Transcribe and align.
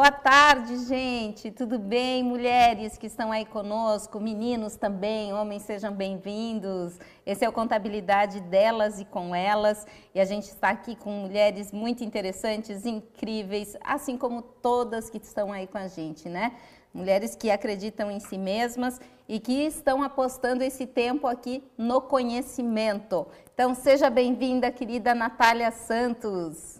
Boa 0.00 0.10
tarde, 0.10 0.78
gente. 0.86 1.50
Tudo 1.50 1.78
bem? 1.78 2.22
Mulheres 2.24 2.96
que 2.96 3.06
estão 3.06 3.30
aí 3.30 3.44
conosco, 3.44 4.18
meninos 4.18 4.74
também, 4.74 5.30
homens 5.34 5.60
sejam 5.64 5.92
bem-vindos. 5.92 6.98
Esse 7.26 7.44
é 7.44 7.48
o 7.50 7.52
Contabilidade 7.52 8.40
delas 8.40 8.98
e 8.98 9.04
com 9.04 9.34
elas. 9.34 9.86
E 10.14 10.18
a 10.18 10.24
gente 10.24 10.44
está 10.44 10.70
aqui 10.70 10.96
com 10.96 11.10
mulheres 11.10 11.70
muito 11.70 12.02
interessantes, 12.02 12.86
incríveis, 12.86 13.76
assim 13.84 14.16
como 14.16 14.40
todas 14.40 15.10
que 15.10 15.18
estão 15.18 15.52
aí 15.52 15.66
com 15.66 15.76
a 15.76 15.86
gente, 15.86 16.30
né? 16.30 16.52
Mulheres 16.94 17.36
que 17.36 17.50
acreditam 17.50 18.10
em 18.10 18.20
si 18.20 18.38
mesmas 18.38 18.98
e 19.28 19.38
que 19.38 19.66
estão 19.66 20.02
apostando 20.02 20.64
esse 20.64 20.86
tempo 20.86 21.26
aqui 21.26 21.62
no 21.76 22.00
conhecimento. 22.00 23.26
Então, 23.52 23.74
seja 23.74 24.08
bem-vinda, 24.08 24.72
querida 24.72 25.14
Natália 25.14 25.70
Santos. 25.70 26.79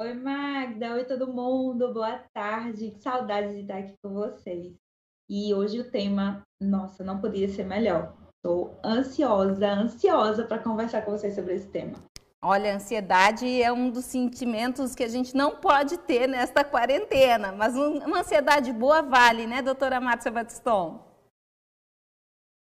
Oi, 0.00 0.14
Magda. 0.14 0.94
Oi, 0.94 1.04
todo 1.04 1.30
mundo. 1.30 1.92
Boa 1.92 2.24
tarde. 2.32 2.90
Que 2.90 3.02
saudade 3.02 3.52
de 3.52 3.60
estar 3.60 3.76
aqui 3.76 3.94
com 4.02 4.14
vocês. 4.14 4.74
E 5.28 5.52
hoje 5.52 5.78
o 5.78 5.90
tema, 5.90 6.42
nossa, 6.58 7.04
não 7.04 7.20
podia 7.20 7.46
ser 7.50 7.64
melhor. 7.64 8.16
Estou 8.36 8.80
ansiosa, 8.82 9.70
ansiosa 9.70 10.46
para 10.46 10.62
conversar 10.62 11.02
com 11.02 11.10
vocês 11.10 11.34
sobre 11.34 11.52
esse 11.52 11.68
tema. 11.68 11.98
Olha, 12.42 12.72
a 12.72 12.76
ansiedade 12.76 13.62
é 13.62 13.70
um 13.70 13.90
dos 13.90 14.06
sentimentos 14.06 14.94
que 14.94 15.04
a 15.04 15.08
gente 15.08 15.36
não 15.36 15.56
pode 15.56 15.98
ter 15.98 16.26
nesta 16.26 16.64
quarentena, 16.64 17.52
mas 17.52 17.76
uma 17.76 18.20
ansiedade 18.20 18.72
boa 18.72 19.02
vale, 19.02 19.46
né, 19.46 19.60
doutora 19.60 20.00
Márcia 20.00 20.30
Batiston? 20.30 21.06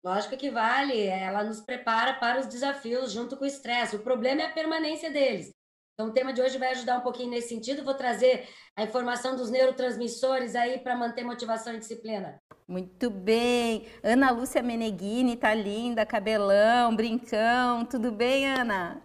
Lógico 0.02 0.34
que 0.34 0.50
vale, 0.50 0.98
ela 1.06 1.44
nos 1.44 1.60
prepara 1.60 2.14
para 2.14 2.40
os 2.40 2.46
desafios 2.46 3.12
junto 3.12 3.36
com 3.36 3.44
o 3.44 3.46
estresse. 3.46 3.96
O 3.96 4.02
problema 4.02 4.40
é 4.40 4.46
a 4.46 4.54
permanência 4.54 5.10
deles. 5.10 5.57
Então, 6.00 6.10
o 6.10 6.12
tema 6.12 6.32
de 6.32 6.40
hoje 6.40 6.58
vai 6.58 6.70
ajudar 6.70 6.98
um 6.98 7.00
pouquinho 7.00 7.30
nesse 7.30 7.48
sentido. 7.48 7.82
Vou 7.82 7.92
trazer 7.92 8.46
a 8.76 8.84
informação 8.84 9.34
dos 9.34 9.50
neurotransmissores 9.50 10.54
aí 10.54 10.78
para 10.78 10.96
manter 10.96 11.24
motivação 11.24 11.74
e 11.74 11.80
disciplina. 11.80 12.40
Muito 12.68 13.10
bem. 13.10 13.84
Ana 14.00 14.30
Lúcia 14.30 14.62
Meneghini, 14.62 15.36
tá 15.36 15.52
linda, 15.52 16.06
cabelão, 16.06 16.94
brincão. 16.94 17.84
Tudo 17.84 18.12
bem, 18.12 18.46
Ana? 18.46 19.02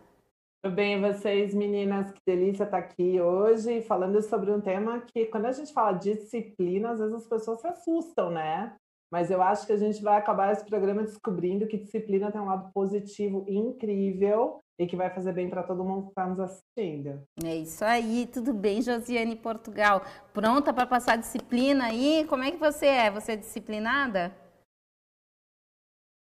Tudo 0.61 0.75
bem, 0.75 1.01
vocês, 1.01 1.55
meninas? 1.55 2.11
Que 2.11 2.21
delícia 2.27 2.65
estar 2.65 2.77
aqui 2.77 3.19
hoje 3.19 3.81
falando 3.81 4.21
sobre 4.21 4.51
um 4.51 4.61
tema 4.61 5.01
que, 5.01 5.25
quando 5.25 5.47
a 5.47 5.51
gente 5.51 5.73
fala 5.73 5.93
disciplina, 5.93 6.91
às 6.91 6.99
vezes 6.99 7.15
as 7.15 7.25
pessoas 7.25 7.59
se 7.59 7.67
assustam, 7.69 8.29
né? 8.29 8.75
Mas 9.11 9.31
eu 9.31 9.41
acho 9.41 9.65
que 9.65 9.73
a 9.73 9.77
gente 9.77 9.99
vai 10.03 10.17
acabar 10.17 10.53
esse 10.53 10.63
programa 10.63 11.01
descobrindo 11.01 11.65
que 11.65 11.77
disciplina 11.77 12.31
tem 12.31 12.39
um 12.39 12.45
lado 12.45 12.71
positivo 12.71 13.45
incrível 13.47 14.62
e 14.79 14.87
que 14.87 14.95
vai 14.95 15.09
fazer 15.09 15.33
bem 15.33 15.49
para 15.49 15.63
todo 15.63 15.83
mundo 15.83 16.03
que 16.03 16.09
está 16.09 16.25
nos 16.25 16.39
assistindo. 16.39 17.21
É 17.43 17.55
isso 17.55 17.85
aí, 17.85 18.27
tudo 18.27 18.53
bem, 18.53 18.81
Josiane 18.81 19.35
Portugal? 19.35 20.01
Pronta 20.33 20.73
para 20.73 20.87
passar 20.87 21.17
disciplina 21.17 21.85
aí? 21.85 22.25
Como 22.27 22.43
é 22.43 22.51
que 22.51 22.57
você 22.57 22.87
é? 22.87 23.11
Você 23.11 23.33
é 23.33 23.35
disciplinada? 23.35 24.35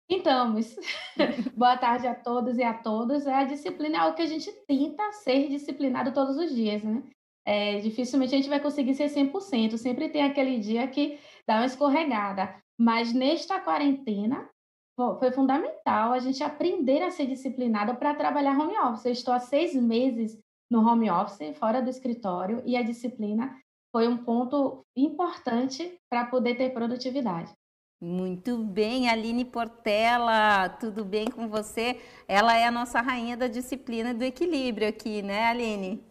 Então, 0.08 0.54
boa 1.56 1.76
tarde 1.78 2.06
a 2.06 2.14
todos 2.14 2.58
e 2.58 2.62
a 2.62 2.74
todas. 2.74 3.26
É, 3.26 3.32
a 3.34 3.44
disciplina 3.44 3.96
é 3.96 4.00
algo 4.00 4.16
que 4.16 4.22
a 4.22 4.26
gente 4.26 4.52
tenta 4.66 5.10
ser 5.12 5.48
disciplinado 5.48 6.12
todos 6.12 6.36
os 6.36 6.54
dias, 6.54 6.82
né? 6.82 7.02
É, 7.44 7.78
dificilmente 7.80 8.34
a 8.34 8.36
gente 8.36 8.48
vai 8.48 8.60
conseguir 8.60 8.94
ser 8.94 9.06
100%, 9.08 9.76
sempre 9.76 10.08
tem 10.08 10.22
aquele 10.22 10.58
dia 10.58 10.86
que 10.86 11.18
dá 11.46 11.56
uma 11.56 11.66
escorregada. 11.66 12.54
Mas 12.78 13.12
nesta 13.12 13.58
quarentena, 13.60 14.48
foi 14.96 15.32
fundamental 15.32 16.12
a 16.12 16.18
gente 16.18 16.42
aprender 16.42 17.02
a 17.02 17.10
ser 17.10 17.26
disciplinada 17.26 17.94
para 17.94 18.14
trabalhar 18.14 18.58
home 18.58 18.78
office. 18.78 19.06
Eu 19.06 19.12
estou 19.12 19.32
há 19.34 19.40
seis 19.40 19.74
meses 19.74 20.38
no 20.70 20.86
home 20.86 21.10
office, 21.10 21.56
fora 21.58 21.80
do 21.80 21.90
escritório, 21.90 22.62
e 22.64 22.76
a 22.76 22.82
disciplina 22.82 23.58
foi 23.90 24.08
um 24.08 24.16
ponto 24.16 24.84
importante 24.96 25.98
para 26.10 26.26
poder 26.26 26.56
ter 26.56 26.72
produtividade. 26.72 27.52
Muito 28.00 28.58
bem, 28.58 29.08
Aline 29.08 29.44
Portela, 29.44 30.68
tudo 30.68 31.04
bem 31.04 31.26
com 31.30 31.48
você? 31.48 32.00
Ela 32.26 32.56
é 32.56 32.66
a 32.66 32.70
nossa 32.70 33.00
rainha 33.00 33.36
da 33.36 33.46
disciplina 33.46 34.10
e 34.10 34.14
do 34.14 34.24
equilíbrio 34.24 34.88
aqui, 34.88 35.22
né, 35.22 35.44
Aline? 35.44 36.02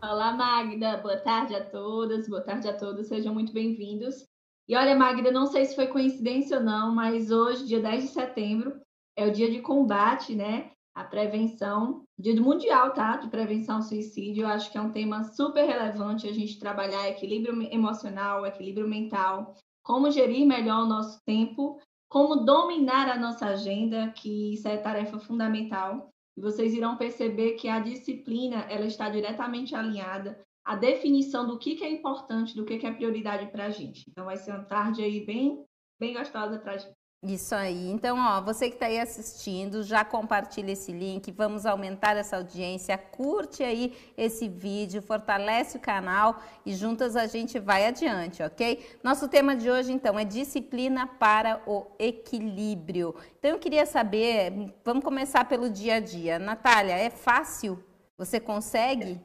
Olá, 0.00 0.32
Magda. 0.32 0.96
Boa 0.98 1.18
tarde 1.18 1.54
a 1.54 1.68
todas, 1.68 2.28
boa 2.28 2.42
tarde 2.42 2.68
a 2.68 2.76
todos, 2.76 3.08
sejam 3.08 3.34
muito 3.34 3.52
bem-vindos. 3.52 4.24
E 4.68 4.76
olha, 4.76 4.94
Magda, 4.94 5.32
não 5.32 5.46
sei 5.46 5.64
se 5.64 5.74
foi 5.74 5.86
coincidência 5.86 6.58
ou 6.58 6.62
não, 6.62 6.94
mas 6.94 7.30
hoje, 7.30 7.64
dia 7.64 7.80
10 7.80 8.02
de 8.02 8.08
setembro, 8.08 8.78
é 9.16 9.26
o 9.26 9.32
dia 9.32 9.50
de 9.50 9.62
combate, 9.62 10.34
né? 10.34 10.72
A 10.94 11.04
prevenção, 11.04 12.04
dia 12.18 12.34
do 12.34 12.42
mundial, 12.42 12.92
tá? 12.92 13.16
De 13.16 13.28
prevenção 13.28 13.76
ao 13.76 13.82
suicídio. 13.82 14.42
Eu 14.42 14.48
acho 14.48 14.70
que 14.70 14.76
é 14.76 14.80
um 14.80 14.92
tema 14.92 15.24
super 15.24 15.64
relevante 15.64 16.28
a 16.28 16.32
gente 16.32 16.58
trabalhar 16.58 17.08
equilíbrio 17.08 17.62
emocional, 17.72 18.44
equilíbrio 18.44 18.86
mental, 18.86 19.54
como 19.82 20.10
gerir 20.10 20.46
melhor 20.46 20.82
o 20.82 20.88
nosso 20.88 21.18
tempo, 21.24 21.80
como 22.10 22.44
dominar 22.44 23.08
a 23.08 23.18
nossa 23.18 23.46
agenda, 23.46 24.10
que 24.10 24.52
isso 24.52 24.68
é 24.68 24.76
tarefa 24.76 25.18
fundamental. 25.18 26.10
E 26.36 26.42
vocês 26.42 26.74
irão 26.74 26.96
perceber 26.98 27.52
que 27.52 27.68
a 27.68 27.80
disciplina 27.80 28.66
ela 28.68 28.84
está 28.84 29.08
diretamente 29.08 29.74
alinhada 29.74 30.38
a 30.68 30.76
definição 30.76 31.46
do 31.46 31.58
que, 31.58 31.76
que 31.76 31.82
é 31.82 31.90
importante, 31.90 32.54
do 32.54 32.62
que, 32.62 32.76
que 32.76 32.86
é 32.86 32.92
prioridade 32.92 33.46
para 33.46 33.64
a 33.64 33.70
gente. 33.70 34.04
Então, 34.06 34.26
vai 34.26 34.36
ser 34.36 34.50
uma 34.50 34.64
tarde 34.64 35.02
aí 35.02 35.24
bem, 35.24 35.64
bem 35.98 36.12
gostosa 36.12 36.58
para 36.58 36.72
a 36.72 36.76
gente. 36.76 36.92
Isso 37.22 37.54
aí. 37.54 37.90
Então, 37.90 38.18
ó, 38.18 38.42
você 38.42 38.68
que 38.68 38.74
está 38.74 38.84
aí 38.84 39.00
assistindo, 39.00 39.82
já 39.82 40.04
compartilha 40.04 40.72
esse 40.72 40.92
link, 40.92 41.32
vamos 41.32 41.64
aumentar 41.64 42.18
essa 42.18 42.36
audiência, 42.36 42.98
curte 42.98 43.62
aí 43.62 43.96
esse 44.14 44.46
vídeo, 44.46 45.00
fortalece 45.00 45.78
o 45.78 45.80
canal 45.80 46.38
e 46.66 46.74
juntas 46.74 47.16
a 47.16 47.26
gente 47.26 47.58
vai 47.58 47.86
adiante, 47.86 48.42
ok? 48.42 48.84
Nosso 49.02 49.26
tema 49.26 49.56
de 49.56 49.70
hoje, 49.70 49.90
então, 49.90 50.18
é 50.18 50.24
disciplina 50.24 51.06
para 51.06 51.62
o 51.66 51.86
equilíbrio. 51.98 53.14
Então, 53.38 53.52
eu 53.52 53.58
queria 53.58 53.86
saber, 53.86 54.74
vamos 54.84 55.02
começar 55.02 55.46
pelo 55.46 55.70
dia 55.70 55.94
a 55.94 56.00
dia. 56.00 56.38
Natália, 56.38 56.92
é 56.92 57.08
fácil? 57.08 57.82
Você 58.18 58.38
consegue? 58.38 59.18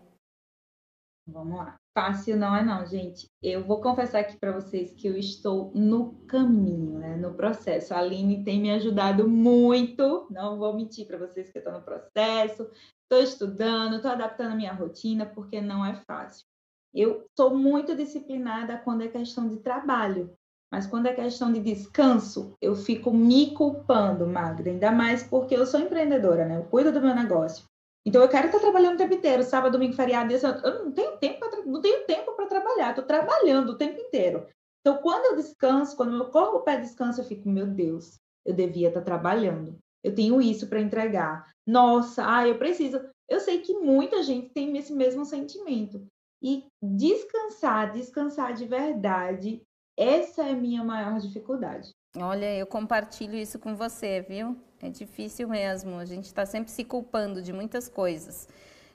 Vamos 1.25 1.57
lá. 1.57 1.78
Fácil 1.94 2.35
não 2.35 2.56
é 2.56 2.63
não, 2.63 2.85
gente. 2.85 3.29
Eu 3.41 3.63
vou 3.63 3.79
confessar 3.79 4.19
aqui 4.19 4.38
para 4.38 4.51
vocês 4.51 4.91
que 4.94 5.07
eu 5.07 5.16
estou 5.16 5.72
no 5.73 6.16
caminho, 6.28 7.00
né, 7.00 7.16
no 7.16 7.34
processo. 7.34 7.94
A 7.94 8.00
Aline 8.00 8.44
tem 8.44 8.59
me 8.59 8.72
ajudado 8.72 9.29
muito, 9.29 10.28
não 10.29 10.57
vou 10.57 10.75
mentir 10.75 11.07
para 11.07 11.17
vocês 11.17 11.50
que 11.50 11.57
eu 11.57 11.61
estou 11.61 11.73
no 11.73 11.81
processo, 11.81 12.69
estou 13.03 13.23
estudando, 13.23 13.97
estou 13.97 14.11
adaptando 14.11 14.53
a 14.53 14.56
minha 14.56 14.73
rotina, 14.73 15.25
porque 15.25 15.61
não 15.61 15.85
é 15.85 15.95
fácil. 16.06 16.45
Eu 16.94 17.25
sou 17.40 17.55
muito 17.55 17.95
disciplinada 17.95 18.78
quando 18.78 19.03
é 19.03 19.07
questão 19.07 19.47
de 19.47 19.57
trabalho, 19.57 20.34
mas 20.72 20.85
quando 20.85 21.05
é 21.05 21.13
questão 21.13 21.53
de 21.53 21.59
descanso, 21.59 22.53
eu 22.61 22.75
fico 22.75 23.11
me 23.13 23.51
culpando, 23.53 24.28
Magda, 24.28 24.69
ainda 24.69 24.91
mais 24.91 25.23
porque 25.23 25.55
eu 25.55 25.66
sou 25.66 25.79
empreendedora, 25.79 26.45
né? 26.45 26.57
Eu 26.57 26.63
cuido 26.66 26.91
do 26.91 27.01
meu 27.01 27.16
negócio. 27.16 27.66
Então 28.06 28.22
eu 28.22 28.30
quero 28.30 28.47
estar 28.47 28.59
trabalhando 28.59 28.96
o 28.96 28.97
tempo 28.97 29.14
inteiro, 29.14 29.44
sábado, 29.44 29.74
domingo, 29.74 29.94
feriado, 29.94 30.34
eu 30.34 30.86
não 30.86 30.91
tenho 30.91 31.18
tempo 31.18 31.40
para 31.40 31.66
não 31.66 31.81
tenho 31.81 32.06
tempo 32.06 32.34
para 32.34 32.47
trabalhar, 32.47 32.90
estou 32.90 33.06
trabalhando 33.06 33.69
o 33.69 33.78
tempo 33.78 34.00
inteiro. 34.00 34.46
Então 34.81 34.97
quando 34.97 35.25
eu 35.25 35.36
descanso, 35.36 35.96
quando 35.96 36.12
meu 36.12 36.30
corpo 36.30 36.59
pede 36.62 36.84
descanso, 36.84 37.22
eu 37.22 37.25
fico, 37.25 37.47
meu 37.47 37.66
Deus, 37.66 38.19
eu 38.46 38.53
devia 38.53 38.90
estar 38.90 39.02
trabalhando. 39.02 39.78
Eu 40.03 40.14
tenho 40.14 40.41
isso 40.41 40.68
para 40.68 40.81
entregar. 40.81 41.50
Nossa, 41.66 42.24
ah, 42.28 42.46
eu 42.46 42.58
preciso. 42.58 43.02
Eu 43.30 43.40
sei 43.40 43.59
que 43.59 43.74
muita 43.74 44.22
gente 44.22 44.50
tem 44.50 44.78
esse 44.78 44.91
mesmo 44.91 45.24
sentimento. 45.24 46.06
E 46.41 46.66
descansar, 46.81 47.94
descansar 47.94 48.53
de 48.53 48.66
verdade, 48.66 49.62
essa 49.97 50.44
é 50.44 50.52
a 50.52 50.56
minha 50.56 50.84
maior 50.84 51.18
dificuldade. 51.20 51.91
Olha, 52.18 52.53
eu 52.53 52.68
compartilho 52.68 53.35
isso 53.35 53.58
com 53.58 53.75
você, 53.75 54.22
viu? 54.22 54.58
É 54.83 54.89
difícil 54.89 55.47
mesmo. 55.47 55.97
A 55.97 56.05
gente 56.05 56.25
está 56.25 56.45
sempre 56.45 56.69
se 56.69 56.83
culpando 56.83 57.41
de 57.41 57.53
muitas 57.53 57.88
coisas. 57.88 58.49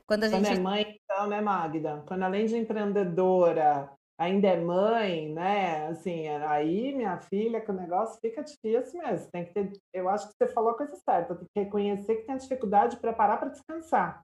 Quando 0.07 0.25
a 0.25 0.29
gente. 0.29 0.45
Quando 0.45 0.59
é 0.59 0.61
mãe, 0.61 1.01
então, 1.03 1.27
né, 1.27 1.41
Magda? 1.41 2.05
Quando 2.07 2.23
além 2.25 2.45
de 2.45 2.59
empreendedora, 2.59 3.91
ainda 4.19 4.49
é 4.49 4.61
mãe, 4.61 5.33
né? 5.33 5.87
Assim, 5.87 6.29
aí, 6.29 6.95
minha 6.95 7.17
filha, 7.17 7.61
que 7.63 7.71
o 7.71 7.75
negócio 7.75 8.21
fica 8.21 8.43
difícil 8.43 9.01
mesmo. 9.01 9.31
Tem 9.31 9.47
que 9.47 9.53
ter. 9.55 9.73
Eu 9.95 10.11
acho 10.11 10.29
que 10.29 10.35
você 10.35 10.47
falou 10.53 10.73
a 10.73 10.77
coisa 10.77 10.95
certa. 10.97 11.35
Tem 11.35 11.47
que 11.55 11.61
reconhecer 11.61 12.17
que 12.17 12.27
tem 12.27 12.35
a 12.35 12.39
dificuldade 12.39 12.97
de 12.97 13.01
preparar 13.01 13.39
para 13.39 13.49
descansar. 13.49 14.23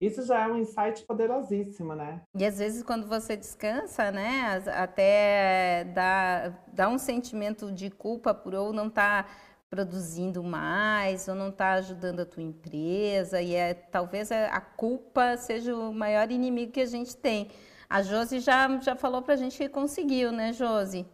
Isso 0.00 0.22
já 0.22 0.44
é 0.44 0.46
um 0.46 0.58
insight 0.58 1.04
poderosíssimo, 1.06 1.94
né? 1.94 2.20
E 2.36 2.44
às 2.44 2.58
vezes 2.58 2.82
quando 2.82 3.06
você 3.06 3.36
descansa, 3.36 4.10
né, 4.10 4.62
até 4.74 5.84
dá, 5.94 6.52
dá 6.72 6.88
um 6.88 6.98
sentimento 6.98 7.72
de 7.72 7.90
culpa 7.90 8.34
por 8.34 8.54
ou 8.54 8.72
não 8.72 8.88
estar 8.88 9.24
tá 9.24 9.30
produzindo 9.74 10.40
mais, 10.40 11.26
ou 11.26 11.34
não 11.34 11.48
estar 11.48 11.74
tá 11.74 11.78
ajudando 11.80 12.20
a 12.20 12.26
tua 12.26 12.44
empresa, 12.44 13.42
e 13.42 13.56
é, 13.56 13.74
talvez 13.74 14.30
a 14.30 14.60
culpa 14.60 15.36
seja 15.36 15.74
o 15.74 15.92
maior 15.92 16.30
inimigo 16.30 16.70
que 16.70 16.80
a 16.80 16.86
gente 16.86 17.16
tem. 17.16 17.50
A 17.90 18.00
Josi 18.00 18.38
já, 18.38 18.78
já 18.78 18.94
falou 18.94 19.20
para 19.20 19.34
a 19.34 19.36
gente 19.36 19.58
que 19.58 19.68
conseguiu, 19.68 20.30
né, 20.30 20.52
Josi? 20.52 21.04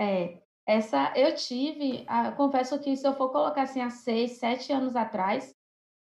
É, 0.00 0.40
essa 0.66 1.12
eu 1.14 1.34
tive, 1.34 2.06
confesso 2.38 2.80
que 2.80 2.96
se 2.96 3.06
eu 3.06 3.12
for 3.12 3.30
colocar 3.30 3.62
assim 3.62 3.82
há 3.82 3.90
seis, 3.90 4.38
sete 4.38 4.72
anos 4.72 4.96
atrás, 4.96 5.54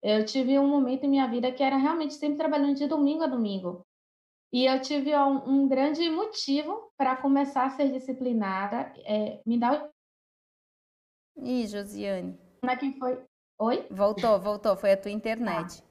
eu 0.03 0.25
tive 0.25 0.59
um 0.59 0.67
momento 0.67 1.05
em 1.05 1.11
minha 1.11 1.29
vida 1.29 1.53
que 1.53 1.63
era 1.63 1.77
realmente 1.77 2.15
sempre 2.15 2.39
trabalhando 2.39 2.77
de 2.77 2.87
domingo 2.87 3.23
a 3.23 3.27
domingo. 3.27 3.85
E 4.51 4.65
eu 4.65 4.81
tive 4.81 5.15
um, 5.15 5.49
um 5.49 5.69
grande 5.69 6.09
motivo 6.09 6.91
para 6.97 7.17
começar 7.17 7.67
a 7.67 7.71
ser 7.71 7.93
disciplinada. 7.93 8.93
É, 9.05 9.43
me 9.45 9.59
dá. 9.59 9.89
Ih, 11.37 11.67
Josiane. 11.67 12.39
Como 12.61 12.71
é 12.71 12.77
que 12.77 12.93
foi? 12.99 13.19
Oi? 13.59 13.87
Voltou, 13.91 14.39
voltou. 14.41 14.77
Foi 14.77 14.93
a 14.93 14.97
tua 14.97 15.11
internet. 15.11 15.83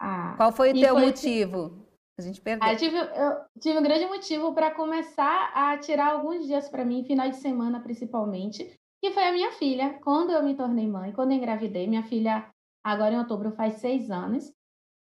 Ah. 0.00 0.34
Qual 0.36 0.52
foi 0.52 0.70
o 0.70 0.74
teu 0.74 0.94
foi 0.94 1.06
motivo? 1.06 1.86
A 2.18 2.22
gente 2.22 2.40
perdeu. 2.40 2.68
Ah, 2.68 2.72
eu, 2.72 2.78
tive, 2.78 2.96
eu 2.96 3.60
tive 3.60 3.78
um 3.78 3.82
grande 3.82 4.06
motivo 4.06 4.52
para 4.52 4.70
começar 4.70 5.52
a 5.54 5.78
tirar 5.78 6.12
alguns 6.12 6.46
dias 6.46 6.68
para 6.68 6.84
mim, 6.84 7.04
final 7.04 7.28
de 7.30 7.36
semana 7.36 7.80
principalmente, 7.80 8.78
que 9.02 9.10
foi 9.12 9.24
a 9.24 9.32
minha 9.32 9.52
filha. 9.52 9.98
Quando 10.02 10.30
eu 10.30 10.42
me 10.42 10.54
tornei 10.54 10.86
mãe, 10.86 11.12
quando 11.12 11.32
eu 11.32 11.38
engravidei, 11.38 11.86
minha 11.86 12.02
filha 12.02 12.48
agora 12.84 13.14
em 13.14 13.18
outubro 13.18 13.52
faz 13.52 13.74
seis 13.74 14.10
anos. 14.10 14.52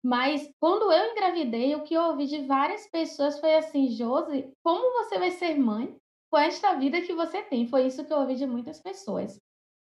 Mas 0.05 0.49
quando 0.59 0.91
eu 0.91 1.11
engravidei, 1.11 1.75
o 1.75 1.83
que 1.83 1.93
eu 1.93 2.01
ouvi 2.01 2.25
de 2.25 2.45
várias 2.45 2.89
pessoas 2.89 3.39
foi 3.39 3.55
assim, 3.55 3.87
Josi, 3.89 4.51
como 4.63 4.91
você 5.03 5.17
vai 5.17 5.31
ser 5.31 5.57
mãe 5.57 5.95
com 6.33 6.39
esta 6.39 6.73
vida 6.73 6.99
que 6.99 7.13
você 7.13 7.43
tem? 7.43 7.67
Foi 7.67 7.85
isso 7.85 8.03
que 8.03 8.11
eu 8.11 8.17
ouvi 8.17 8.33
de 8.33 8.47
muitas 8.47 8.81
pessoas. 8.81 9.39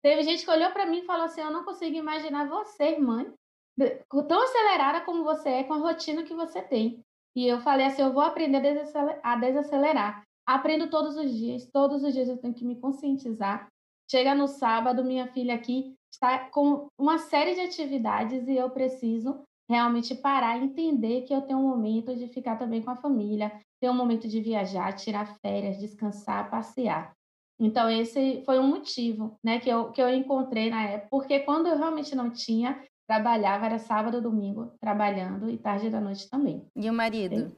Teve 0.02 0.22
gente 0.22 0.42
que 0.42 0.50
olhou 0.50 0.70
para 0.70 0.86
mim 0.86 1.00
e 1.00 1.04
falou 1.04 1.26
assim: 1.26 1.42
Eu 1.42 1.50
não 1.50 1.66
consigo 1.66 1.94
imaginar 1.94 2.48
você, 2.48 2.98
mãe, 2.98 3.30
tão 4.26 4.42
acelerada 4.42 5.02
como 5.02 5.22
você 5.22 5.50
é, 5.50 5.64
com 5.64 5.74
a 5.74 5.76
rotina 5.76 6.22
que 6.22 6.32
você 6.32 6.62
tem. 6.62 7.04
E 7.36 7.46
eu 7.46 7.60
falei 7.60 7.84
assim: 7.84 8.00
Eu 8.00 8.14
vou 8.14 8.22
aprender 8.22 8.56
a 9.22 9.36
desacelerar. 9.36 10.22
Aprendo 10.46 10.88
todos 10.88 11.14
os 11.14 11.30
dias, 11.30 11.68
todos 11.70 12.02
os 12.02 12.14
dias 12.14 12.30
eu 12.30 12.38
tenho 12.38 12.54
que 12.54 12.64
me 12.64 12.80
conscientizar. 12.80 13.68
Chega 14.10 14.34
no 14.34 14.48
sábado, 14.48 15.04
minha 15.04 15.26
filha 15.26 15.54
aqui 15.54 15.94
está 16.10 16.48
com 16.48 16.88
uma 16.98 17.18
série 17.18 17.54
de 17.54 17.60
atividades 17.60 18.48
e 18.48 18.56
eu 18.56 18.70
preciso 18.70 19.44
realmente 19.70 20.16
parar 20.16 20.58
entender 20.58 21.22
que 21.22 21.32
eu 21.32 21.42
tenho 21.42 21.60
um 21.60 21.68
momento 21.68 22.14
de 22.16 22.26
ficar 22.26 22.56
também 22.56 22.82
com 22.82 22.90
a 22.90 22.96
família, 22.96 23.52
ter 23.80 23.88
um 23.88 23.94
momento 23.94 24.26
de 24.26 24.40
viajar, 24.40 24.92
tirar 24.94 25.38
férias, 25.38 25.78
descansar, 25.78 26.50
passear. 26.50 27.12
Então, 27.58 27.88
esse 27.88 28.42
foi 28.44 28.58
um 28.58 28.66
motivo 28.66 29.38
né, 29.44 29.60
que, 29.60 29.70
eu, 29.70 29.92
que 29.92 30.02
eu 30.02 30.12
encontrei 30.12 30.70
na 30.70 30.82
época, 30.82 31.08
porque 31.08 31.38
quando 31.40 31.68
eu 31.68 31.78
realmente 31.78 32.16
não 32.16 32.30
tinha, 32.30 32.82
trabalhava, 33.08 33.66
era 33.66 33.78
sábado, 33.78 34.20
domingo, 34.20 34.72
trabalhando 34.80 35.48
e 35.48 35.56
tarde 35.56 35.88
da 35.88 36.00
noite 36.00 36.28
também. 36.28 36.66
E 36.74 36.90
o 36.90 36.92
marido? 36.92 37.56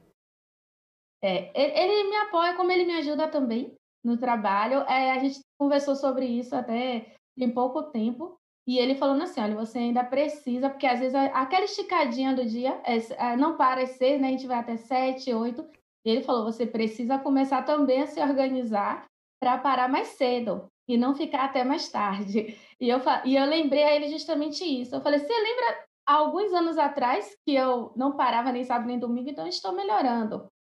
É, 1.23 1.49
ele, 1.59 1.79
ele 1.79 2.09
me 2.09 2.15
apoia, 2.17 2.55
como 2.55 2.71
ele 2.71 2.85
me 2.85 2.93
ajuda 2.93 3.27
também 3.27 3.73
no 4.03 4.17
trabalho. 4.17 4.81
É, 4.81 5.13
a 5.13 5.19
gente 5.19 5.39
conversou 5.57 5.95
sobre 5.95 6.27
isso 6.27 6.55
até 6.55 7.15
em 7.35 7.49
pouco 7.49 7.81
tempo, 7.83 8.37
e 8.65 8.77
ele 8.77 8.95
falando 8.95 9.23
assim, 9.23 9.41
olha, 9.41 9.55
você 9.55 9.77
ainda 9.77 10.03
precisa, 10.03 10.69
porque 10.69 10.87
às 10.87 10.99
vezes 10.99 11.15
aquela 11.15 11.65
esticadinha 11.65 12.33
do 12.33 12.45
dia 12.45 12.81
é, 12.85 13.35
não 13.35 13.57
para 13.57 13.85
seis, 13.85 14.21
né? 14.21 14.29
A 14.29 14.31
gente 14.31 14.47
vai 14.47 14.57
até 14.57 14.77
sete, 14.77 15.33
oito. 15.33 15.67
E 16.05 16.09
ele 16.09 16.23
falou, 16.23 16.45
você 16.45 16.65
precisa 16.65 17.17
começar 17.17 17.63
também 17.63 18.01
a 18.01 18.07
se 18.07 18.21
organizar 18.21 19.05
para 19.41 19.57
parar 19.57 19.89
mais 19.89 20.09
cedo 20.09 20.67
e 20.87 20.97
não 20.97 21.13
ficar 21.13 21.45
até 21.45 21.63
mais 21.63 21.89
tarde. 21.89 22.57
E 22.83 22.89
eu, 22.89 22.99
e 23.23 23.37
eu 23.37 23.45
lembrei 23.45 23.81
a 23.81 23.95
ele 23.95 24.09
justamente 24.09 24.61
isso. 24.65 24.93
Eu 24.93 24.99
falei, 24.99 25.17
você 25.17 25.31
lembra 25.31 25.85
alguns 26.05 26.51
anos 26.51 26.77
atrás 26.77 27.33
que 27.45 27.55
eu 27.55 27.93
não 27.95 28.17
parava 28.17 28.51
nem 28.51 28.65
sábado 28.65 28.87
nem 28.87 28.99
domingo, 28.99 29.29
então 29.29 29.47
estou 29.47 29.71
melhorando. 29.71 30.51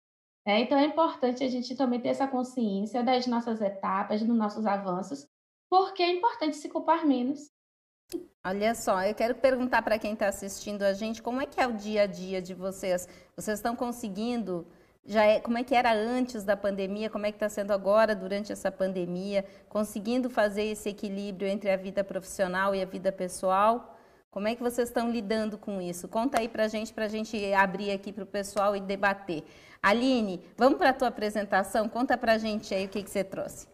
É, 0.47 0.61
então 0.61 0.79
é 0.79 0.85
importante 0.85 1.43
a 1.43 1.49
gente 1.49 1.75
também 1.75 2.01
ter 2.01 2.11
essa 2.11 2.29
consciência 2.29 3.03
das 3.03 3.27
nossas 3.27 3.61
etapas, 3.61 4.23
dos 4.23 4.37
nossos 4.37 4.67
avanços, 4.67 5.27
porque 5.69 6.01
é 6.01 6.13
importante 6.13 6.55
se 6.55 6.69
culpar 6.69 7.05
menos 7.05 7.51
Olha 8.45 8.75
só, 8.75 9.03
eu 9.05 9.15
quero 9.15 9.37
perguntar 9.37 9.83
para 9.83 9.99
quem 9.99 10.15
está 10.15 10.27
assistindo 10.27 10.83
a 10.83 10.93
gente 10.93 11.23
como 11.23 11.41
é 11.41 11.47
que 11.47 11.61
é 11.61 11.67
o 11.67 11.73
dia 11.73 12.03
a 12.03 12.07
dia 12.07 12.43
de 12.43 12.53
vocês. 12.55 13.09
Vocês 13.37 13.59
estão 13.59 13.77
conseguindo? 13.77 14.67
Já 15.05 15.25
é, 15.25 15.39
como 15.39 15.59
é 15.59 15.63
que 15.65 15.75
era 15.75 15.93
antes 15.93 16.43
da 16.43 16.57
pandemia? 16.57 17.09
Como 17.09 17.25
é 17.25 17.31
que 17.31 17.37
está 17.37 17.49
sendo 17.49 17.73
agora 17.73 18.17
durante 18.17 18.51
essa 18.51 18.71
pandemia? 18.71 19.45
Conseguindo 19.69 20.29
fazer 20.29 20.65
esse 20.65 20.89
equilíbrio 20.89 21.49
entre 21.49 21.71
a 21.71 21.77
vida 21.77 22.03
profissional 22.03 22.75
e 22.75 22.83
a 22.83 22.85
vida 22.85 23.13
pessoal? 23.13 23.97
Como 24.29 24.49
é 24.49 24.57
que 24.57 24.63
vocês 24.63 24.89
estão 24.89 25.09
lidando 25.09 25.57
com 25.57 25.81
isso? 25.81 26.09
Conta 26.09 26.41
aí 26.41 26.49
para 26.49 26.65
a 26.65 26.69
gente, 26.69 26.93
para 26.93 27.05
a 27.05 27.09
gente 27.09 27.37
abrir 27.55 27.93
aqui 27.93 28.13
para 28.13 28.25
o 28.25 28.27
pessoal 28.27 28.75
e 28.75 28.81
debater. 28.81 29.45
Aline, 29.81 30.45
vamos 30.57 30.79
para 30.79 30.91
a 30.91 30.95
tua 30.95 31.09
apresentação. 31.09 31.89
Conta 31.89 32.19
para 32.19 32.33
a 32.33 32.39
gente 32.39 32.75
aí 32.75 32.87
o 32.87 32.89
que, 32.89 33.05
que 33.05 33.11
você 33.11 33.23
trouxe. 33.23 33.69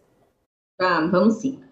Ah, 0.78 1.06
vamos 1.10 1.36
sim 1.36 1.62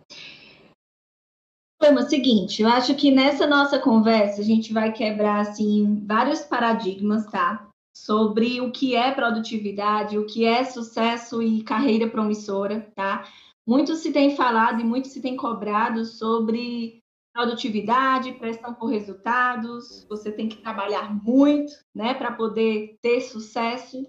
problema 1.79 2.07
é 2.07 2.09
seguinte, 2.09 2.63
eu 2.63 2.69
acho 2.69 2.95
que 2.95 3.11
nessa 3.11 3.47
nossa 3.47 3.79
conversa 3.79 4.41
a 4.41 4.45
gente 4.45 4.73
vai 4.73 4.93
quebrar 4.93 5.41
assim 5.41 6.03
vários 6.07 6.41
paradigmas, 6.41 7.27
tá? 7.27 7.69
Sobre 7.95 8.61
o 8.61 8.71
que 8.73 8.95
é 8.95 9.11
produtividade, 9.13 10.19
o 10.19 10.27
que 10.27 10.45
é 10.45 10.65
sucesso 10.65 11.43
e 11.43 11.63
carreira 11.63 12.09
promissora, 12.09 12.91
tá? 12.95 13.27
Muito 13.67 13.95
se 13.95 14.13
tem 14.13 14.37
falado 14.37 14.81
e 14.81 14.85
muito 14.85 15.09
se 15.09 15.21
tem 15.21 15.37
cobrado 15.37 16.05
sobre 16.05 17.01
produtividade, 17.35 18.33
pressão 18.33 18.73
por 18.73 18.87
resultados, 18.87 20.07
você 20.09 20.33
tem 20.33 20.49
que 20.49 20.57
trabalhar 20.57 21.13
muito, 21.23 21.73
né, 21.95 22.15
para 22.15 22.33
poder 22.33 22.97
ter 23.03 23.21
sucesso. 23.21 24.07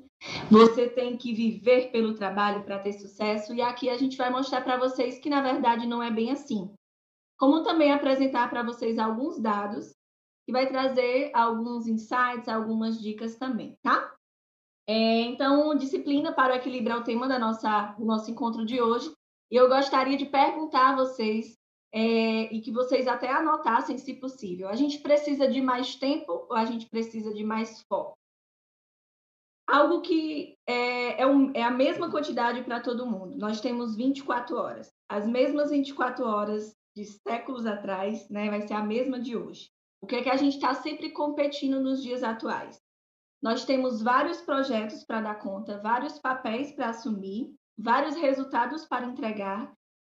Você 0.50 0.88
tem 0.88 1.18
que 1.18 1.34
viver 1.34 1.92
pelo 1.92 2.14
trabalho 2.14 2.64
para 2.64 2.80
ter 2.80 2.94
sucesso. 2.94 3.54
E 3.54 3.62
aqui 3.62 3.90
a 3.90 3.98
gente 3.98 4.18
vai 4.18 4.30
mostrar 4.30 4.62
para 4.62 4.78
vocês 4.78 5.20
que 5.20 5.30
na 5.30 5.42
verdade 5.42 5.86
não 5.86 6.02
é 6.02 6.10
bem 6.10 6.32
assim 6.32 6.72
como 7.38 7.64
também 7.64 7.92
apresentar 7.92 8.50
para 8.50 8.64
vocês 8.64 8.98
alguns 8.98 9.40
dados 9.40 9.96
que 10.46 10.52
vai 10.52 10.68
trazer 10.68 11.32
alguns 11.34 11.88
insights, 11.88 12.48
algumas 12.48 13.00
dicas 13.02 13.36
também, 13.36 13.78
tá? 13.84 14.14
É, 14.88 15.22
então, 15.22 15.76
disciplina 15.76 16.32
para 16.32 16.56
é 16.56 16.96
o 16.96 17.04
tema 17.04 17.28
da 17.28 17.38
nossa, 17.38 17.94
do 18.00 18.06
nosso 18.06 18.32
encontro 18.32 18.66
de 18.66 18.82
hoje. 18.82 19.14
E 19.52 19.56
eu 19.56 19.68
gostaria 19.68 20.18
de 20.18 20.26
perguntar 20.26 20.94
a 20.94 20.96
vocês 20.96 21.58
é, 21.94 22.54
e 22.54 22.62
que 22.62 22.72
vocês 22.72 23.08
até 23.08 23.30
anotassem, 23.30 23.98
se 23.98 24.14
possível. 24.14 24.70
A 24.70 24.76
gente 24.76 25.00
precisa 25.00 25.48
de 25.48 25.62
mais 25.62 25.96
tempo 25.96 26.48
ou 26.50 26.56
a 26.56 26.64
gente 26.64 26.90
precisa 26.90 27.34
de 27.34 27.44
mais 27.44 27.82
foco? 27.90 28.18
Algo 29.68 30.00
que 30.00 30.56
é, 30.66 31.22
é, 31.22 31.28
um, 31.28 31.52
é 31.54 31.64
a 31.64 31.72
mesma 31.72 32.10
quantidade 32.10 32.64
para 32.64 32.80
todo 32.80 33.06
mundo. 33.06 33.38
Nós 33.38 33.60
temos 33.60 33.98
24 33.98 34.56
horas. 34.56 34.90
As 35.10 35.28
mesmas 35.28 35.70
24 35.70 36.26
horas 36.26 36.74
de 36.98 37.06
séculos 37.06 37.68
atrás, 37.68 38.28
né, 38.28 38.50
vai 38.50 38.62
ser 38.62 38.74
a 38.74 38.82
mesma 38.82 39.20
de 39.20 39.38
hoje. 39.38 39.70
O 40.02 40.08
que 40.08 40.16
é 40.16 40.24
que 40.24 40.32
a 40.32 40.36
gente 40.36 40.56
está 40.56 40.74
sempre 40.74 41.12
competindo 41.12 41.80
nos 41.80 42.02
dias 42.02 42.24
atuais? 42.24 42.82
Nós 43.40 43.66
temos 43.66 44.02
vários 44.02 44.42
projetos 44.42 45.04
para 45.04 45.22
dar 45.22 45.36
conta, 45.36 45.80
vários 45.80 46.18
papéis 46.18 46.72
para 46.72 46.90
assumir, 46.90 47.54
vários 47.78 48.16
resultados 48.16 48.84
para 48.88 49.06
entregar, 49.06 49.72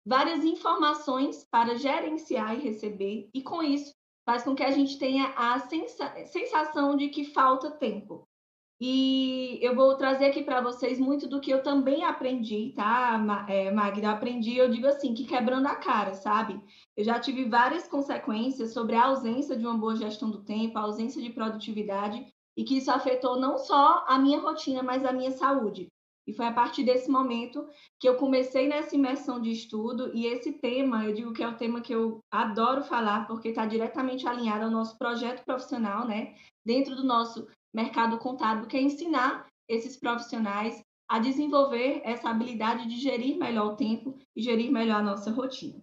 várias 0.07 0.43
informações 0.43 1.47
para 1.51 1.77
gerenciar 1.77 2.55
e 2.55 2.63
receber, 2.63 3.29
e 3.35 3.43
com 3.43 3.63
isso 3.63 3.95
faz 4.25 4.43
com 4.43 4.55
que 4.55 4.63
a 4.63 4.71
gente 4.71 4.99
tenha 4.99 5.35
a 5.37 5.59
sensação 5.59 6.97
de 6.97 7.11
que 7.11 7.27
falta 7.27 7.71
tempo. 7.73 8.27
E 8.83 9.59
eu 9.61 9.75
vou 9.75 9.95
trazer 9.95 10.25
aqui 10.25 10.43
para 10.43 10.63
vocês 10.63 10.99
muito 10.99 11.29
do 11.29 11.39
que 11.39 11.51
eu 11.51 11.63
também 11.63 12.03
aprendi, 12.03 12.73
tá, 12.75 13.47
é, 13.47 13.71
Magda? 13.71 14.11
Aprendi, 14.11 14.57
eu 14.57 14.71
digo 14.71 14.87
assim, 14.87 15.13
que 15.13 15.27
quebrando 15.27 15.67
a 15.67 15.77
cara, 15.77 16.15
sabe? 16.15 16.59
Eu 16.97 17.05
já 17.05 17.21
tive 17.21 17.45
várias 17.45 17.87
consequências 17.87 18.73
sobre 18.73 18.97
a 18.97 19.05
ausência 19.05 19.55
de 19.55 19.67
uma 19.67 19.77
boa 19.77 19.95
gestão 19.97 20.31
do 20.31 20.43
tempo, 20.43 20.79
a 20.79 20.83
ausência 20.83 21.21
de 21.21 21.29
produtividade, 21.29 22.27
e 22.57 22.65
que 22.65 22.79
isso 22.79 22.91
afetou 22.91 23.39
não 23.39 23.59
só 23.59 24.03
a 24.09 24.19
minha 24.19 24.41
rotina, 24.41 24.83
mas 24.83 25.05
a 25.05 25.13
minha 25.13 25.33
saúde. 25.33 25.89
E 26.27 26.33
foi 26.33 26.47
a 26.47 26.53
partir 26.53 26.83
desse 26.83 27.11
momento 27.11 27.69
que 27.99 28.09
eu 28.09 28.17
comecei 28.17 28.67
nessa 28.67 28.95
imersão 28.95 29.43
de 29.43 29.51
estudo, 29.51 30.11
e 30.15 30.25
esse 30.25 30.53
tema, 30.53 31.05
eu 31.05 31.13
digo 31.13 31.35
que 31.35 31.43
é 31.43 31.49
o 31.49 31.57
tema 31.57 31.83
que 31.83 31.95
eu 31.95 32.21
adoro 32.33 32.83
falar, 32.83 33.27
porque 33.27 33.49
está 33.49 33.67
diretamente 33.67 34.27
alinhado 34.27 34.65
ao 34.65 34.71
nosso 34.71 34.97
projeto 34.97 35.45
profissional, 35.45 36.07
né? 36.07 36.35
Dentro 36.65 36.97
do 36.97 37.05
nosso 37.05 37.47
mercado 37.73 38.19
contábil, 38.19 38.67
que 38.67 38.77
é 38.77 38.81
ensinar 38.81 39.47
esses 39.69 39.97
profissionais 39.97 40.83
a 41.09 41.19
desenvolver 41.19 42.03
essa 42.05 42.31
habilidade 42.31 42.89
de 42.89 42.97
gerir 42.97 43.37
melhor 43.37 43.73
o 43.73 43.77
tempo 43.77 44.17
e 44.35 44.43
gerir 44.43 44.71
melhor 44.71 45.01
a 45.01 45.03
nossa 45.03 45.31
rotina. 45.31 45.81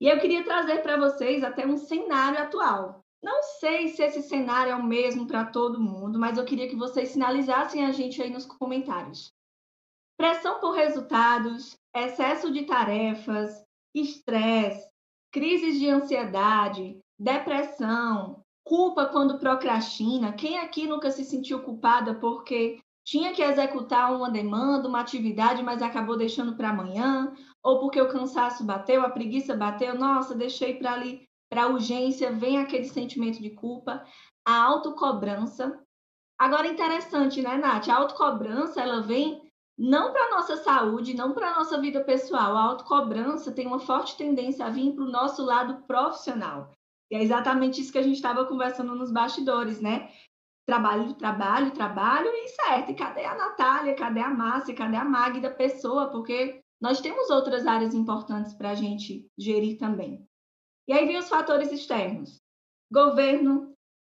E 0.00 0.08
eu 0.08 0.18
queria 0.18 0.44
trazer 0.44 0.82
para 0.82 0.96
vocês 0.96 1.44
até 1.44 1.66
um 1.66 1.76
cenário 1.76 2.40
atual. 2.40 3.04
Não 3.22 3.42
sei 3.60 3.88
se 3.88 4.02
esse 4.02 4.22
cenário 4.22 4.72
é 4.72 4.76
o 4.76 4.82
mesmo 4.82 5.28
para 5.28 5.44
todo 5.44 5.80
mundo, 5.80 6.18
mas 6.18 6.38
eu 6.38 6.44
queria 6.44 6.68
que 6.68 6.74
vocês 6.74 7.10
sinalizassem 7.10 7.84
a 7.84 7.92
gente 7.92 8.20
aí 8.20 8.28
nos 8.28 8.44
comentários. 8.44 9.32
Pressão 10.16 10.60
por 10.60 10.72
resultados, 10.72 11.76
excesso 11.94 12.52
de 12.52 12.64
tarefas, 12.64 13.64
estresse, 13.94 14.88
crises 15.32 15.78
de 15.78 15.88
ansiedade, 15.88 16.98
depressão, 17.18 18.41
Culpa 18.64 19.06
quando 19.06 19.38
procrastina. 19.38 20.32
Quem 20.32 20.58
aqui 20.58 20.86
nunca 20.86 21.10
se 21.10 21.24
sentiu 21.24 21.62
culpada 21.62 22.14
porque 22.14 22.80
tinha 23.04 23.32
que 23.32 23.42
executar 23.42 24.14
uma 24.14 24.30
demanda, 24.30 24.88
uma 24.88 25.00
atividade, 25.00 25.62
mas 25.62 25.82
acabou 25.82 26.16
deixando 26.16 26.56
para 26.56 26.70
amanhã? 26.70 27.32
Ou 27.62 27.80
porque 27.80 28.00
o 28.00 28.08
cansaço 28.08 28.64
bateu, 28.64 29.02
a 29.02 29.10
preguiça 29.10 29.56
bateu? 29.56 29.98
Nossa, 29.98 30.34
deixei 30.34 30.74
para 30.74 30.92
ali, 30.92 31.28
para 31.50 31.68
urgência, 31.68 32.30
vem 32.32 32.58
aquele 32.58 32.84
sentimento 32.84 33.42
de 33.42 33.50
culpa. 33.50 34.04
A 34.44 34.62
autocobrança, 34.62 35.80
Agora, 36.42 36.66
interessante, 36.66 37.40
né, 37.40 37.56
Nath? 37.56 37.88
A 37.88 37.94
autocobrança, 37.94 38.80
ela 38.80 39.00
vem 39.00 39.40
não 39.78 40.12
para 40.12 40.30
nossa 40.30 40.56
saúde, 40.56 41.14
não 41.14 41.32
para 41.32 41.54
nossa 41.54 41.80
vida 41.80 42.02
pessoal. 42.02 42.56
A 42.56 42.62
autocobrança 42.62 43.52
tem 43.52 43.64
uma 43.64 43.78
forte 43.78 44.16
tendência 44.16 44.66
a 44.66 44.68
vir 44.68 44.92
para 44.92 45.04
o 45.04 45.10
nosso 45.10 45.44
lado 45.44 45.84
profissional. 45.86 46.72
E 47.12 47.14
é 47.14 47.22
exatamente 47.22 47.78
isso 47.78 47.92
que 47.92 47.98
a 47.98 48.02
gente 48.02 48.14
estava 48.14 48.46
conversando 48.46 48.94
nos 48.94 49.12
bastidores, 49.12 49.82
né? 49.82 50.10
Trabalho, 50.66 51.12
trabalho, 51.12 51.70
trabalho 51.72 52.26
e 52.26 52.48
certo. 52.48 52.90
E 52.90 52.94
cadê 52.94 53.26
a 53.26 53.34
Natália? 53.34 53.94
Cadê 53.94 54.20
a 54.20 54.30
Márcia? 54.30 54.74
Cadê 54.74 54.96
a 54.96 55.04
Magda 55.04 55.50
pessoa? 55.50 56.10
Porque 56.10 56.62
nós 56.80 57.02
temos 57.02 57.28
outras 57.28 57.66
áreas 57.66 57.92
importantes 57.92 58.54
para 58.54 58.70
a 58.70 58.74
gente 58.74 59.30
gerir 59.36 59.76
também. 59.78 60.26
E 60.88 60.94
aí 60.94 61.06
vem 61.06 61.18
os 61.18 61.28
fatores 61.28 61.70
externos. 61.70 62.40
Governo, 62.90 63.74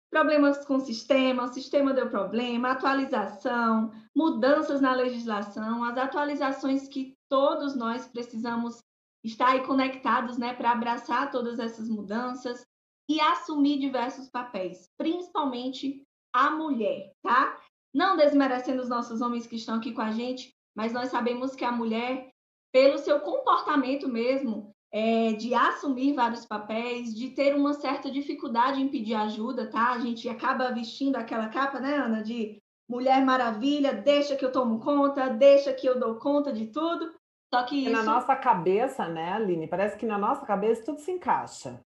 problemas 0.10 0.66
com 0.66 0.78
o 0.78 0.80
sistema, 0.80 1.44
o 1.44 1.54
sistema 1.54 1.94
deu 1.94 2.10
problema, 2.10 2.72
atualização, 2.72 3.92
mudanças 4.16 4.80
na 4.80 4.94
legislação, 4.94 5.84
as 5.84 5.98
atualizações 5.98 6.88
que 6.88 7.14
todos 7.28 7.76
nós 7.76 8.08
precisamos 8.08 8.82
estar 9.22 9.50
aí 9.50 9.66
conectados 9.66 10.38
né, 10.38 10.54
para 10.54 10.72
abraçar 10.72 11.30
todas 11.30 11.60
essas 11.60 11.90
mudanças 11.90 12.66
e 13.10 13.20
assumir 13.22 13.80
diversos 13.80 14.30
papéis, 14.30 14.90
principalmente 14.98 16.04
a 16.34 16.50
mulher, 16.52 17.12
tá? 17.22 17.58
Não 17.94 18.18
desmerecendo 18.18 18.82
os 18.82 18.90
nossos 18.90 19.22
homens 19.22 19.48
que 19.48 19.56
estão 19.56 19.76
aqui 19.76 19.94
com 19.94 20.02
a 20.02 20.12
gente, 20.12 20.54
mas 20.76 20.92
nós 20.92 21.10
sabemos 21.10 21.56
que 21.56 21.64
a 21.64 21.72
mulher 21.72 22.30
pelo 22.76 22.98
seu 22.98 23.22
comportamento 23.22 24.06
mesmo, 24.06 24.70
é, 24.92 25.32
de 25.32 25.54
assumir 25.54 26.14
vários 26.14 26.46
papéis, 26.46 27.16
de 27.16 27.30
ter 27.30 27.56
uma 27.56 27.74
certa 27.74 28.12
dificuldade 28.12 28.82
em 28.82 28.90
pedir 28.90 29.14
ajuda, 29.14 29.70
tá? 29.70 29.94
A 29.94 30.00
gente 30.00 30.28
acaba 30.28 30.74
vestindo 30.74 31.16
aquela 31.16 31.48
capa, 31.48 31.80
né, 31.80 31.96
Ana, 31.96 32.22
de 32.22 32.62
Mulher 32.90 33.24
Maravilha, 33.24 33.94
deixa 33.94 34.36
que 34.36 34.44
eu 34.44 34.52
tomo 34.52 34.82
conta, 34.82 35.30
deixa 35.30 35.72
que 35.72 35.88
eu 35.88 35.98
dou 35.98 36.16
conta 36.16 36.52
de 36.52 36.68
tudo. 36.68 37.14
Só 37.54 37.64
que 37.64 37.78
isso... 37.78 37.92
Na 37.92 38.04
nossa 38.04 38.36
cabeça, 38.36 39.08
né, 39.08 39.32
Aline? 39.32 39.70
Parece 39.70 39.98
que 39.98 40.06
na 40.06 40.18
nossa 40.18 40.46
cabeça 40.46 40.84
tudo 40.84 41.00
se 41.00 41.12
encaixa. 41.12 41.80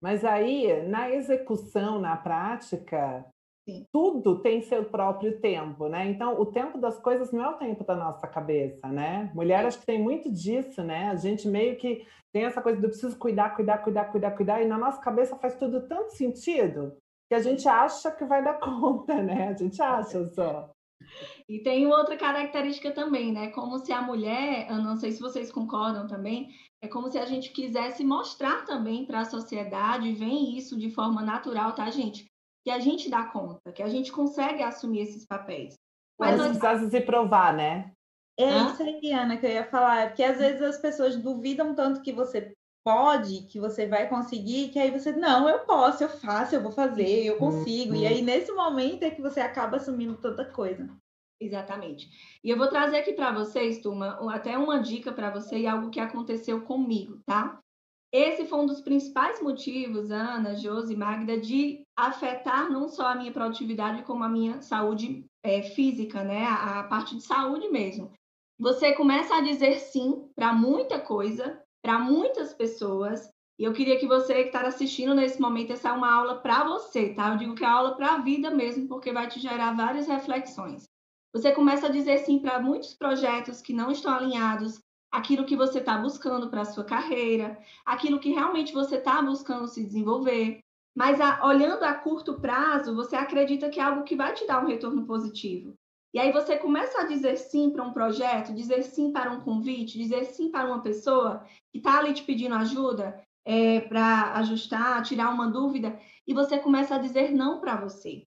Mas 0.00 0.24
aí, 0.24 0.82
na 0.88 1.10
execução, 1.10 1.98
na 1.98 2.16
prática, 2.16 3.24
Sim. 3.68 3.86
Tudo 3.92 4.40
tem 4.40 4.62
seu 4.62 4.84
próprio 4.84 5.38
tempo, 5.40 5.86
né? 5.86 6.08
Então, 6.08 6.40
o 6.40 6.46
tempo 6.46 6.78
das 6.78 6.98
coisas 6.98 7.30
não 7.30 7.44
é 7.44 7.48
o 7.50 7.58
tempo 7.58 7.84
da 7.84 7.94
nossa 7.94 8.26
cabeça, 8.26 8.88
né? 8.88 9.30
Mulher, 9.34 9.64
acho 9.66 9.78
que 9.78 9.86
tem 9.86 10.00
muito 10.00 10.32
disso, 10.32 10.82
né? 10.82 11.08
A 11.10 11.14
gente 11.14 11.46
meio 11.46 11.76
que 11.76 12.06
tem 12.32 12.44
essa 12.44 12.62
coisa 12.62 12.80
do 12.80 12.88
preciso 12.88 13.16
cuidar, 13.18 13.50
cuidar, 13.54 13.78
cuidar, 13.78 14.06
cuidar, 14.06 14.30
cuidar, 14.32 14.62
e 14.62 14.66
na 14.66 14.78
nossa 14.78 15.00
cabeça 15.00 15.36
faz 15.36 15.56
tudo 15.56 15.86
tanto 15.86 16.12
sentido 16.12 16.96
que 17.28 17.34
a 17.34 17.40
gente 17.40 17.68
acha 17.68 18.10
que 18.10 18.24
vai 18.24 18.42
dar 18.42 18.54
conta, 18.58 19.22
né? 19.22 19.48
A 19.48 19.52
gente 19.52 19.80
acha 19.80 20.24
só. 20.26 20.70
E 21.48 21.62
tem 21.62 21.86
outra 21.86 22.16
característica 22.16 22.92
também, 22.92 23.32
né? 23.32 23.50
Como 23.50 23.78
se 23.78 23.92
a 23.92 24.00
mulher, 24.00 24.68
eu 24.70 24.76
não 24.76 24.96
sei 24.96 25.12
se 25.12 25.20
vocês 25.20 25.50
concordam 25.50 26.06
também, 26.06 26.48
é 26.82 26.88
como 26.88 27.10
se 27.10 27.18
a 27.18 27.26
gente 27.26 27.50
quisesse 27.50 28.04
mostrar 28.04 28.64
também 28.64 29.04
para 29.04 29.20
a 29.20 29.24
sociedade, 29.24 30.12
vem 30.12 30.56
isso 30.56 30.78
de 30.78 30.90
forma 30.90 31.22
natural, 31.22 31.74
tá, 31.74 31.90
gente? 31.90 32.30
que 32.64 32.70
a 32.70 32.78
gente 32.78 33.10
dá 33.10 33.24
conta, 33.24 33.72
que 33.72 33.82
a 33.82 33.88
gente 33.88 34.12
consegue 34.12 34.62
assumir 34.62 35.00
esses 35.00 35.26
papéis. 35.26 35.74
Mas, 36.18 36.36
Mas 36.38 36.48
nós... 36.48 36.58
precisa 36.58 36.90
se 36.90 37.00
provar, 37.00 37.54
né? 37.54 37.92
É 38.38 38.48
Hã? 38.48 38.72
isso 38.72 38.82
aí, 38.82 39.12
Ana, 39.12 39.36
que 39.36 39.46
eu 39.46 39.50
ia 39.50 39.70
falar. 39.70 40.08
Porque 40.08 40.22
às 40.22 40.38
vezes 40.38 40.62
as 40.62 40.78
pessoas 40.78 41.16
duvidam 41.16 41.74
tanto 41.74 42.02
que 42.02 42.12
você 42.12 42.52
pode, 42.90 43.42
que 43.42 43.60
você 43.60 43.86
vai 43.86 44.08
conseguir, 44.08 44.70
que 44.70 44.78
aí 44.78 44.90
você, 44.90 45.12
não, 45.12 45.48
eu 45.48 45.60
posso, 45.60 46.02
eu 46.02 46.08
faço, 46.08 46.56
eu 46.56 46.60
vou 46.60 46.72
fazer, 46.72 47.24
eu 47.24 47.36
consigo. 47.36 47.94
Uhum. 47.94 48.00
E 48.00 48.06
aí, 48.06 48.20
nesse 48.20 48.50
momento, 48.50 49.04
é 49.04 49.10
que 49.10 49.22
você 49.22 49.38
acaba 49.40 49.76
assumindo 49.76 50.16
tanta 50.16 50.44
coisa. 50.44 50.90
Exatamente. 51.40 52.10
E 52.42 52.50
eu 52.50 52.58
vou 52.58 52.66
trazer 52.66 52.98
aqui 52.98 53.12
para 53.12 53.30
vocês, 53.30 53.80
turma, 53.80 54.18
até 54.34 54.58
uma 54.58 54.80
dica 54.80 55.12
para 55.12 55.30
você 55.30 55.60
e 55.60 55.66
algo 55.68 55.88
que 55.90 56.00
aconteceu 56.00 56.62
comigo, 56.62 57.20
tá? 57.24 57.60
Esse 58.12 58.44
foi 58.44 58.58
um 58.58 58.66
dos 58.66 58.80
principais 58.80 59.40
motivos, 59.40 60.10
Ana, 60.10 60.56
Josi, 60.56 60.96
Magda, 60.96 61.38
de 61.38 61.82
afetar 61.96 62.68
não 62.68 62.88
só 62.88 63.06
a 63.06 63.14
minha 63.14 63.30
produtividade, 63.30 64.02
como 64.02 64.24
a 64.24 64.28
minha 64.28 64.60
saúde 64.60 65.24
é, 65.44 65.62
física, 65.62 66.24
né? 66.24 66.44
A, 66.44 66.80
a 66.80 66.84
parte 66.84 67.14
de 67.14 67.22
saúde 67.22 67.68
mesmo. 67.68 68.10
Você 68.58 68.92
começa 68.94 69.36
a 69.36 69.40
dizer 69.40 69.78
sim 69.78 70.28
para 70.34 70.52
muita 70.52 70.98
coisa, 71.00 71.62
para 71.82 71.98
muitas 71.98 72.52
pessoas, 72.52 73.30
e 73.58 73.64
eu 73.64 73.72
queria 73.72 73.98
que 73.98 74.06
você 74.06 74.34
que 74.34 74.48
está 74.48 74.62
assistindo 74.62 75.14
nesse 75.14 75.40
momento, 75.40 75.72
essa 75.72 75.90
é 75.90 75.92
uma 75.92 76.12
aula 76.12 76.36
para 76.36 76.64
você, 76.64 77.14
tá? 77.14 77.30
Eu 77.32 77.36
digo 77.36 77.54
que 77.54 77.64
é 77.64 77.68
aula 77.68 77.94
para 77.94 78.14
a 78.14 78.18
vida 78.18 78.50
mesmo, 78.50 78.88
porque 78.88 79.12
vai 79.12 79.28
te 79.28 79.38
gerar 79.38 79.76
várias 79.76 80.06
reflexões. 80.06 80.88
Você 81.32 81.52
começa 81.52 81.86
a 81.86 81.90
dizer 81.90 82.18
sim 82.18 82.38
para 82.38 82.58
muitos 82.58 82.94
projetos 82.94 83.60
que 83.60 83.72
não 83.72 83.90
estão 83.90 84.14
alinhados 84.14 84.80
aquilo 85.10 85.44
que 85.44 85.56
você 85.56 85.78
está 85.78 85.98
buscando 85.98 86.48
para 86.48 86.62
a 86.62 86.64
sua 86.64 86.84
carreira, 86.84 87.58
aquilo 87.84 88.20
que 88.20 88.30
realmente 88.30 88.72
você 88.72 88.96
está 88.96 89.20
buscando 89.20 89.66
se 89.66 89.84
desenvolver. 89.84 90.60
Mas 90.96 91.20
a, 91.20 91.44
olhando 91.46 91.84
a 91.84 91.94
curto 91.94 92.40
prazo, 92.40 92.94
você 92.94 93.16
acredita 93.16 93.68
que 93.70 93.80
é 93.80 93.82
algo 93.82 94.04
que 94.04 94.16
vai 94.16 94.32
te 94.32 94.46
dar 94.46 94.62
um 94.62 94.66
retorno 94.66 95.04
positivo. 95.06 95.74
E 96.12 96.18
aí 96.18 96.32
você 96.32 96.56
começa 96.56 97.00
a 97.00 97.06
dizer 97.06 97.36
sim 97.36 97.70
para 97.70 97.84
um 97.84 97.92
projeto, 97.92 98.54
dizer 98.54 98.82
sim 98.82 99.12
para 99.12 99.30
um 99.30 99.40
convite, 99.40 99.98
dizer 99.98 100.24
sim 100.24 100.50
para 100.50 100.66
uma 100.66 100.82
pessoa 100.82 101.44
que 101.70 101.78
está 101.78 101.98
ali 101.98 102.12
te 102.12 102.24
pedindo 102.24 102.54
ajuda 102.56 103.22
é, 103.44 103.80
para 103.80 104.34
ajustar, 104.34 105.02
tirar 105.02 105.30
uma 105.30 105.48
dúvida, 105.48 105.98
e 106.26 106.34
você 106.34 106.58
começa 106.58 106.94
a 106.94 106.98
dizer 106.98 107.32
não 107.32 107.60
para 107.60 107.76
você. 107.76 108.24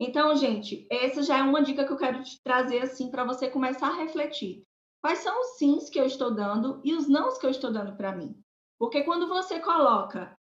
Então, 0.00 0.34
gente, 0.36 0.86
essa 0.90 1.22
já 1.22 1.38
é 1.38 1.42
uma 1.42 1.62
dica 1.62 1.84
que 1.84 1.92
eu 1.92 1.96
quero 1.96 2.22
te 2.22 2.40
trazer 2.42 2.80
assim 2.80 3.10
para 3.10 3.24
você 3.24 3.50
começar 3.50 3.88
a 3.88 3.96
refletir. 3.96 4.62
Quais 5.02 5.18
são 5.18 5.40
os 5.40 5.58
sims 5.58 5.90
que 5.90 5.98
eu 5.98 6.04
estou 6.04 6.34
dando 6.34 6.80
e 6.84 6.94
os 6.94 7.08
nãos 7.08 7.38
que 7.38 7.46
eu 7.46 7.50
estou 7.50 7.72
dando 7.72 7.96
para 7.96 8.14
mim? 8.14 8.38
Porque 8.78 9.02
quando 9.02 9.28
você 9.28 9.58
coloca 9.58 10.37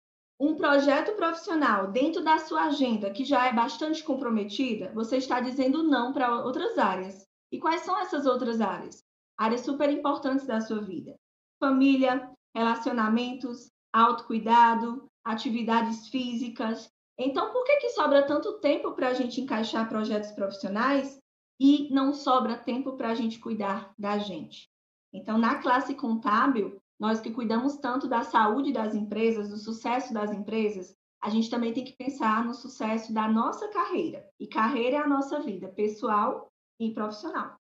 um 0.41 0.55
projeto 0.55 1.11
profissional 1.15 1.91
dentro 1.91 2.23
da 2.23 2.39
sua 2.39 2.63
agenda 2.63 3.11
que 3.11 3.23
já 3.23 3.45
é 3.45 3.53
bastante 3.53 4.03
comprometida, 4.03 4.91
você 4.91 5.17
está 5.17 5.39
dizendo 5.39 5.83
não 5.83 6.11
para 6.11 6.43
outras 6.43 6.79
áreas. 6.79 7.23
E 7.51 7.59
quais 7.59 7.81
são 7.81 7.95
essas 7.99 8.25
outras 8.25 8.59
áreas? 8.59 9.03
Áreas 9.37 9.61
super 9.61 9.87
importantes 9.91 10.47
da 10.47 10.59
sua 10.59 10.81
vida: 10.81 11.15
família, 11.59 12.27
relacionamentos, 12.55 13.69
autocuidado, 13.93 15.05
atividades 15.23 16.07
físicas. 16.07 16.89
Então, 17.19 17.53
por 17.53 17.63
que, 17.63 17.75
que 17.77 17.89
sobra 17.89 18.25
tanto 18.25 18.59
tempo 18.59 18.93
para 18.93 19.09
a 19.09 19.13
gente 19.13 19.39
encaixar 19.39 19.87
projetos 19.87 20.31
profissionais 20.31 21.19
e 21.59 21.87
não 21.93 22.11
sobra 22.11 22.57
tempo 22.57 22.93
para 22.93 23.09
a 23.09 23.13
gente 23.13 23.37
cuidar 23.37 23.93
da 23.95 24.17
gente. 24.17 24.67
Então, 25.13 25.37
na 25.37 25.61
classe 25.61 25.93
contábil, 25.93 26.80
nós 27.01 27.19
que 27.19 27.31
cuidamos 27.31 27.77
tanto 27.77 28.07
da 28.07 28.21
saúde 28.21 28.71
das 28.71 28.93
empresas, 28.93 29.49
do 29.49 29.57
sucesso 29.57 30.13
das 30.13 30.31
empresas, 30.31 30.95
a 31.19 31.31
gente 31.31 31.49
também 31.49 31.73
tem 31.73 31.83
que 31.83 31.95
pensar 31.95 32.45
no 32.45 32.53
sucesso 32.53 33.11
da 33.11 33.27
nossa 33.27 33.67
carreira. 33.69 34.29
E 34.39 34.45
carreira 34.45 34.97
é 34.97 34.99
a 34.99 35.07
nossa 35.07 35.39
vida 35.39 35.67
pessoal 35.69 36.47
e 36.79 36.93
profissional. 36.93 37.55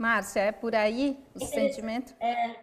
Márcia, 0.00 0.40
é 0.40 0.52
por 0.52 0.74
aí 0.74 1.22
o 1.34 1.44
sentimento? 1.44 2.16
É, 2.18 2.60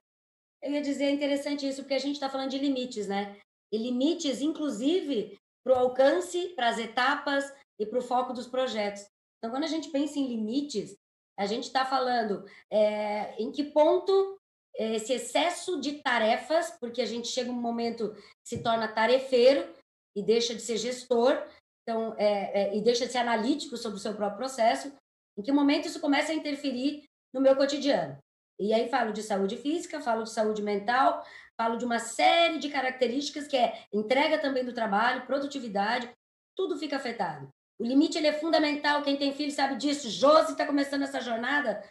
eu 0.63 0.71
ia 0.71 0.81
dizer 0.81 1.11
interessante 1.11 1.67
isso, 1.67 1.83
porque 1.83 1.93
a 1.93 1.99
gente 1.99 2.15
está 2.15 2.27
falando 2.27 2.49
de 2.49 2.57
limites, 2.57 3.07
né? 3.07 3.37
E 3.71 3.77
limites, 3.77 4.41
inclusive, 4.41 5.37
para 5.63 5.75
o 5.75 5.79
alcance, 5.79 6.55
para 6.55 6.69
as 6.69 6.79
etapas 6.79 7.53
e 7.79 7.85
para 7.85 7.99
o 7.99 8.01
foco 8.01 8.33
dos 8.33 8.47
projetos. 8.47 9.05
Então, 9.37 9.51
quando 9.51 9.65
a 9.65 9.67
gente 9.67 9.91
pensa 9.91 10.17
em 10.17 10.27
limites, 10.27 10.95
a 11.37 11.45
gente 11.45 11.65
está 11.65 11.85
falando 11.85 12.45
é, 12.71 13.39
em 13.39 13.51
que 13.51 13.65
ponto 13.65 14.39
esse 14.77 15.13
excesso 15.13 15.79
de 15.79 16.01
tarefas, 16.01 16.75
porque 16.79 17.01
a 17.01 17.05
gente 17.05 17.27
chega 17.27 17.51
um 17.51 17.53
momento 17.53 18.13
se 18.43 18.61
torna 18.61 18.87
tarefeiro 18.87 19.67
e 20.15 20.21
deixa 20.21 20.53
de 20.53 20.61
ser 20.61 20.77
gestor, 20.77 21.41
então, 21.83 22.15
é, 22.17 22.61
é, 22.61 22.77
e 22.77 22.81
deixa 22.81 23.05
de 23.05 23.11
ser 23.11 23.19
analítico 23.19 23.77
sobre 23.77 23.97
o 23.97 24.01
seu 24.01 24.15
próprio 24.15 24.37
processo, 24.37 24.91
em 25.37 25.43
que 25.43 25.51
momento 25.51 25.87
isso 25.87 25.99
começa 25.99 26.31
a 26.31 26.35
interferir 26.35 27.03
no 27.33 27.41
meu 27.41 27.55
cotidiano. 27.55 28.17
E 28.59 28.73
aí 28.73 28.89
falo 28.89 29.11
de 29.11 29.21
saúde 29.21 29.57
física, 29.57 30.01
falo 30.01 30.23
de 30.23 30.31
saúde 30.31 30.61
mental, 30.61 31.23
falo 31.59 31.77
de 31.77 31.85
uma 31.85 31.99
série 31.99 32.57
de 32.57 32.69
características 32.69 33.47
que 33.47 33.57
é 33.57 33.85
entrega 33.93 34.39
também 34.39 34.63
do 34.63 34.73
trabalho, 34.73 35.25
produtividade, 35.25 36.09
tudo 36.55 36.77
fica 36.77 36.95
afetado. 36.95 37.49
O 37.77 37.85
limite 37.85 38.17
ele 38.17 38.27
é 38.27 38.33
fundamental. 38.33 39.03
Quem 39.03 39.17
tem 39.17 39.33
filho 39.33 39.51
sabe 39.51 39.75
disso. 39.75 40.09
Josi 40.09 40.53
está 40.53 40.65
começando 40.65 41.03
essa 41.03 41.19
jornada. 41.19 41.83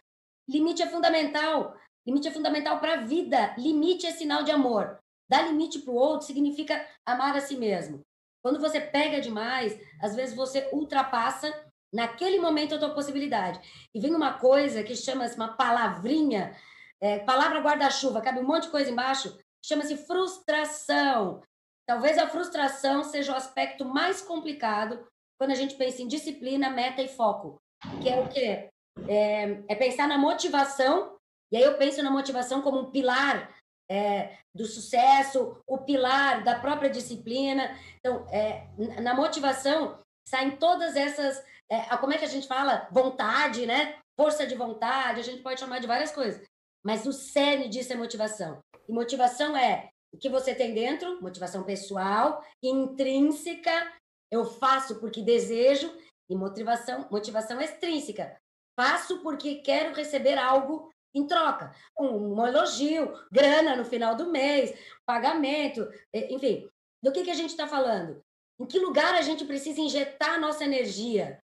Limite 0.49 0.83
é 0.83 0.89
fundamental. 0.89 1.77
Limite 2.07 2.29
é 2.29 2.31
fundamental 2.31 2.79
para 2.81 2.95
a 2.95 3.03
vida. 3.03 3.55
Limite 3.57 4.07
é 4.07 4.13
sinal 4.13 4.43
de 4.43 4.51
amor. 4.51 4.99
Dar 5.29 5.43
limite 5.43 5.79
para 5.79 5.93
o 5.93 5.97
outro 5.97 6.27
significa 6.27 6.87
amar 7.07 7.37
a 7.37 7.41
si 7.41 7.57
mesmo. 7.57 8.01
Quando 8.43 8.61
você 8.61 8.81
pega 8.81 9.21
demais, 9.21 9.79
às 10.01 10.15
vezes 10.15 10.37
você 10.37 10.69
ultrapassa 10.71 11.53
naquele 11.93 12.39
momento 12.39 12.75
a 12.75 12.79
tua 12.79 12.93
possibilidade. 12.93 13.61
E 13.95 14.01
vem 14.01 14.15
uma 14.15 14.35
coisa 14.35 14.83
que 14.83 14.95
chama-se 14.95 15.37
uma 15.37 15.57
palavrinha, 15.57 16.55
é, 17.01 17.21
palavra 17.21 17.61
guarda-chuva, 17.61 18.21
cabe 18.21 18.41
um 18.41 18.47
monte 18.47 18.65
de 18.65 18.71
coisa 18.71 18.91
embaixo, 18.91 19.39
chama-se 19.65 19.97
frustração. 19.97 21.41
Talvez 21.87 22.19
a 22.19 22.29
frustração 22.29 23.05
seja 23.05 23.33
o 23.33 23.37
aspecto 23.37 23.85
mais 23.85 24.21
complicado 24.21 25.07
quando 25.39 25.53
a 25.53 25.55
gente 25.55 25.77
pensa 25.77 26.03
em 26.03 26.09
disciplina, 26.09 26.69
meta 26.69 27.01
e 27.01 27.09
foco. 27.09 27.61
que 28.03 28.09
é 28.09 28.21
o 28.21 28.29
quê? 28.29 28.69
É, 29.09 29.63
é 29.69 29.75
pensar 29.75 30.09
na 30.09 30.19
motivação, 30.19 31.14
e 31.53 31.57
aí 31.57 31.63
eu 31.63 31.77
penso 31.77 32.03
na 32.03 32.11
motivação 32.11 32.63
como 32.63 32.81
um 32.81 32.91
pilar 32.91 33.55
é, 33.91 34.39
do 34.55 34.65
sucesso, 34.65 35.61
o 35.67 35.79
pilar 35.79 36.43
da 36.43 36.59
própria 36.59 36.91
disciplina. 36.91 37.77
Então, 37.99 38.27
é, 38.31 38.67
na 39.01 39.15
motivação 39.15 40.01
saem 40.27 40.57
todas 40.57 40.97
essas, 40.97 41.45
é, 41.71 41.97
como 41.99 42.13
é 42.13 42.19
que 42.19 42.25
a 42.25 42.29
gente 42.29 42.49
fala? 42.49 42.89
Vontade, 42.91 43.67
né? 43.67 43.99
Força 44.19 44.47
de 44.47 44.55
vontade, 44.55 45.21
a 45.21 45.25
gente 45.25 45.43
pode 45.43 45.61
chamar 45.61 45.81
de 45.81 45.87
várias 45.87 46.13
coisas. 46.13 46.43
Mas 46.85 47.07
o 47.07 47.13
cerne 47.13 47.69
disso 47.69 47.93
é 47.93 47.97
motivação. 47.97 48.59
E 48.89 48.93
motivação 48.93 49.57
é 49.57 49.89
o 50.13 50.19
que 50.19 50.29
você 50.29 50.55
tem 50.55 50.73
dentro, 50.73 51.21
motivação 51.21 51.65
pessoal, 51.65 52.45
intrínseca, 52.63 53.93
eu 54.31 54.45
faço 54.45 55.01
porque 55.01 55.23
desejo, 55.23 55.93
e 56.31 56.35
motivação, 56.35 57.07
motivação 57.11 57.61
extrínseca. 57.61 58.37
Faço 58.79 59.23
porque 59.23 59.57
quero 59.57 59.95
receber 59.95 60.39
algo 60.39 60.91
em 61.15 61.27
troca. 61.27 61.75
Um, 61.99 62.45
elogio, 62.47 63.13
grana 63.31 63.77
no 63.77 63.85
final 63.85 64.15
do 64.15 64.31
mês, 64.31 64.77
pagamento, 65.07 65.89
enfim. 66.13 66.69
Do 67.03 67.13
que, 67.13 67.23
que 67.23 67.31
a 67.31 67.35
gente 67.35 67.51
está 67.51 67.67
falando? 67.67 68.23
Em 68.59 68.67
que 68.67 68.79
lugar 68.79 69.15
a 69.15 69.23
gente 69.23 69.45
precisa 69.45 69.81
injetar 69.81 70.41
nossa 70.41 70.65
energia? 70.65 71.39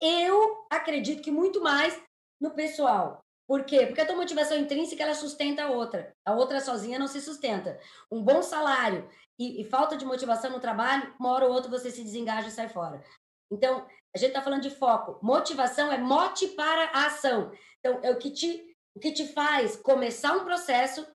Eu 0.00 0.66
acredito 0.70 1.22
que 1.22 1.30
muito 1.30 1.60
mais 1.60 2.00
no 2.40 2.50
pessoal. 2.50 3.22
Por 3.46 3.64
quê? 3.64 3.86
Porque 3.86 4.00
a 4.00 4.06
tua 4.06 4.16
motivação 4.16 4.56
intrínseca 4.56 5.02
ela 5.02 5.14
sustenta 5.14 5.64
a 5.64 5.70
outra. 5.70 6.14
A 6.24 6.32
outra 6.32 6.60
sozinha 6.60 6.98
não 6.98 7.06
se 7.06 7.20
sustenta. 7.20 7.78
Um 8.10 8.22
bom 8.22 8.42
salário 8.42 9.08
e, 9.38 9.60
e 9.60 9.64
falta 9.64 9.96
de 9.96 10.04
motivação 10.04 10.50
no 10.50 10.60
trabalho, 10.60 11.12
uma 11.20 11.30
hora 11.32 11.46
ou 11.46 11.52
outra 11.52 11.70
você 11.70 11.90
se 11.90 12.02
desengaja 12.02 12.48
e 12.48 12.52
sai 12.52 12.68
fora. 12.68 13.04
Então, 13.50 13.86
a 14.14 14.18
gente 14.18 14.28
está 14.28 14.42
falando 14.42 14.62
de 14.62 14.70
foco. 14.70 15.18
Motivação 15.22 15.92
é 15.92 15.98
mote 15.98 16.48
para 16.48 16.90
a 16.94 17.06
ação. 17.06 17.52
Então, 17.78 18.00
é 18.02 18.10
o 18.10 18.18
que 18.18 18.30
te 18.30 18.71
o 18.94 19.00
que 19.00 19.12
te 19.12 19.26
faz 19.28 19.76
começar 19.76 20.36
um 20.36 20.44
processo, 20.44 21.06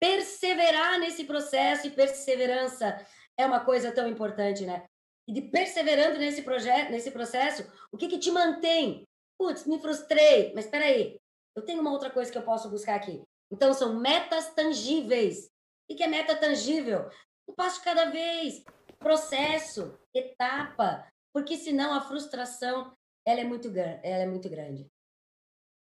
perseverar 0.00 0.98
nesse 0.98 1.24
processo, 1.24 1.86
e 1.86 1.90
perseverança 1.90 3.04
é 3.38 3.46
uma 3.46 3.60
coisa 3.60 3.92
tão 3.92 4.08
importante, 4.08 4.64
né? 4.64 4.86
E 5.26 5.32
de 5.32 5.42
perseverando 5.42 6.18
nesse 6.18 6.42
projeto, 6.42 6.90
nesse 6.90 7.10
processo, 7.10 7.64
o 7.90 7.96
que, 7.96 8.08
que 8.08 8.18
te 8.18 8.30
mantém? 8.30 9.06
Putz, 9.38 9.66
me 9.66 9.80
frustrei, 9.80 10.52
mas 10.54 10.66
espera 10.66 10.84
aí, 10.84 11.18
eu 11.56 11.62
tenho 11.62 11.80
uma 11.80 11.92
outra 11.92 12.10
coisa 12.10 12.30
que 12.30 12.38
eu 12.38 12.42
posso 12.42 12.68
buscar 12.68 12.96
aqui. 12.96 13.22
Então, 13.50 13.72
são 13.72 13.98
metas 13.98 14.52
tangíveis. 14.54 15.48
O 15.88 15.94
que 15.94 16.02
é 16.02 16.06
meta 16.06 16.36
tangível? 16.36 17.08
Um 17.48 17.54
passo 17.54 17.82
cada 17.82 18.06
vez, 18.06 18.64
processo, 18.98 19.98
etapa, 20.14 21.06
porque 21.32 21.56
senão 21.56 21.92
a 21.92 22.00
frustração 22.00 22.96
ela 23.26 23.40
é 23.40 23.44
muito, 23.44 23.68
ela 23.76 24.22
é 24.22 24.26
muito 24.26 24.48
grande. 24.48 24.86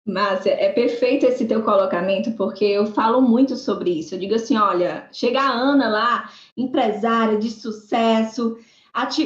Márcia, 0.05 0.51
é 0.51 0.71
perfeito 0.71 1.25
esse 1.25 1.47
teu 1.47 1.63
colocamento, 1.63 2.31
porque 2.33 2.63
eu 2.63 2.85
falo 2.85 3.21
muito 3.21 3.55
sobre 3.55 3.89
isso. 3.89 4.13
Eu 4.13 4.19
digo 4.19 4.35
assim: 4.35 4.55
olha, 4.55 5.09
chega 5.11 5.41
a 5.41 5.51
Ana 5.51 5.89
lá, 5.89 6.31
empresária 6.55 7.39
de 7.39 7.49
sucesso, 7.49 8.57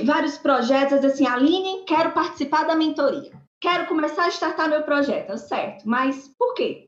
vários 0.05 0.37
projetos, 0.37 1.03
assim, 1.03 1.27
Aline, 1.27 1.83
quero 1.85 2.11
participar 2.11 2.65
da 2.65 2.75
mentoria. 2.75 3.31
Quero 3.59 3.87
começar 3.87 4.25
a 4.25 4.29
startar 4.29 4.69
meu 4.69 4.83
projeto, 4.83 5.37
certo? 5.37 5.83
Mas 5.87 6.29
por 6.39 6.53
quê? 6.53 6.87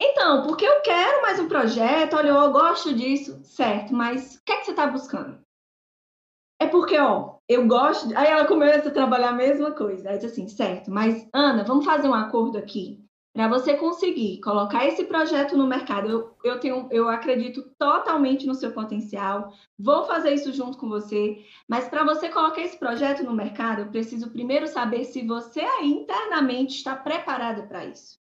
Então, 0.00 0.46
porque 0.46 0.64
eu 0.64 0.80
quero 0.82 1.22
mais 1.22 1.40
um 1.40 1.48
projeto, 1.48 2.14
olha, 2.16 2.28
eu 2.28 2.52
gosto 2.52 2.94
disso, 2.94 3.40
certo, 3.42 3.94
mas 3.94 4.36
o 4.36 4.44
que, 4.44 4.52
é 4.52 4.56
que 4.58 4.66
você 4.66 4.70
está 4.70 4.86
buscando? 4.86 5.40
É 6.60 6.66
porque, 6.66 6.98
ó, 6.98 7.38
eu 7.48 7.66
gosto. 7.66 8.16
Aí 8.16 8.28
ela 8.28 8.46
começa 8.46 8.88
a 8.88 8.92
trabalhar 8.92 9.30
a 9.30 9.32
mesma 9.32 9.72
coisa. 9.72 10.10
Aí 10.10 10.18
diz 10.18 10.32
assim, 10.32 10.48
certo, 10.48 10.90
mas 10.90 11.28
Ana, 11.32 11.64
vamos 11.64 11.84
fazer 11.84 12.08
um 12.08 12.14
acordo 12.14 12.58
aqui. 12.58 13.02
Para 13.32 13.46
você 13.46 13.76
conseguir 13.76 14.40
colocar 14.40 14.84
esse 14.84 15.04
projeto 15.04 15.56
no 15.56 15.66
mercado, 15.66 16.10
eu, 16.10 16.36
eu, 16.42 16.58
tenho, 16.58 16.88
eu 16.90 17.08
acredito 17.08 17.70
totalmente 17.78 18.44
no 18.46 18.54
seu 18.54 18.72
potencial, 18.72 19.52
vou 19.78 20.04
fazer 20.06 20.34
isso 20.34 20.52
junto 20.52 20.76
com 20.76 20.88
você, 20.88 21.44
mas 21.68 21.88
para 21.88 22.02
você 22.02 22.28
colocar 22.30 22.62
esse 22.62 22.76
projeto 22.76 23.22
no 23.22 23.32
mercado, 23.32 23.82
eu 23.82 23.90
preciso 23.90 24.32
primeiro 24.32 24.66
saber 24.66 25.04
se 25.04 25.24
você 25.24 25.60
aí 25.60 25.86
internamente 25.88 26.78
está 26.78 26.96
preparada 26.96 27.64
para 27.64 27.84
isso. 27.84 28.18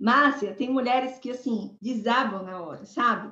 Márcia, 0.00 0.54
tem 0.54 0.70
mulheres 0.70 1.18
que 1.18 1.30
assim 1.30 1.76
desabam 1.82 2.42
na 2.42 2.62
hora, 2.62 2.86
sabe? 2.86 3.30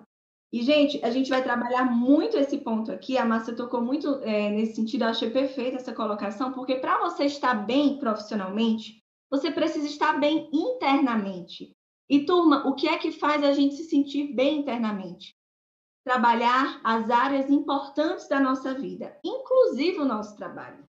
E, 0.53 0.63
gente, 0.63 1.03
a 1.03 1.11
gente 1.11 1.31
vai 1.31 1.43
trabalhar 1.43 1.85
muito 1.87 2.37
esse 2.37 2.59
ponto 2.59 2.93
aqui. 2.93 3.17
A 3.17 3.25
Márcia 3.25 3.57
tocou 3.57 3.81
muito 3.81 4.21
é, 4.23 4.51
nesse 4.51 4.75
sentido, 4.75 5.05
eu 5.05 5.09
achei 5.09 5.31
perfeita 5.31 5.77
essa 5.77 5.95
colocação, 5.95 6.53
porque 6.53 6.77
para 6.77 6.99
você 7.01 7.25
estar 7.25 7.55
bem 7.55 7.99
profissionalmente, 7.99 9.03
você 9.31 9.51
precisa 9.51 9.87
estar 9.87 10.21
bem 10.21 10.51
internamente. 10.53 11.75
E, 12.11 12.27
turma, 12.27 12.69
o 12.69 12.75
que 12.75 12.87
é 12.87 12.99
que 12.99 13.11
faz 13.11 13.43
a 13.43 13.53
gente 13.53 13.77
se 13.77 13.85
sentir 13.85 14.35
bem 14.35 14.59
internamente? 14.59 15.35
Trabalhar 16.05 16.81
as 16.85 17.09
áreas 17.09 17.49
importantes 17.49 18.29
da 18.29 18.39
nossa 18.39 18.75
vida, 18.75 19.19
inclusive 19.25 20.01
o 20.01 20.05
nosso 20.05 20.37
trabalho. 20.37 20.85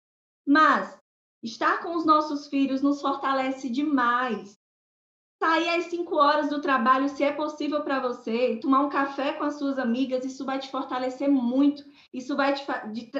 Mas 0.47 0.97
estar 1.43 1.83
com 1.83 1.97
os 1.97 2.05
nossos 2.05 2.47
filhos 2.47 2.81
nos 2.81 3.01
fortalece 3.01 3.69
demais 3.69 4.58
sair 5.41 5.69
às 5.69 5.85
5 5.85 6.15
horas 6.15 6.49
do 6.49 6.61
trabalho, 6.61 7.07
se 7.07 7.23
é 7.23 7.31
possível 7.31 7.81
para 7.81 7.99
você, 7.99 8.57
tomar 8.61 8.81
um 8.81 8.89
café 8.89 9.33
com 9.33 9.45
as 9.45 9.57
suas 9.57 9.79
amigas, 9.79 10.25
isso 10.25 10.45
vai 10.45 10.59
te 10.59 10.69
fortalecer 10.69 11.29
muito, 11.29 11.83
isso 12.13 12.35
vai 12.35 12.53
te, 12.53 12.65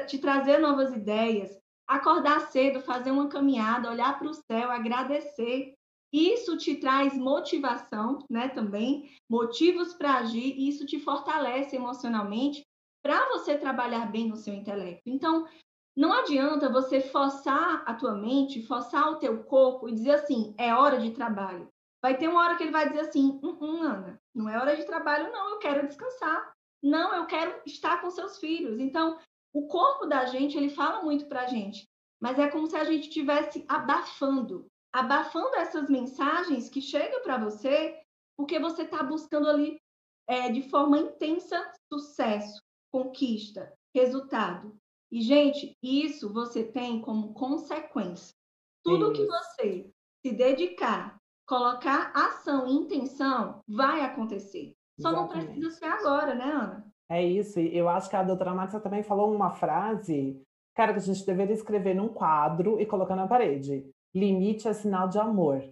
te 0.05 0.17
trazer 0.17 0.59
novas 0.59 0.93
ideias. 0.93 1.57
Acordar 1.87 2.41
cedo, 2.51 2.81
fazer 2.81 3.09
uma 3.09 3.29
caminhada, 3.29 3.89
olhar 3.89 4.19
para 4.19 4.29
o 4.29 4.33
céu, 4.33 4.69
agradecer. 4.69 5.73
Isso 6.11 6.57
te 6.57 6.75
traz 6.75 7.17
motivação, 7.17 8.19
né, 8.29 8.49
também, 8.49 9.09
motivos 9.29 9.93
para 9.93 10.17
agir, 10.17 10.55
e 10.57 10.67
isso 10.67 10.85
te 10.85 10.99
fortalece 10.99 11.75
emocionalmente 11.75 12.63
para 13.01 13.29
você 13.29 13.57
trabalhar 13.57 14.11
bem 14.11 14.27
no 14.27 14.35
seu 14.35 14.53
intelecto. 14.53 15.03
Então, 15.05 15.47
não 15.95 16.11
adianta 16.13 16.71
você 16.71 16.99
forçar 16.99 17.83
a 17.85 17.93
tua 17.93 18.13
mente, 18.13 18.65
forçar 18.65 19.11
o 19.11 19.17
teu 19.17 19.43
corpo 19.43 19.87
e 19.87 19.93
dizer 19.93 20.11
assim, 20.11 20.53
é 20.57 20.73
hora 20.73 20.99
de 20.99 21.11
trabalho. 21.11 21.67
Vai 22.01 22.17
ter 22.17 22.27
uma 22.27 22.41
hora 22.41 22.55
que 22.55 22.63
ele 22.63 22.71
vai 22.71 22.87
dizer 22.87 23.01
assim: 23.01 23.39
hum, 23.43 23.57
hum, 23.61 23.81
Ana, 23.83 24.21
não 24.33 24.49
é 24.49 24.57
hora 24.57 24.75
de 24.75 24.85
trabalho, 24.85 25.31
não, 25.31 25.51
eu 25.51 25.59
quero 25.59 25.87
descansar. 25.87 26.53
Não, 26.81 27.13
eu 27.13 27.25
quero 27.25 27.61
estar 27.65 27.99
com 27.99 28.09
seus 28.09 28.37
filhos. 28.37 28.79
Então, 28.79 29.19
o 29.53 29.67
corpo 29.67 30.05
da 30.05 30.25
gente, 30.25 30.57
ele 30.57 30.69
fala 30.69 31.03
muito 31.03 31.27
para 31.27 31.41
a 31.41 31.47
gente, 31.47 31.85
mas 32.21 32.39
é 32.39 32.47
como 32.47 32.67
se 32.67 32.75
a 32.77 32.85
gente 32.85 33.09
estivesse 33.09 33.65
abafando 33.67 34.69
abafando 34.91 35.55
essas 35.55 35.89
mensagens 35.89 36.69
que 36.69 36.81
chegam 36.81 37.21
para 37.21 37.37
você, 37.37 37.99
porque 38.37 38.59
você 38.59 38.83
está 38.83 39.03
buscando 39.03 39.47
ali 39.47 39.79
é, 40.27 40.49
de 40.49 40.63
forma 40.69 40.97
intensa 40.97 41.71
sucesso, 41.91 42.61
conquista, 42.91 43.73
resultado. 43.95 44.75
E, 45.11 45.21
gente, 45.21 45.75
isso 45.81 46.31
você 46.31 46.63
tem 46.63 47.01
como 47.01 47.33
consequência. 47.33 48.33
Tudo 48.83 49.11
que 49.11 49.25
você 49.25 49.89
se 50.25 50.33
dedicar 50.33 51.18
colocar 51.49 52.11
ação 52.13 52.67
e 52.67 52.73
intenção, 52.73 53.61
vai 53.67 54.01
acontecer. 54.01 54.75
Só 55.01 55.09
Exatamente. 55.09 55.35
não 55.35 55.45
precisa 55.45 55.71
ser 55.71 55.85
agora, 55.85 56.35
né, 56.35 56.45
Ana? 56.45 56.85
É 57.09 57.23
isso. 57.25 57.59
Eu 57.59 57.89
acho 57.89 58.07
que 58.07 58.15
a 58.15 58.21
doutora 58.21 58.53
Márcia 58.53 58.79
também 58.79 59.01
falou 59.01 59.33
uma 59.33 59.49
frase, 59.49 60.39
cara, 60.75 60.93
que 60.93 60.99
a 60.99 61.01
gente 61.01 61.25
deveria 61.25 61.55
escrever 61.55 61.95
num 61.95 62.09
quadro 62.09 62.79
e 62.79 62.85
colocar 62.85 63.15
na 63.15 63.27
parede. 63.27 63.89
Limite 64.13 64.67
é 64.67 64.73
sinal 64.73 65.09
de 65.09 65.17
amor. 65.17 65.67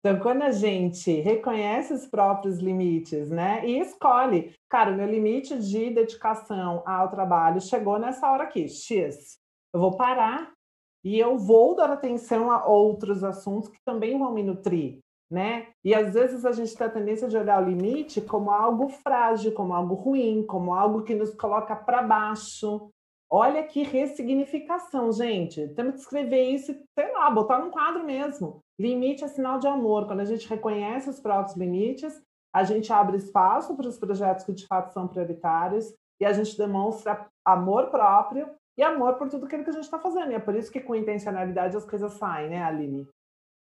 Então, 0.00 0.20
quando 0.20 0.42
a 0.42 0.50
gente 0.50 1.10
reconhece 1.20 1.94
os 1.94 2.06
próprios 2.06 2.58
limites, 2.58 3.30
né, 3.30 3.66
e 3.66 3.78
escolhe, 3.80 4.54
cara, 4.68 4.92
o 4.92 4.96
meu 4.96 5.06
limite 5.06 5.58
de 5.58 5.90
dedicação 5.90 6.82
ao 6.86 7.10
trabalho 7.10 7.60
chegou 7.60 7.98
nessa 7.98 8.30
hora 8.30 8.44
aqui, 8.44 8.68
X. 8.68 9.38
Eu 9.72 9.80
vou 9.80 9.96
parar 9.96 10.52
e 11.04 11.18
eu 11.18 11.38
vou 11.38 11.74
dar 11.74 11.90
atenção 11.90 12.50
a 12.50 12.66
outros 12.66 13.24
assuntos 13.24 13.68
que 13.68 13.78
também 13.84 14.18
vão 14.18 14.32
me 14.32 14.42
nutrir, 14.42 14.98
né? 15.30 15.68
E 15.84 15.94
às 15.94 16.12
vezes 16.12 16.44
a 16.44 16.52
gente 16.52 16.76
tem 16.76 16.86
a 16.86 16.90
tendência 16.90 17.28
de 17.28 17.36
olhar 17.36 17.62
o 17.62 17.68
limite 17.68 18.20
como 18.20 18.50
algo 18.50 18.88
frágil, 18.88 19.52
como 19.52 19.72
algo 19.72 19.94
ruim, 19.94 20.44
como 20.46 20.74
algo 20.74 21.02
que 21.02 21.14
nos 21.14 21.34
coloca 21.34 21.74
para 21.74 22.02
baixo. 22.02 22.90
Olha 23.32 23.62
que 23.62 23.82
ressignificação, 23.82 25.12
gente. 25.12 25.68
Temos 25.68 25.94
que 25.94 26.00
escrever 26.00 26.50
isso, 26.50 26.74
sei 26.98 27.12
lá, 27.12 27.30
botar 27.30 27.60
num 27.60 27.70
quadro 27.70 28.04
mesmo. 28.04 28.60
Limite 28.78 29.24
é 29.24 29.28
sinal 29.28 29.58
de 29.58 29.68
amor. 29.68 30.06
Quando 30.06 30.20
a 30.20 30.24
gente 30.24 30.48
reconhece 30.48 31.08
os 31.08 31.20
próprios 31.20 31.56
limites, 31.56 32.20
a 32.52 32.64
gente 32.64 32.92
abre 32.92 33.16
espaço 33.16 33.76
para 33.76 33.88
os 33.88 33.96
projetos 33.96 34.44
que 34.44 34.52
de 34.52 34.66
fato 34.66 34.92
são 34.92 35.06
prioritários 35.06 35.94
e 36.20 36.26
a 36.26 36.32
gente 36.32 36.58
demonstra 36.58 37.26
amor 37.44 37.88
próprio 37.90 38.48
e 38.80 38.82
amor 38.82 39.18
por 39.18 39.28
tudo 39.28 39.44
aquilo 39.44 39.62
que 39.62 39.68
a 39.68 39.74
gente 39.74 39.84
está 39.84 39.98
fazendo. 39.98 40.32
E 40.32 40.34
é 40.34 40.38
por 40.38 40.54
isso 40.54 40.72
que 40.72 40.80
com 40.80 40.94
intencionalidade 40.94 41.76
as 41.76 41.84
coisas 41.84 42.14
saem, 42.14 42.48
né, 42.48 42.62
Aline? 42.62 43.06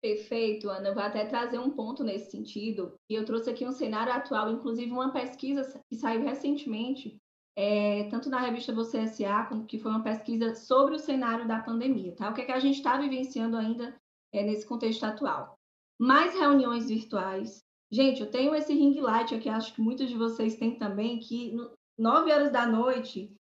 Perfeito, 0.03 0.69
Ana. 0.69 0.89
Eu 0.89 0.95
vou 0.95 1.03
até 1.03 1.25
trazer 1.25 1.59
um 1.59 1.71
ponto 1.71 2.05
nesse 2.05 2.31
sentido. 2.31 2.93
E 3.11 3.15
eu 3.15 3.25
trouxe 3.25 3.49
aqui 3.49 3.67
um 3.67 3.73
cenário 3.73 4.13
atual, 4.13 4.51
inclusive 4.51 4.93
uma 4.93 5.11
pesquisa 5.11 5.63
que 5.89 5.97
saiu 5.97 6.23
recentemente, 6.23 7.17
é, 7.57 8.05
tanto 8.11 8.29
na 8.29 8.39
revista 8.41 8.75
Você 8.75 8.99
S.A., 8.99 9.47
como 9.47 9.65
que 9.65 9.79
foi 9.79 9.91
uma 9.91 10.03
pesquisa 10.03 10.55
sobre 10.55 10.97
o 10.97 10.99
cenário 10.99 11.49
da 11.49 11.61
pandemia, 11.61 12.15
tá? 12.15 12.29
O 12.29 12.35
que, 12.35 12.43
é 12.43 12.45
que 12.45 12.53
a 12.53 12.61
gente 12.61 12.77
está 12.77 12.99
vivenciando 12.99 13.57
ainda 13.57 13.97
é, 14.35 14.43
nesse 14.43 14.67
contexto 14.67 15.05
atual. 15.05 15.55
Mais 15.99 16.35
reuniões 16.35 16.91
virtuais. 16.91 17.65
Gente, 17.91 18.21
eu 18.21 18.31
tenho 18.31 18.55
esse 18.55 18.75
ring 18.75 19.01
light 19.01 19.35
aqui, 19.35 19.49
acho 19.49 19.73
que 19.73 19.81
muitos 19.81 20.11
de 20.11 20.15
vocês 20.15 20.57
têm 20.57 20.77
também, 20.77 21.19
que 21.21 21.53
no, 21.53 21.71
9 21.99 22.31
horas 22.31 22.53
da 22.53 22.67
noite, 22.67 23.35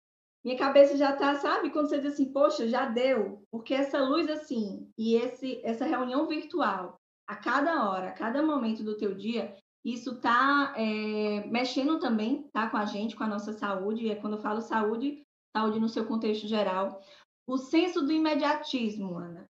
minha 0.44 0.58
cabeça 0.58 0.96
já 0.96 1.16
tá, 1.16 1.34
sabe? 1.36 1.70
Quando 1.70 1.88
você 1.88 1.98
diz 1.98 2.12
assim, 2.12 2.30
poxa, 2.30 2.68
já 2.68 2.84
deu. 2.84 3.42
Porque 3.50 3.72
essa 3.72 3.98
luz 4.02 4.28
assim, 4.28 4.90
e 4.98 5.14
esse, 5.14 5.60
essa 5.64 5.86
reunião 5.86 6.26
virtual, 6.28 7.00
a 7.26 7.34
cada 7.34 7.88
hora, 7.88 8.08
a 8.08 8.12
cada 8.12 8.42
momento 8.42 8.84
do 8.84 8.98
teu 8.98 9.14
dia, 9.14 9.56
isso 9.82 10.20
tá 10.20 10.74
é, 10.76 11.46
mexendo 11.46 11.98
também, 11.98 12.46
tá? 12.52 12.68
Com 12.68 12.76
a 12.76 12.84
gente, 12.84 13.16
com 13.16 13.24
a 13.24 13.28
nossa 13.28 13.54
saúde. 13.54 14.04
E 14.04 14.10
é 14.10 14.16
quando 14.16 14.34
eu 14.34 14.42
falo 14.42 14.60
saúde, 14.60 15.22
saúde 15.56 15.80
no 15.80 15.88
seu 15.88 16.06
contexto 16.06 16.46
geral. 16.46 17.00
O 17.46 17.56
senso 17.56 18.02
do 18.02 18.12
imediatismo, 18.12 19.16
Ana. 19.16 19.48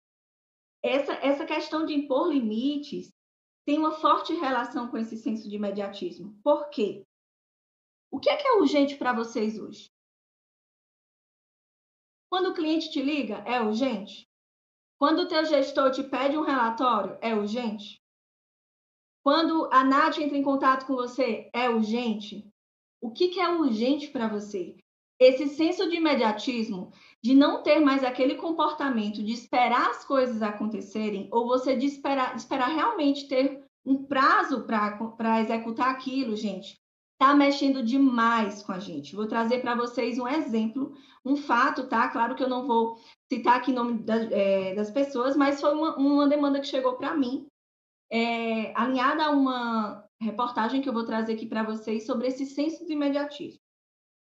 Essa, 0.84 1.14
essa 1.14 1.46
questão 1.46 1.86
de 1.86 1.94
impor 1.94 2.32
limites 2.32 3.12
tem 3.66 3.80
uma 3.80 3.94
forte 3.94 4.34
relação 4.34 4.90
com 4.90 4.98
esse 4.98 5.18
senso 5.18 5.50
de 5.50 5.56
imediatismo. 5.56 6.38
Por 6.44 6.70
quê? 6.70 7.04
O 8.12 8.20
que 8.20 8.30
é 8.30 8.36
que 8.36 8.48
é 8.48 8.54
urgente 8.58 8.96
para 8.96 9.14
vocês 9.14 9.58
hoje? 9.58 9.93
Quando 12.34 12.50
o 12.50 12.54
cliente 12.56 12.90
te 12.90 13.00
liga, 13.00 13.44
é 13.46 13.62
urgente? 13.62 14.28
Quando 14.98 15.20
o 15.20 15.28
teu 15.28 15.46
gestor 15.46 15.92
te 15.92 16.02
pede 16.02 16.36
um 16.36 16.42
relatório, 16.42 17.16
é 17.22 17.36
urgente? 17.36 18.02
Quando 19.24 19.70
a 19.72 19.84
Nath 19.84 20.18
entra 20.18 20.36
em 20.36 20.42
contato 20.42 20.88
com 20.88 20.96
você, 20.96 21.48
é 21.54 21.70
urgente? 21.70 22.52
O 23.00 23.12
que, 23.12 23.28
que 23.28 23.40
é 23.40 23.48
urgente 23.50 24.08
para 24.08 24.28
você? 24.28 24.76
Esse 25.20 25.48
senso 25.48 25.88
de 25.88 25.98
imediatismo, 25.98 26.92
de 27.24 27.36
não 27.36 27.62
ter 27.62 27.80
mais 27.80 28.04
aquele 28.04 28.34
comportamento 28.34 29.24
de 29.24 29.32
esperar 29.32 29.92
as 29.92 30.04
coisas 30.04 30.42
acontecerem, 30.42 31.30
ou 31.32 31.46
você 31.46 31.76
de 31.76 31.86
esperar, 31.86 32.34
de 32.34 32.42
esperar 32.42 32.70
realmente 32.70 33.28
ter 33.28 33.64
um 33.86 34.06
prazo 34.06 34.66
para 34.66 35.40
executar 35.40 35.92
aquilo, 35.92 36.36
gente, 36.36 36.82
está 37.24 37.34
mexendo 37.34 37.82
demais 37.82 38.62
com 38.62 38.74
a 38.74 38.80
gente. 38.80 39.16
Vou 39.16 39.26
trazer 39.26 39.62
para 39.62 39.76
vocês 39.76 40.20
um 40.20 40.28
exemplo, 40.28 40.94
um 41.24 41.38
fato, 41.38 41.88
tá? 41.88 42.10
Claro 42.10 42.36
que 42.36 42.44
eu 42.44 42.50
não 42.50 42.68
vou 42.68 43.00
citar 43.32 43.58
aqui 43.58 43.72
o 43.72 43.74
nome 43.74 44.04
das, 44.04 44.30
é, 44.30 44.76
das 44.76 44.92
pessoas, 44.92 45.36
mas 45.36 45.62
foi 45.62 45.74
uma, 45.74 45.96
uma 45.96 46.28
demanda 46.28 46.60
que 46.60 46.68
chegou 46.68 46.96
para 46.96 47.16
mim, 47.16 47.48
é, 48.12 48.78
alinhada 48.78 49.24
a 49.24 49.32
uma 49.32 50.06
reportagem 50.22 50.82
que 50.82 50.90
eu 50.90 50.94
vou 50.94 51.06
trazer 51.06 51.34
aqui 51.34 51.46
para 51.46 51.64
vocês 51.64 52.06
sobre 52.06 52.28
esse 52.28 52.46
senso 52.46 52.86
de 52.86 52.92
imediatismo. 52.92 53.60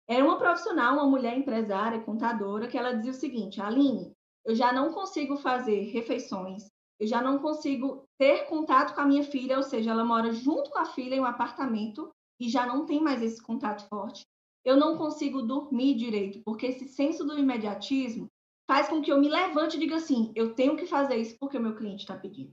Era 0.07 0.23
uma 0.23 0.37
profissional, 0.37 0.93
uma 0.93 1.07
mulher 1.07 1.35
empresária, 1.35 2.01
contadora, 2.01 2.67
que 2.67 2.77
ela 2.77 2.93
dizia 2.93 3.11
o 3.11 3.15
seguinte: 3.15 3.61
Aline, 3.61 4.13
eu 4.45 4.53
já 4.53 4.71
não 4.71 4.93
consigo 4.93 5.37
fazer 5.37 5.91
refeições, 5.91 6.67
eu 6.99 7.07
já 7.07 7.19
não 7.21 7.39
consigo 7.39 8.03
ter 8.19 8.45
contato 8.45 8.93
com 8.93 9.01
a 9.01 9.05
minha 9.05 9.23
filha, 9.23 9.57
ou 9.57 9.63
seja, 9.63 9.89
ela 9.89 10.05
mora 10.05 10.31
junto 10.31 10.69
com 10.69 10.77
a 10.77 10.85
filha 10.85 11.15
em 11.15 11.19
um 11.19 11.25
apartamento, 11.25 12.11
e 12.41 12.49
já 12.49 12.65
não 12.65 12.87
tem 12.87 12.99
mais 12.99 13.21
esse 13.21 13.39
contato 13.39 13.87
forte. 13.87 14.25
Eu 14.65 14.75
não 14.75 14.97
consigo 14.97 15.43
dormir 15.43 15.95
direito, 15.95 16.41
porque 16.43 16.65
esse 16.65 16.87
senso 16.87 17.23
do 17.23 17.37
imediatismo 17.37 18.27
faz 18.67 18.89
com 18.89 18.99
que 18.99 19.11
eu 19.11 19.19
me 19.19 19.29
levante 19.29 19.77
e 19.77 19.79
diga 19.79 19.97
assim: 19.97 20.31
eu 20.35 20.55
tenho 20.55 20.75
que 20.75 20.87
fazer 20.87 21.17
isso 21.17 21.37
porque 21.39 21.57
o 21.57 21.61
meu 21.61 21.75
cliente 21.75 22.01
está 22.01 22.17
pedindo. 22.17 22.51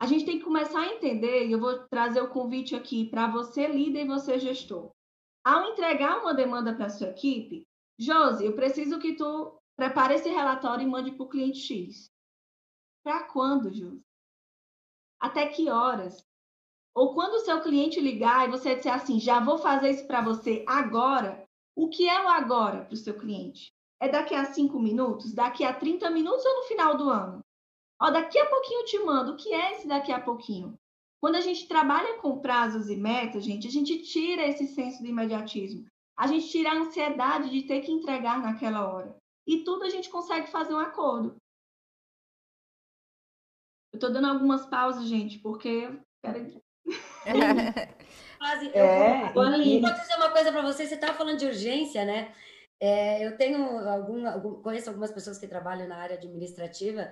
A 0.00 0.06
gente 0.06 0.24
tem 0.24 0.38
que 0.38 0.44
começar 0.44 0.80
a 0.80 0.94
entender, 0.94 1.46
e 1.46 1.52
eu 1.52 1.60
vou 1.60 1.86
trazer 1.88 2.22
o 2.22 2.30
convite 2.30 2.74
aqui 2.74 3.10
para 3.10 3.30
você, 3.30 3.66
líder, 3.66 4.04
e 4.04 4.08
você, 4.08 4.38
gestor. 4.38 4.90
Ao 5.44 5.64
entregar 5.72 6.20
uma 6.20 6.32
demanda 6.32 6.74
para 6.74 6.86
a 6.86 6.90
sua 6.90 7.08
equipe, 7.08 7.66
Josi, 7.98 8.44
eu 8.44 8.54
preciso 8.54 8.98
que 8.98 9.16
tu 9.16 9.58
prepare 9.76 10.14
esse 10.14 10.28
relatório 10.28 10.84
e 10.84 10.90
mande 10.90 11.12
para 11.12 11.24
o 11.24 11.28
cliente 11.28 11.58
X. 11.58 12.10
Para 13.02 13.24
quando, 13.24 13.74
Josi? 13.74 14.00
Até 15.20 15.48
que 15.48 15.68
horas? 15.68 16.24
Ou 16.98 17.14
quando 17.14 17.34
o 17.34 17.44
seu 17.44 17.60
cliente 17.60 18.00
ligar 18.00 18.48
e 18.48 18.50
você 18.50 18.74
disser 18.74 18.92
assim, 18.92 19.20
já 19.20 19.38
vou 19.38 19.56
fazer 19.56 19.90
isso 19.90 20.04
para 20.08 20.20
você 20.20 20.64
agora, 20.66 21.46
o 21.76 21.88
que 21.88 22.08
é 22.08 22.24
o 22.24 22.26
agora 22.26 22.84
para 22.84 22.94
o 22.94 22.96
seu 22.96 23.16
cliente? 23.16 23.72
É 24.00 24.08
daqui 24.08 24.34
a 24.34 24.46
cinco 24.46 24.80
minutos? 24.80 25.32
Daqui 25.32 25.62
a 25.62 25.72
30 25.72 26.10
minutos 26.10 26.44
ou 26.44 26.56
no 26.56 26.62
final 26.64 26.96
do 26.96 27.08
ano? 27.08 27.38
Ó, 28.02 28.10
daqui 28.10 28.36
a 28.36 28.46
pouquinho 28.46 28.80
eu 28.80 28.84
te 28.84 28.98
mando. 28.98 29.30
O 29.30 29.36
que 29.36 29.54
é 29.54 29.74
esse 29.74 29.86
daqui 29.86 30.10
a 30.10 30.20
pouquinho? 30.20 30.76
Quando 31.22 31.36
a 31.36 31.40
gente 31.40 31.68
trabalha 31.68 32.18
com 32.18 32.40
prazos 32.40 32.90
e 32.90 32.96
metas, 32.96 33.44
gente, 33.44 33.68
a 33.68 33.70
gente 33.70 34.02
tira 34.02 34.44
esse 34.44 34.66
senso 34.66 35.00
de 35.00 35.10
imediatismo. 35.10 35.86
A 36.16 36.26
gente 36.26 36.48
tira 36.48 36.72
a 36.72 36.78
ansiedade 36.78 37.48
de 37.48 37.62
ter 37.62 37.80
que 37.80 37.92
entregar 37.92 38.42
naquela 38.42 38.92
hora. 38.92 39.16
E 39.46 39.62
tudo 39.62 39.84
a 39.84 39.88
gente 39.88 40.10
consegue 40.10 40.48
fazer 40.48 40.74
um 40.74 40.80
acordo. 40.80 41.36
Eu 43.92 43.98
estou 43.98 44.12
dando 44.12 44.26
algumas 44.26 44.66
pausas, 44.66 45.06
gente, 45.06 45.38
porque. 45.38 45.96
Peraí. 46.20 46.60
Quase, 48.38 48.70
é, 48.72 49.32
eu, 49.34 49.60
e... 49.60 49.80
vou 49.80 49.92
dizer 49.92 50.14
uma 50.16 50.30
coisa 50.30 50.52
para 50.52 50.62
você. 50.62 50.86
Você 50.86 50.94
estava 50.94 51.14
falando 51.14 51.38
de 51.38 51.46
urgência, 51.46 52.04
né? 52.04 52.32
É, 52.80 53.26
eu 53.26 53.36
tenho 53.36 53.60
algum, 53.88 54.26
algum, 54.26 54.62
conheço 54.62 54.88
algumas 54.88 55.10
pessoas 55.10 55.38
que 55.38 55.48
trabalham 55.48 55.88
na 55.88 55.96
área 55.96 56.16
administrativa 56.16 57.10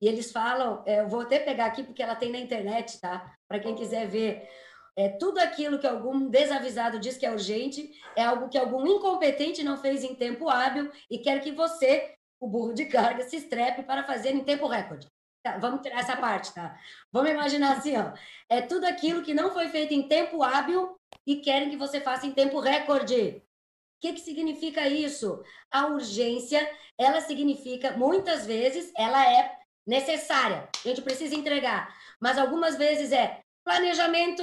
e 0.00 0.06
eles 0.06 0.30
falam, 0.30 0.82
é, 0.86 1.00
eu 1.00 1.08
vou 1.08 1.20
até 1.20 1.38
pegar 1.38 1.66
aqui 1.66 1.82
porque 1.82 2.02
ela 2.02 2.14
tem 2.14 2.30
na 2.30 2.38
internet, 2.38 3.00
tá? 3.00 3.34
Para 3.48 3.60
quem 3.60 3.74
quiser 3.74 4.06
ver. 4.06 4.46
É, 4.98 5.10
tudo 5.10 5.38
aquilo 5.38 5.78
que 5.78 5.86
algum 5.86 6.28
desavisado 6.28 6.98
diz 6.98 7.18
que 7.18 7.26
é 7.26 7.30
urgente 7.30 7.90
é 8.16 8.24
algo 8.24 8.48
que 8.48 8.56
algum 8.56 8.86
incompetente 8.86 9.62
não 9.62 9.76
fez 9.76 10.02
em 10.02 10.14
tempo 10.14 10.48
hábil 10.48 10.90
e 11.10 11.18
quer 11.18 11.40
que 11.40 11.52
você, 11.52 12.14
o 12.40 12.48
burro 12.48 12.72
de 12.72 12.86
carga, 12.86 13.24
se 13.24 13.36
estrepe 13.36 13.82
para 13.82 14.04
fazer 14.04 14.30
em 14.30 14.44
tempo 14.44 14.66
recorde. 14.66 15.06
Tá, 15.46 15.58
vamos 15.58 15.80
tirar 15.80 16.00
essa 16.00 16.16
parte, 16.16 16.52
tá? 16.52 16.76
Vamos 17.12 17.30
imaginar 17.30 17.76
assim, 17.76 17.96
ó. 17.96 18.12
É 18.48 18.60
tudo 18.60 18.84
aquilo 18.84 19.22
que 19.22 19.32
não 19.32 19.52
foi 19.52 19.68
feito 19.68 19.94
em 19.94 20.08
tempo 20.08 20.42
hábil 20.42 20.98
e 21.24 21.36
querem 21.36 21.70
que 21.70 21.76
você 21.76 22.00
faça 22.00 22.26
em 22.26 22.32
tempo 22.32 22.58
recorde. 22.58 23.44
O 23.96 24.00
que, 24.00 24.14
que 24.14 24.20
significa 24.20 24.88
isso? 24.88 25.40
A 25.70 25.86
urgência, 25.86 26.68
ela 26.98 27.20
significa, 27.20 27.92
muitas 27.92 28.44
vezes, 28.44 28.92
ela 28.96 29.24
é 29.24 29.56
necessária. 29.86 30.68
A 30.84 30.88
gente 30.88 31.00
precisa 31.00 31.36
entregar. 31.36 31.96
Mas 32.20 32.38
algumas 32.38 32.76
vezes 32.76 33.12
é 33.12 33.40
planejamento, 33.64 34.42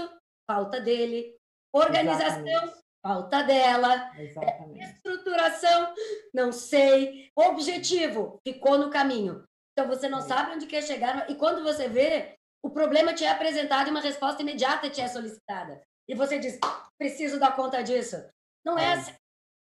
falta 0.50 0.80
dele. 0.80 1.36
Organização, 1.74 2.46
Exatamente. 2.46 2.84
falta 3.06 3.44
dela. 3.44 4.12
Exatamente. 4.18 4.86
Estruturação, 4.86 5.94
não 6.34 6.54
sei. 6.54 7.30
Objetivo, 7.36 8.40
ficou 8.42 8.78
no 8.78 8.90
caminho. 8.90 9.44
Então 9.74 9.88
você 9.88 10.08
não 10.08 10.22
sabe 10.22 10.52
onde 10.52 10.68
quer 10.68 10.84
chegar 10.84 11.30
e 11.30 11.36
quando 11.36 11.64
você 11.64 11.90
vê, 11.90 12.38
o 12.62 12.70
problema 12.70 13.14
te 13.14 13.26
é 13.26 13.30
apresentado 13.30 13.88
e 13.88 13.92
uma 13.92 14.00
resposta 14.00 14.42
imediata 14.42 14.90
te 14.90 15.02
é 15.02 15.08
solicitada. 15.08 15.82
E 16.08 16.16
você 16.16 16.40
diz: 16.40 16.60
"Preciso 16.98 17.40
dar 17.40 17.56
conta 17.56 17.84
disso". 17.84 18.24
Não 18.64 18.78
é, 18.78 18.86
é. 18.86 18.94
assim. 18.94 19.14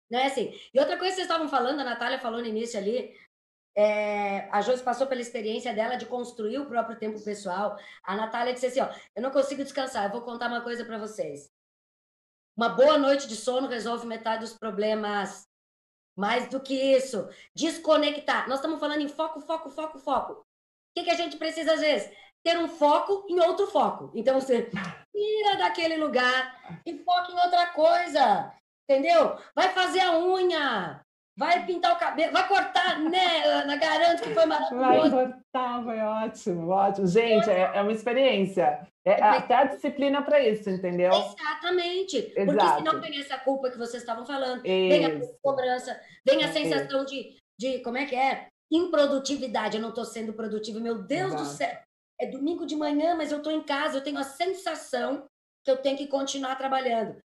Não 0.09 0.19
é 0.19 0.27
assim. 0.27 0.53
E 0.73 0.79
outra 0.79 0.97
coisa 0.97 1.11
que 1.11 1.15
vocês 1.15 1.27
estavam 1.27 1.49
falando, 1.49 1.79
a 1.79 1.83
Natália 1.83 2.19
falou 2.19 2.39
no 2.39 2.45
início 2.47 2.79
ali, 2.79 3.17
é, 3.75 4.47
a 4.51 4.61
Josi 4.61 4.83
passou 4.83 5.07
pela 5.07 5.21
experiência 5.21 5.73
dela 5.73 5.97
de 5.97 6.05
construir 6.05 6.59
o 6.59 6.67
próprio 6.67 6.97
tempo 6.97 7.21
pessoal. 7.21 7.77
A 8.03 8.15
Natália 8.15 8.53
disse 8.53 8.67
assim: 8.67 8.81
ó, 8.81 8.89
eu 9.15 9.21
não 9.21 9.31
consigo 9.31 9.63
descansar, 9.63 10.05
eu 10.05 10.11
vou 10.11 10.21
contar 10.21 10.47
uma 10.47 10.61
coisa 10.61 10.85
para 10.85 10.97
vocês. 10.97 11.49
Uma 12.55 12.69
boa 12.69 12.97
noite 12.97 13.27
de 13.27 13.35
sono 13.35 13.67
resolve 13.67 14.07
metade 14.07 14.41
dos 14.41 14.57
problemas 14.57 15.45
mais 16.15 16.47
do 16.47 16.59
que 16.59 16.73
isso, 16.73 17.27
desconectar. 17.53 18.47
Nós 18.47 18.59
estamos 18.59 18.79
falando 18.79 19.01
em 19.01 19.09
foco, 19.09 19.41
foco, 19.41 19.69
foco, 19.69 19.99
foco. 19.99 20.33
O 20.33 20.45
que, 20.95 21.03
que 21.03 21.11
a 21.11 21.15
gente 21.15 21.37
precisa 21.37 21.73
às 21.73 21.81
vezes? 21.81 22.09
Ter 22.43 22.57
um 22.57 22.67
foco 22.67 23.25
em 23.29 23.39
outro 23.41 23.67
foco. 23.67 24.11
Então 24.15 24.39
você 24.39 24.69
tira 25.11 25.57
daquele 25.57 25.97
lugar 25.97 26.79
e 26.85 26.97
foca 26.99 27.31
em 27.31 27.39
outra 27.39 27.67
coisa. 27.67 28.53
Entendeu? 28.87 29.37
Vai 29.55 29.69
fazer 29.73 30.01
a 30.01 30.17
unha, 30.17 31.04
vai 31.37 31.65
pintar 31.65 31.93
o 31.93 31.99
cabelo, 31.99 32.31
vai 32.31 32.47
cortar, 32.47 32.99
né, 32.99 33.43
Ana? 33.45 33.75
Garanto 33.75 34.23
que 34.23 34.33
foi 34.33 34.45
maravilhoso. 34.45 35.09
Vai 35.09 35.09
cortar, 35.09 35.83
foi 35.83 35.99
ótimo, 35.99 36.69
ótimo. 36.69 37.07
Gente, 37.07 37.49
é, 37.49 37.71
é 37.73 37.81
uma 37.81 37.91
experiência. 37.91 38.87
É 39.03 39.21
até 39.21 39.53
a 39.53 39.65
disciplina 39.65 40.21
para 40.23 40.39
isso, 40.39 40.69
entendeu? 40.69 41.11
Exatamente. 41.11 42.33
Exato. 42.35 42.45
Porque 42.45 42.77
senão 42.77 43.01
vem 43.01 43.19
essa 43.19 43.37
culpa 43.37 43.69
que 43.69 43.77
vocês 43.77 44.01
estavam 44.01 44.25
falando, 44.25 44.65
isso. 44.65 44.89
vem 44.89 45.05
a 45.05 45.21
cobrança, 45.43 45.99
vem 46.25 46.43
a 46.43 46.51
sensação 46.51 47.05
de, 47.05 47.37
de, 47.59 47.79
como 47.79 47.97
é 47.97 48.05
que 48.05 48.15
é? 48.15 48.47
Improdutividade. 48.71 49.77
Eu 49.77 49.81
não 49.81 49.89
estou 49.89 50.05
sendo 50.05 50.33
produtiva, 50.33 50.79
meu 50.79 51.03
Deus 51.03 51.33
Exato. 51.33 51.43
do 51.43 51.49
céu. 51.49 51.79
É 52.19 52.25
domingo 52.27 52.65
de 52.65 52.75
manhã, 52.75 53.13
mas 53.15 53.31
eu 53.31 53.39
estou 53.39 53.51
em 53.51 53.61
casa, 53.61 53.97
eu 53.97 54.03
tenho 54.03 54.17
a 54.17 54.23
sensação 54.23 55.25
que 55.63 55.69
eu 55.69 55.77
tenho 55.77 55.97
que 55.97 56.07
continuar 56.07 56.55
trabalhando. 56.55 57.17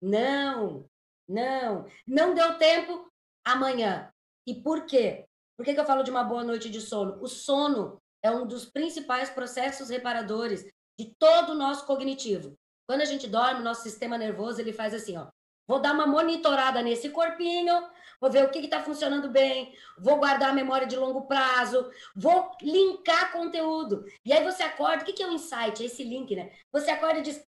Não, 0.00 0.86
não. 1.28 1.86
Não 2.06 2.34
deu 2.34 2.56
tempo, 2.56 3.06
amanhã. 3.52 4.10
E 4.46 4.54
por 4.54 4.86
quê? 4.86 5.24
Por 5.56 5.64
que, 5.64 5.74
que 5.74 5.80
eu 5.80 5.84
falo 5.84 6.02
de 6.02 6.10
uma 6.10 6.22
boa 6.22 6.44
noite 6.44 6.70
de 6.70 6.80
sono? 6.80 7.20
O 7.20 7.26
sono 7.26 8.00
é 8.22 8.30
um 8.30 8.46
dos 8.46 8.64
principais 8.64 9.30
processos 9.30 9.88
reparadores 9.88 10.64
de 10.98 11.12
todo 11.18 11.52
o 11.52 11.54
nosso 11.54 11.86
cognitivo. 11.86 12.54
Quando 12.86 13.02
a 13.02 13.04
gente 13.04 13.28
dorme, 13.28 13.60
o 13.60 13.64
nosso 13.64 13.82
sistema 13.82 14.16
nervoso 14.16 14.60
ele 14.60 14.72
faz 14.72 14.94
assim, 14.94 15.16
ó. 15.16 15.28
vou 15.66 15.80
dar 15.80 15.92
uma 15.92 16.06
monitorada 16.06 16.82
nesse 16.82 17.10
corpinho, 17.10 17.74
vou 18.20 18.30
ver 18.30 18.44
o 18.44 18.50
que 18.50 18.58
está 18.60 18.82
funcionando 18.82 19.30
bem, 19.30 19.74
vou 19.98 20.18
guardar 20.18 20.50
a 20.50 20.54
memória 20.54 20.86
de 20.86 20.96
longo 20.96 21.26
prazo, 21.26 21.90
vou 22.16 22.50
linkar 22.62 23.32
conteúdo. 23.32 24.04
E 24.24 24.32
aí 24.32 24.42
você 24.42 24.62
acorda, 24.62 25.02
o 25.02 25.04
que, 25.04 25.12
que 25.12 25.22
é 25.22 25.26
o 25.26 25.30
um 25.30 25.34
insight? 25.34 25.82
É 25.82 25.86
esse 25.86 26.02
link, 26.02 26.34
né? 26.34 26.52
Você 26.72 26.90
acorda 26.90 27.18
e 27.18 27.22
diz, 27.22 27.44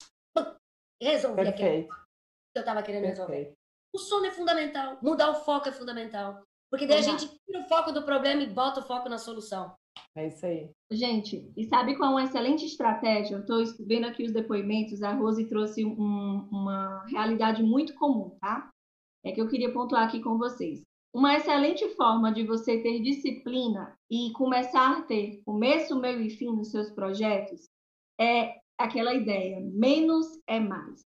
resolvi 1.00 1.48
aquilo 1.48 1.88
que 1.88 2.56
eu 2.56 2.60
estava 2.60 2.82
querendo 2.82 3.06
resolver. 3.06 3.54
O 3.92 3.98
sono 3.98 4.26
é 4.26 4.30
fundamental, 4.30 4.98
mudar 5.02 5.30
o 5.30 5.44
foco 5.44 5.68
é 5.68 5.72
fundamental. 5.72 6.42
Porque 6.70 6.86
daí 6.86 6.98
a 6.98 7.02
gente 7.02 7.28
tira 7.28 7.60
o 7.60 7.68
foco 7.68 7.90
do 7.90 8.04
problema 8.04 8.42
e 8.42 8.48
bota 8.48 8.80
o 8.80 8.86
foco 8.86 9.08
na 9.08 9.18
solução. 9.18 9.74
É 10.16 10.28
isso 10.28 10.46
aí. 10.46 10.70
Gente, 10.90 11.50
e 11.56 11.64
sabe 11.64 11.96
qual 11.96 12.10
é 12.10 12.14
uma 12.14 12.24
excelente 12.24 12.64
estratégia? 12.64 13.34
Eu 13.34 13.40
estou 13.40 13.86
vendo 13.86 14.06
aqui 14.06 14.24
os 14.24 14.32
depoimentos, 14.32 15.02
a 15.02 15.12
Rose 15.12 15.48
trouxe 15.48 15.84
um, 15.84 16.48
uma 16.50 17.04
realidade 17.06 17.62
muito 17.62 17.94
comum, 17.94 18.36
tá? 18.40 18.70
É 19.24 19.32
que 19.32 19.40
eu 19.40 19.48
queria 19.48 19.72
pontuar 19.72 20.06
aqui 20.06 20.20
com 20.20 20.38
vocês. 20.38 20.82
Uma 21.12 21.36
excelente 21.36 21.88
forma 21.96 22.32
de 22.32 22.44
você 22.44 22.80
ter 22.80 23.00
disciplina 23.00 23.96
e 24.08 24.30
começar 24.32 24.98
a 24.98 25.02
ter 25.02 25.42
começo, 25.44 25.98
meio 25.98 26.20
e 26.20 26.30
fim 26.30 26.46
nos 26.46 26.70
seus 26.70 26.88
projetos 26.90 27.68
é 28.20 28.60
aquela 28.78 29.12
ideia: 29.12 29.60
menos 29.60 30.26
é 30.46 30.60
mais. 30.60 31.00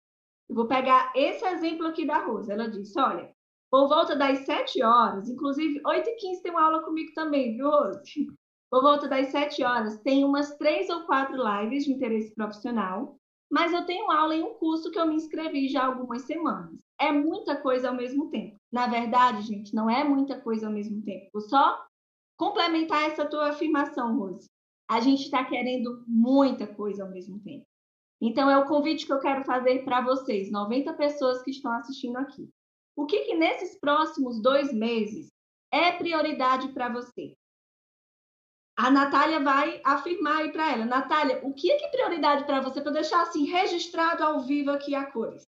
Eu 0.50 0.56
vou 0.56 0.66
pegar 0.66 1.12
esse 1.14 1.46
exemplo 1.46 1.86
aqui 1.86 2.04
da 2.04 2.18
Rosa. 2.26 2.52
Ela 2.52 2.68
disse: 2.68 2.98
olha, 2.98 3.30
por 3.70 3.88
volta 3.88 4.16
das 4.16 4.40
7 4.40 4.82
horas, 4.82 5.28
inclusive 5.30 5.80
8 5.86 6.08
e 6.08 6.16
15 6.16 6.42
tem 6.42 6.50
uma 6.50 6.64
aula 6.64 6.82
comigo 6.82 7.12
também, 7.14 7.54
viu, 7.54 7.70
Rose? 7.70 8.02
Por 8.68 8.82
volta 8.82 9.08
das 9.08 9.28
7 9.28 9.64
horas, 9.64 9.98
tem 9.98 10.24
umas 10.24 10.56
três 10.56 10.88
ou 10.90 11.02
quatro 11.02 11.36
lives 11.36 11.84
de 11.84 11.92
interesse 11.92 12.32
profissional, 12.36 13.16
mas 13.50 13.72
eu 13.72 13.84
tenho 13.84 14.08
aula 14.12 14.34
em 14.34 14.44
um 14.44 14.54
curso 14.54 14.92
que 14.92 14.98
eu 14.98 15.06
me 15.08 15.16
inscrevi 15.16 15.68
já 15.68 15.82
há 15.82 15.86
algumas 15.86 16.22
semanas. 16.22 16.80
É 17.00 17.10
muita 17.10 17.56
coisa 17.56 17.88
ao 17.88 17.96
mesmo 17.96 18.30
tempo. 18.30 18.56
Na 18.72 18.86
verdade, 18.86 19.42
gente, 19.42 19.74
não 19.74 19.90
é 19.90 20.04
muita 20.04 20.40
coisa 20.40 20.68
ao 20.68 20.72
mesmo 20.72 21.02
tempo. 21.02 21.30
Vou 21.32 21.42
só 21.42 21.84
complementar 22.36 23.04
essa 23.04 23.26
tua 23.26 23.50
afirmação, 23.50 24.16
Rose. 24.16 24.48
A 24.88 25.00
gente 25.00 25.24
está 25.24 25.44
querendo 25.44 26.04
muita 26.06 26.64
coisa 26.64 27.02
ao 27.02 27.10
mesmo 27.10 27.40
tempo. 27.40 27.66
Então, 28.20 28.50
é 28.50 28.58
o 28.58 28.66
convite 28.66 29.06
que 29.06 29.12
eu 29.12 29.20
quero 29.20 29.44
fazer 29.44 29.84
para 29.84 30.00
vocês, 30.00 30.50
90 30.50 30.92
pessoas 30.94 31.42
que 31.42 31.50
estão 31.50 31.72
assistindo 31.72 32.16
aqui. 32.16 32.48
O 32.96 33.06
que, 33.06 33.20
que 33.20 33.34
nesses 33.34 33.78
próximos 33.78 34.42
dois 34.42 34.72
meses 34.72 35.30
é 35.72 35.92
prioridade 35.92 36.68
para 36.68 36.88
você? 36.88 37.34
a 38.80 38.90
Natália 38.90 39.40
vai 39.40 39.78
afirmar 39.84 40.38
aí 40.38 40.50
para 40.50 40.72
ela. 40.72 40.86
Natália, 40.86 41.40
o 41.42 41.52
que 41.52 41.70
é 41.70 41.76
que 41.76 41.84
é 41.84 41.90
prioridade 41.90 42.44
para 42.44 42.62
você 42.62 42.80
para 42.80 42.92
deixar 42.92 43.20
assim 43.20 43.44
registrado 43.44 44.24
ao 44.24 44.40
vivo 44.40 44.70
aqui 44.70 44.94
a 44.94 45.04
cores? 45.04 45.46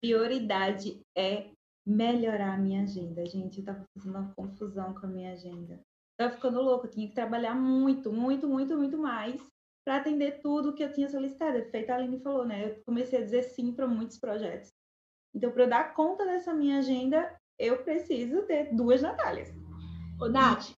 Prioridade 0.00 1.00
é 1.18 1.50
melhorar 1.84 2.54
a 2.54 2.58
minha 2.58 2.84
agenda, 2.84 3.26
gente. 3.26 3.58
Eu 3.58 3.64
tava 3.64 3.84
fazendo 3.96 4.16
uma 4.16 4.32
confusão 4.34 4.94
com 4.94 5.06
a 5.06 5.08
minha 5.08 5.32
agenda. 5.32 5.80
Tava 6.16 6.34
ficando 6.34 6.62
louca, 6.62 6.86
eu 6.86 6.90
tinha 6.92 7.08
que 7.08 7.14
trabalhar 7.14 7.56
muito, 7.56 8.12
muito, 8.12 8.46
muito, 8.46 8.76
muito 8.76 8.96
mais 8.96 9.42
para 9.84 9.96
atender 9.96 10.40
tudo 10.40 10.74
que 10.74 10.82
eu 10.82 10.92
tinha 10.92 11.08
solicitado. 11.08 11.64
Feito 11.70 11.90
a 11.90 11.96
Aline 11.96 12.20
falou, 12.20 12.46
né? 12.46 12.66
Eu 12.66 12.82
comecei 12.84 13.18
a 13.18 13.24
dizer 13.24 13.42
sim 13.42 13.72
para 13.72 13.86
muitos 13.86 14.18
projetos. 14.18 14.72
Então, 15.34 15.50
para 15.50 15.64
eu 15.64 15.68
dar 15.68 15.94
conta 15.94 16.24
dessa 16.24 16.52
minha 16.52 16.78
agenda, 16.78 17.34
eu 17.58 17.82
preciso 17.82 18.42
ter 18.42 18.74
duas 18.74 19.00
Natálias. 19.00 19.50
Ô, 20.20 20.28
Nath, 20.28 20.72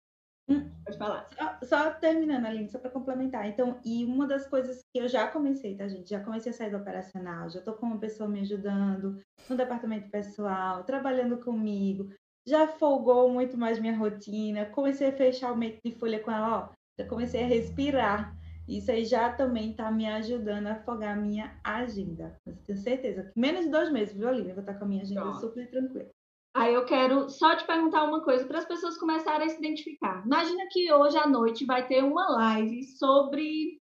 Hum, 0.49 0.71
pode 0.85 0.99
falar. 0.99 1.27
Só, 1.33 1.59
só 1.63 1.91
terminando, 1.95 2.45
Aline, 2.45 2.69
só 2.69 2.79
para 2.79 2.91
complementar. 2.91 3.49
Então, 3.49 3.81
e 3.85 4.05
uma 4.05 4.27
das 4.27 4.47
coisas 4.47 4.85
que 4.93 5.01
eu 5.01 5.09
já 5.09 5.27
comecei, 5.29 5.75
tá, 5.75 5.89
gente? 5.89 6.11
Já 6.11 6.23
comecei 6.23 6.53
a 6.53 6.55
sair 6.55 6.71
do 6.71 6.77
operacional, 6.77 7.49
já 7.49 7.61
estou 7.61 7.75
com 7.75 7.87
uma 7.87 7.99
pessoa 7.99 8.29
me 8.29 8.41
ajudando 8.41 9.19
no 9.49 9.57
departamento 9.57 10.11
pessoal, 10.11 10.85
trabalhando 10.85 11.39
comigo, 11.39 12.11
já 12.47 12.69
folgou 12.69 13.31
muito 13.31 13.57
mais 13.57 13.79
minha 13.79 13.97
rotina, 13.97 14.67
comecei 14.67 15.09
a 15.09 15.17
fechar 15.17 15.51
o 15.51 15.57
mês 15.57 15.79
de 15.83 15.93
folha 15.93 16.21
com 16.23 16.31
ela, 16.31 16.59
ó, 16.59 16.75
já 16.99 17.09
comecei 17.09 17.43
a 17.43 17.47
respirar. 17.47 18.37
Isso 18.69 18.91
aí 18.91 19.05
já 19.05 19.33
também 19.33 19.73
está 19.73 19.91
me 19.91 20.07
ajudando 20.07 20.69
a 20.69 20.73
afogar 20.73 21.17
a 21.17 21.21
minha 21.21 21.59
agenda. 21.63 22.41
Mas 22.47 22.59
tenho 22.61 22.79
certeza 22.79 23.25
que 23.25 23.39
menos 23.39 23.65
de 23.65 23.71
dois 23.71 23.93
meses, 23.93 24.15
viu, 24.15 24.29
Aline? 24.29 24.49
Eu 24.49 24.55
vou 24.55 24.63
estar 24.63 24.75
com 24.75 24.85
a 24.85 24.89
minha 24.89 25.03
agenda 25.03 25.21
Pronto. 25.21 25.41
super 25.41 25.71
tranquila. 25.71 26.11
Aí 26.57 26.73
eu 26.73 26.85
quero 26.87 27.29
só 27.29 27.57
te 27.57 27.67
perguntar 27.67 28.05
uma 28.05 28.23
coisa 28.23 28.47
para 28.47 28.59
as 28.59 28.65
pessoas 28.65 28.97
começarem 28.97 29.47
a 29.47 29.51
se 29.51 29.59
identificar. 29.59 30.25
Imagina 30.25 30.67
que 30.71 30.93
hoje 30.93 31.19
à 31.19 31.27
noite 31.27 31.67
vai 31.67 31.87
ter 31.87 32.03
uma 32.03 32.29
live 32.29 32.85
sobre 32.85 33.81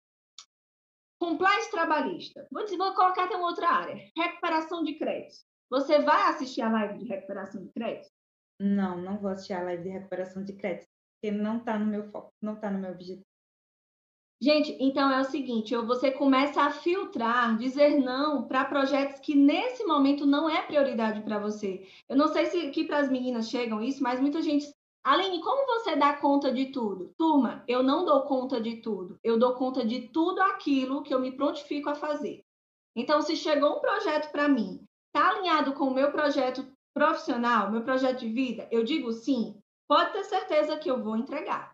compliance 1.21 1.71
trabalhista. 1.71 2.47
Vou, 2.51 2.65
dizer, 2.65 2.79
vou 2.79 2.95
colocar 2.95 3.25
até 3.25 3.37
uma 3.37 3.49
outra 3.49 3.69
área, 3.69 4.11
recuperação 4.17 4.83
de 4.83 4.95
créditos. 4.95 5.45
Você 5.71 6.01
vai 6.01 6.31
assistir 6.31 6.63
a 6.63 6.71
live 6.71 6.99
de 6.99 7.05
recuperação 7.05 7.63
de 7.63 7.71
créditos? 7.73 8.11
Não, 8.59 9.01
não 9.01 9.19
vou 9.19 9.31
assistir 9.31 9.53
a 9.53 9.63
live 9.63 9.83
de 9.83 9.89
recuperação 9.91 10.43
de 10.43 10.55
créditos, 10.55 10.89
porque 11.15 11.37
não 11.37 11.59
está 11.59 11.79
no 11.79 11.87
meu 11.87 12.05
foco, 12.11 12.33
não 12.41 12.55
está 12.55 12.71
no 12.71 12.79
meu 12.79 12.93
objetivo. 12.93 13.25
Gente, 14.43 14.77
então 14.81 15.09
é 15.09 15.21
o 15.21 15.25
seguinte, 15.25 15.77
você 15.77 16.11
começa 16.11 16.63
a 16.63 16.71
filtrar, 16.73 17.57
dizer 17.57 18.01
não 18.01 18.43
para 18.43 18.65
projetos 18.65 19.21
que 19.21 19.37
nesse 19.37 19.85
momento 19.85 20.27
não 20.27 20.51
é 20.51 20.61
prioridade 20.63 21.21
para 21.21 21.39
você. 21.39 21.87
Eu 22.09 22.17
não 22.17 22.27
sei 22.27 22.47
se 22.47 22.59
aqui 22.67 22.83
para 22.83 22.99
as 22.99 23.09
meninas 23.09 23.49
chegam 23.49 23.81
isso, 23.81 24.03
mas 24.03 24.19
muita 24.19 24.43
gente 24.43 24.67
Aline, 25.05 25.41
como 25.41 25.65
você 25.67 25.95
dá 25.95 26.15
conta 26.15 26.53
de 26.53 26.67
tudo? 26.67 27.15
Turma, 27.17 27.63
eu 27.69 27.85
não 27.85 28.05
dou 28.05 28.23
conta 28.23 28.61
de 28.61 28.79
tudo. 28.79 29.17
Eu 29.23 29.39
dou 29.39 29.55
conta 29.55 29.87
de 29.87 30.09
tudo 30.09 30.41
aquilo 30.43 31.05
que 31.05 31.15
eu 31.15 31.21
me 31.21 31.31
prontifico 31.31 31.91
a 31.91 31.95
fazer. 31.95 32.45
Então, 32.97 33.23
se 33.23 33.37
chegou 33.37 33.77
um 33.77 33.81
projeto 33.81 34.33
para 34.33 34.49
mim, 34.49 34.85
está 35.07 35.31
alinhado 35.31 35.73
com 35.73 35.85
o 35.85 35.95
meu 35.95 36.11
projeto 36.11 36.67
profissional, 36.93 37.71
meu 37.71 37.83
projeto 37.83 38.19
de 38.19 38.29
vida, 38.29 38.67
eu 38.73 38.83
digo 38.83 39.13
sim, 39.13 39.57
pode 39.89 40.13
ter 40.13 40.25
certeza 40.25 40.77
que 40.77 40.91
eu 40.91 41.01
vou 41.01 41.17
entregar. 41.17 41.73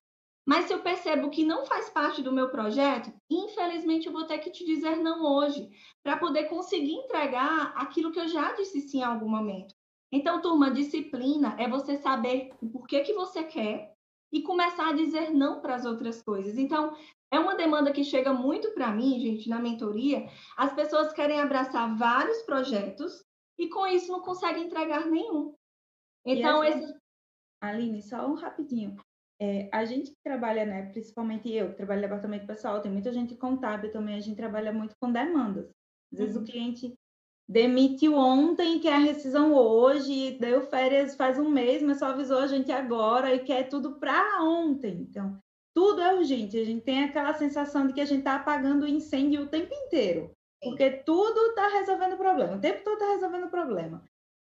Mas 0.49 0.65
se 0.65 0.73
eu 0.73 0.81
percebo 0.81 1.29
que 1.29 1.45
não 1.45 1.67
faz 1.67 1.91
parte 1.91 2.23
do 2.23 2.33
meu 2.33 2.49
projeto, 2.49 3.13
infelizmente 3.29 4.07
eu 4.07 4.13
vou 4.15 4.25
ter 4.25 4.39
que 4.39 4.51
te 4.51 4.65
dizer 4.65 4.97
não 4.97 5.23
hoje, 5.23 5.69
para 6.03 6.17
poder 6.17 6.45
conseguir 6.45 6.95
entregar 6.95 7.75
aquilo 7.77 8.11
que 8.11 8.19
eu 8.19 8.27
já 8.27 8.55
disse 8.55 8.81
sim 8.81 9.01
em 9.01 9.05
algum 9.05 9.29
momento. 9.29 9.75
Então, 10.11 10.41
turma, 10.41 10.71
disciplina 10.71 11.55
é 11.59 11.69
você 11.69 11.99
saber 11.99 12.51
o 12.63 12.71
porquê 12.71 13.01
que 13.01 13.13
você 13.13 13.45
quer 13.45 13.93
e 14.33 14.41
começar 14.41 14.89
a 14.89 14.95
dizer 14.95 15.31
não 15.31 15.61
para 15.61 15.75
as 15.75 15.85
outras 15.85 16.23
coisas. 16.23 16.57
Então, 16.57 16.97
é 17.31 17.39
uma 17.39 17.55
demanda 17.55 17.93
que 17.93 18.03
chega 18.03 18.33
muito 18.33 18.71
para 18.71 18.91
mim, 18.91 19.21
gente, 19.21 19.51
na 19.51 19.59
mentoria. 19.59 20.31
As 20.57 20.73
pessoas 20.73 21.13
querem 21.13 21.43
abraçar 21.43 21.95
vários 21.95 22.41
projetos 22.45 23.23
e 23.59 23.69
com 23.69 23.87
isso 23.87 24.11
não 24.11 24.23
conseguem 24.23 24.65
entregar 24.65 25.05
nenhum. 25.05 25.55
Então, 26.25 26.65
esse... 26.65 26.91
Aline, 27.61 28.01
só 28.03 28.27
um 28.27 28.35
rapidinho. 28.35 28.97
É, 29.41 29.69
a 29.73 29.85
gente 29.85 30.11
que 30.11 30.17
trabalha, 30.23 30.67
né, 30.67 30.91
principalmente 30.91 31.51
eu, 31.53 31.71
que 31.71 31.77
trabalho 31.77 32.01
no 32.01 32.09
departamento 32.09 32.47
pessoal, 32.47 32.83
tem 32.83 32.91
muita 32.91 33.13
gente 33.13 33.37
contábil 33.37 33.91
também, 33.93 34.17
a 34.17 34.21
gente 34.21 34.37
trabalha 34.37 34.73
muito 34.73 34.97
com 35.01 35.13
demandas. 35.13 35.71
Às 36.13 36.19
vezes 36.19 36.37
uhum. 36.37 36.43
o 36.43 36.45
cliente 36.45 36.95
demitiu 37.49 38.15
ontem 38.15 38.79
quer 38.79 38.95
a 38.95 38.99
rescisão 38.99 39.55
hoje, 39.55 40.37
deu 40.39 40.63
férias 40.63 41.15
faz 41.15 41.39
um 41.39 41.49
mês, 41.49 41.83
mas 41.83 41.99
só 41.99 42.07
avisou 42.07 42.41
a 42.41 42.47
gente 42.47 42.71
agora 42.71 43.35
e 43.35 43.39
quer 43.39 43.69
tudo 43.69 43.99
para 43.99 44.43
ontem. 44.43 45.07
Então, 45.09 45.39
tudo 45.75 46.03
é 46.03 46.15
urgente. 46.15 46.59
A 46.59 46.65
gente 46.65 46.83
tem 46.83 47.05
aquela 47.05 47.33
sensação 47.35 47.87
de 47.87 47.95
que 47.95 48.01
a 48.01 48.05
gente 48.05 48.19
está 48.19 48.35
apagando 48.35 48.83
o 48.83 48.89
incêndio 48.89 49.43
o 49.43 49.49
tempo 49.49 49.73
inteiro, 49.73 50.31
porque 50.61 50.91
tudo 50.91 51.41
está 51.51 51.69
resolvendo 51.69 52.15
o 52.15 52.19
problema, 52.19 52.57
o 52.57 52.61
tempo 52.61 52.83
todo 52.85 52.95
está 52.95 53.13
resolvendo 53.13 53.45
o 53.45 53.51
problema. 53.51 54.03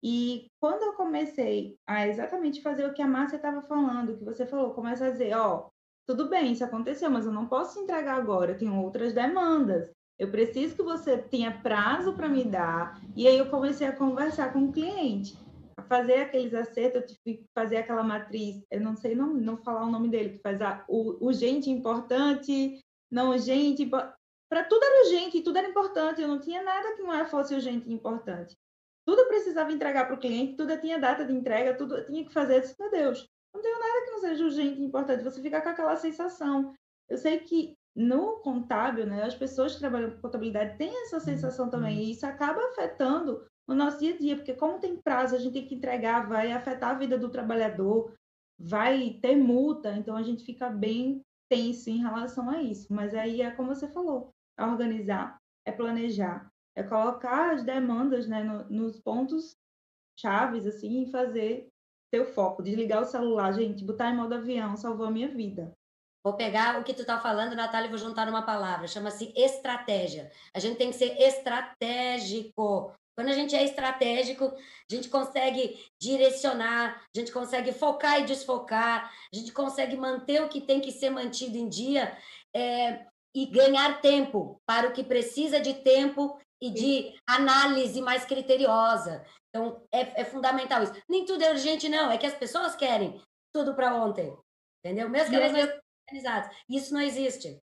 E 0.03 0.51
quando 0.61 0.83
eu 0.83 0.95
comecei 0.95 1.77
a 1.87 2.09
exatamente 2.09 2.61
fazer 2.61 2.85
o 2.87 2.93
que 2.93 3.01
a 3.01 3.07
Márcia 3.07 3.37
estava 3.37 3.62
falando, 3.62 4.19
que 4.19 4.25
você 4.25 4.45
falou, 4.45 4.75
começa 4.75 5.07
a 5.07 5.11
dizer, 5.11 5.37
ó, 5.37 5.69
tudo 6.07 6.29
bem, 6.29 6.53
isso 6.53 6.65
aconteceu, 6.65 7.09
mas 7.09 7.25
eu 7.25 7.33
não 7.33 7.47
posso 7.47 7.79
entregar 7.79 8.17
agora, 8.17 8.53
eu 8.53 8.59
tenho 8.59 8.83
outras 8.83 9.12
demandas. 9.12 9.88
Eu 10.19 10.31
preciso 10.31 10.75
que 10.75 10.83
você 10.83 11.17
tenha 11.17 11.62
prazo 11.62 12.15
para 12.15 12.29
me 12.29 12.45
dar. 12.45 13.01
E 13.17 13.29
aí 13.29 13.38
eu 13.38 13.49
comecei 13.49 13.87
a 13.87 13.97
conversar 13.97 14.53
com 14.53 14.65
o 14.65 14.73
cliente, 14.73 15.38
a 15.77 15.83
fazer 15.83 16.15
aqueles 16.15 16.53
acertos, 16.53 17.17
fazer 17.55 17.77
aquela 17.77 18.03
matriz, 18.03 18.65
eu 18.71 18.81
não 18.81 18.97
sei 18.97 19.15
não, 19.15 19.33
não 19.33 19.57
falar 19.57 19.85
o 19.85 19.91
nome 19.91 20.09
dele, 20.09 20.31
que 20.31 20.43
faz 20.43 20.61
a, 20.61 20.85
o 20.88 21.25
urgente 21.25 21.71
importante, 21.71 22.81
não 23.11 23.31
urgente, 23.31 23.87
para 23.87 24.65
tudo 24.65 24.85
era 24.85 25.05
urgente, 25.05 25.43
tudo 25.43 25.59
era 25.59 25.69
importante, 25.69 26.21
eu 26.21 26.29
não 26.29 26.41
tinha 26.41 26.62
nada 26.62 26.97
que 26.97 27.03
não 27.03 27.25
fosse 27.27 27.55
urgente 27.55 27.88
e 27.88 27.93
importante 27.93 28.57
tudo 29.05 29.29
precisava 29.29 29.73
entregar 29.73 30.07
para 30.07 30.15
o 30.15 30.19
cliente, 30.19 30.57
tudo 30.57 30.77
tinha 30.81 30.99
data 30.99 31.25
de 31.25 31.33
entrega, 31.33 31.75
tudo 31.75 32.05
tinha 32.07 32.25
que 32.25 32.33
fazer. 32.33 32.57
Eu 32.57 32.61
disse, 32.61 32.77
meu 32.79 32.91
Deus, 32.91 33.29
não 33.55 33.61
tenho 33.61 33.79
nada 33.79 34.05
que 34.05 34.11
não 34.11 34.21
seja 34.21 34.45
urgente 34.45 34.81
e 34.81 34.85
importante. 34.85 35.25
Você 35.25 35.41
fica 35.43 35.61
com 35.61 35.69
aquela 35.69 35.97
sensação. 35.97 36.75
Eu 37.09 37.19
sei 37.19 37.41
que 37.41 37.77
no 37.95 38.41
contábil, 38.41 39.07
né, 39.07 39.23
as 39.23 39.35
pessoas 39.35 39.75
que 39.75 39.81
trabalham 39.81 40.12
com 40.12 40.21
contabilidade 40.21 40.79
têm 40.79 41.03
essa 41.03 41.21
sensação 41.21 41.69
também, 41.69 42.03
e 42.03 42.12
isso 42.12 42.25
acaba 42.25 42.65
afetando 42.71 43.45
o 43.69 43.75
nosso 43.75 43.99
dia 43.99 44.15
a 44.15 44.19
dia, 44.19 44.37
porque 44.37 44.55
como 44.55 44.81
tem 44.81 44.97
prazo, 44.97 45.37
a 45.37 45.38
gente 45.38 45.53
tem 45.53 45.67
que 45.67 45.75
entregar, 45.75 46.27
vai 46.27 46.53
afetar 46.53 46.91
a 46.91 46.99
vida 46.99 47.19
do 47.19 47.31
trabalhador, 47.31 48.15
vai 48.59 49.19
ter 49.21 49.37
multa, 49.37 49.93
então 49.93 50.17
a 50.17 50.23
gente 50.23 50.45
fica 50.45 50.71
bem 50.71 51.21
tenso 51.51 51.91
em 51.91 51.99
relação 51.99 52.49
a 52.49 52.62
isso. 52.62 52.93
Mas 52.93 53.15
aí 53.15 53.43
é 53.43 53.51
como 53.51 53.75
você 53.75 53.88
falou, 53.88 54.31
é 54.59 54.65
organizar, 54.65 55.38
é 55.67 55.73
planejar, 55.73 56.49
é 56.76 56.82
colocar 56.82 57.54
as 57.54 57.62
demandas 57.62 58.26
né, 58.26 58.42
no, 58.42 58.64
nos 58.70 58.98
pontos 59.00 59.56
chaves 60.18 60.66
assim 60.66 61.02
e 61.02 61.11
fazer 61.11 61.68
teu 62.11 62.26
foco, 62.26 62.62
desligar 62.62 63.02
o 63.02 63.06
celular, 63.06 63.52
gente, 63.52 63.85
botar 63.85 64.11
em 64.11 64.16
modo 64.16 64.35
avião, 64.35 64.76
salvou 64.76 65.06
a 65.06 65.11
minha 65.11 65.28
vida. 65.28 65.72
Vou 66.24 66.35
pegar 66.35 66.78
o 66.78 66.85
que 66.85 66.94
tu 66.94 67.00
está 67.00 67.18
falando, 67.18 67.56
Natália, 67.56 67.88
e 67.88 67.90
vou 67.90 67.98
juntar 67.98 68.28
uma 68.28 68.42
palavra. 68.42 68.87
Chama-se 68.87 69.32
estratégia. 69.35 70.30
A 70.54 70.61
gente 70.61 70.76
tem 70.76 70.90
que 70.90 70.96
ser 70.96 71.18
estratégico. 71.18 72.94
Quando 73.16 73.28
a 73.28 73.32
gente 73.32 73.56
é 73.56 73.64
estratégico, 73.64 74.44
a 74.44 74.94
gente 74.94 75.08
consegue 75.08 75.85
direcionar, 76.00 77.02
a 77.14 77.18
gente 77.18 77.32
consegue 77.32 77.72
focar 77.72 78.20
e 78.20 78.24
desfocar, 78.24 79.12
a 79.32 79.37
gente 79.37 79.52
consegue 79.52 79.96
manter 79.96 80.42
o 80.42 80.48
que 80.48 80.61
tem 80.61 80.80
que 80.80 80.92
ser 80.92 81.11
mantido 81.11 81.56
em 81.56 81.68
dia 81.68 82.16
é, 82.54 83.04
e 83.35 83.46
ganhar 83.46 84.00
tempo 84.00 84.61
para 84.64 84.88
o 84.88 84.92
que 84.92 85.02
precisa 85.02 85.61
de 85.61 85.74
tempo 85.82 86.38
e 86.62 86.70
de 86.70 87.20
análise 87.27 88.01
mais 88.01 88.25
criteriosa. 88.25 89.25
Então, 89.48 89.83
é, 89.92 90.22
é 90.22 90.25
fundamental 90.25 90.83
isso. 90.83 90.94
Nem 91.09 91.25
tudo 91.25 91.42
é 91.42 91.51
urgente, 91.51 91.88
não. 91.88 92.11
É 92.11 92.16
que 92.16 92.27
as 92.27 92.35
pessoas 92.35 92.77
querem 92.77 93.20
tudo 93.53 93.75
para 93.75 93.94
ontem. 93.94 94.35
Entendeu? 94.85 95.11
Mesmo 95.11 95.31
que 95.31 95.37
elas 95.37 95.53
não 95.53 95.59
estejam 95.59 95.83
organizadas. 96.09 96.57
Isso 96.70 96.94
não 96.94 97.01
existe. 97.01 97.59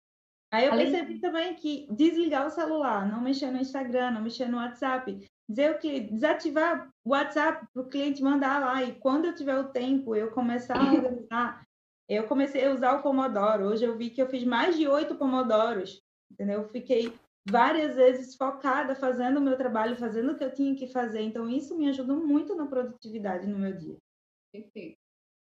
Aí 0.52 0.66
eu 0.66 0.72
Além... 0.72 0.90
percebi 0.90 1.20
também 1.20 1.54
que 1.56 1.86
desligar 1.92 2.48
o 2.48 2.52
celular, 2.52 3.06
não 3.06 3.20
mexer 3.20 3.52
no 3.52 3.60
Instagram, 3.60 4.12
não 4.12 4.22
mexer 4.22 4.48
no 4.48 4.58
WhatsApp, 4.58 5.28
dizer 5.50 5.72
o 5.72 5.80
que 5.80 6.00
desativar 6.00 6.90
o 7.04 7.12
WhatsApp 7.12 7.68
para 7.74 7.82
o 7.82 7.90
cliente 7.90 8.24
mandar 8.24 8.62
lá 8.62 8.84
e 8.84 8.96
quando 8.96 9.26
eu 9.26 9.36
tiver 9.36 9.58
o 9.58 9.70
tempo 9.70 10.16
eu 10.16 10.32
começar 10.32 10.76
a 10.76 10.94
organizar 10.94 11.62
eu 12.10 12.28
comecei 12.28 12.66
a 12.66 12.72
usar 12.72 12.94
o 12.96 13.04
Pomodoro 13.04 13.66
hoje 13.66 13.84
eu 13.84 13.96
vi 13.96 14.10
que 14.10 14.22
eu 14.22 14.28
fiz 14.28 14.44
mais 14.44 14.76
de 14.76 14.88
oito 14.88 15.16
Pomodoros 15.16 16.02
entendeu 16.32 16.62
eu 16.62 16.70
fiquei 16.70 17.14
várias 17.48 17.96
vezes 17.96 18.36
focada 18.36 18.96
fazendo 18.96 19.38
o 19.38 19.42
meu 19.42 19.58
trabalho 19.58 19.96
fazendo 19.98 20.32
o 20.32 20.38
que 20.38 20.44
eu 20.44 20.54
tinha 20.54 20.76
que 20.76 20.88
fazer. 20.88 21.22
Então 21.22 21.50
isso 21.50 21.78
me 21.78 21.88
ajudou 21.90 22.26
muito 22.26 22.56
na 22.56 22.66
produtividade 22.66 23.48
no 23.48 23.60
meu 23.60 23.76
dia. 23.78 23.98
Perfeito. 24.52 24.98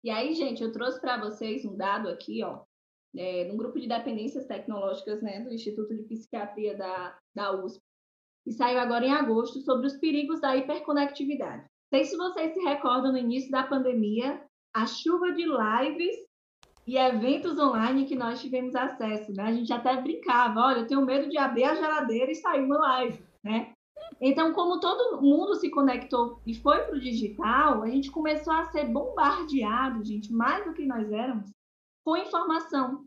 E 0.05 0.11
aí 0.11 0.35
gente 0.35 0.63
eu 0.63 0.73
trouxe 0.73 1.01
para 1.01 1.19
vocês 1.19 1.65
um 1.65 1.77
dado 1.77 2.09
aqui 2.09 2.43
ó 2.43 2.63
é, 3.17 3.45
no 3.45 3.57
grupo 3.57 3.81
de 3.81 3.89
dependências 3.89 4.47
tecnológicas 4.47 5.21
né, 5.21 5.41
do 5.41 5.53
Instituto 5.53 5.95
de 5.95 6.05
Psiquiatria 6.05 6.77
da, 6.77 7.19
da 7.35 7.53
USP 7.53 7.83
e 8.47 8.53
saiu 8.53 8.79
agora 8.79 9.05
em 9.05 9.13
agosto, 9.13 9.61
sobre 9.61 9.87
os 9.87 9.97
perigos 9.99 10.41
da 10.41 10.57
hiperconectividade. 10.57 11.63
Não 11.63 11.99
sei 11.99 12.05
se 12.05 12.17
vocês 12.17 12.55
se 12.55 12.61
recordam 12.61 13.13
no 13.13 13.19
início 13.19 13.51
da 13.51 13.65
pandemia, 13.65 14.43
a 14.75 14.87
chuva 14.87 15.33
de 15.33 15.45
lives 15.45 16.17
e 16.91 16.97
eventos 16.97 17.57
online 17.57 18.05
que 18.05 18.17
nós 18.17 18.41
tivemos 18.41 18.75
acesso, 18.75 19.33
né? 19.33 19.45
A 19.45 19.53
gente 19.53 19.73
até 19.73 20.03
brincava, 20.03 20.59
olha, 20.59 20.81
eu 20.81 20.87
tenho 20.89 21.07
medo 21.07 21.29
de 21.29 21.39
abrir 21.39 21.63
a 21.63 21.77
geladeira 21.77 22.33
e 22.33 22.35
sair 22.35 22.65
uma 22.65 22.79
live, 22.79 23.25
né? 23.45 23.73
Então, 24.21 24.53
como 24.53 24.81
todo 24.81 25.23
mundo 25.23 25.55
se 25.55 25.71
conectou 25.71 26.43
e 26.45 26.53
foi 26.53 26.81
para 26.81 26.97
o 26.97 27.01
digital, 27.01 27.85
a 27.85 27.89
gente 27.89 28.11
começou 28.11 28.53
a 28.53 28.65
ser 28.73 28.87
bombardeado, 28.87 30.05
gente, 30.05 30.33
mais 30.33 30.65
do 30.65 30.73
que 30.73 30.85
nós 30.85 31.13
éramos, 31.13 31.53
com 32.05 32.17
informação. 32.17 33.07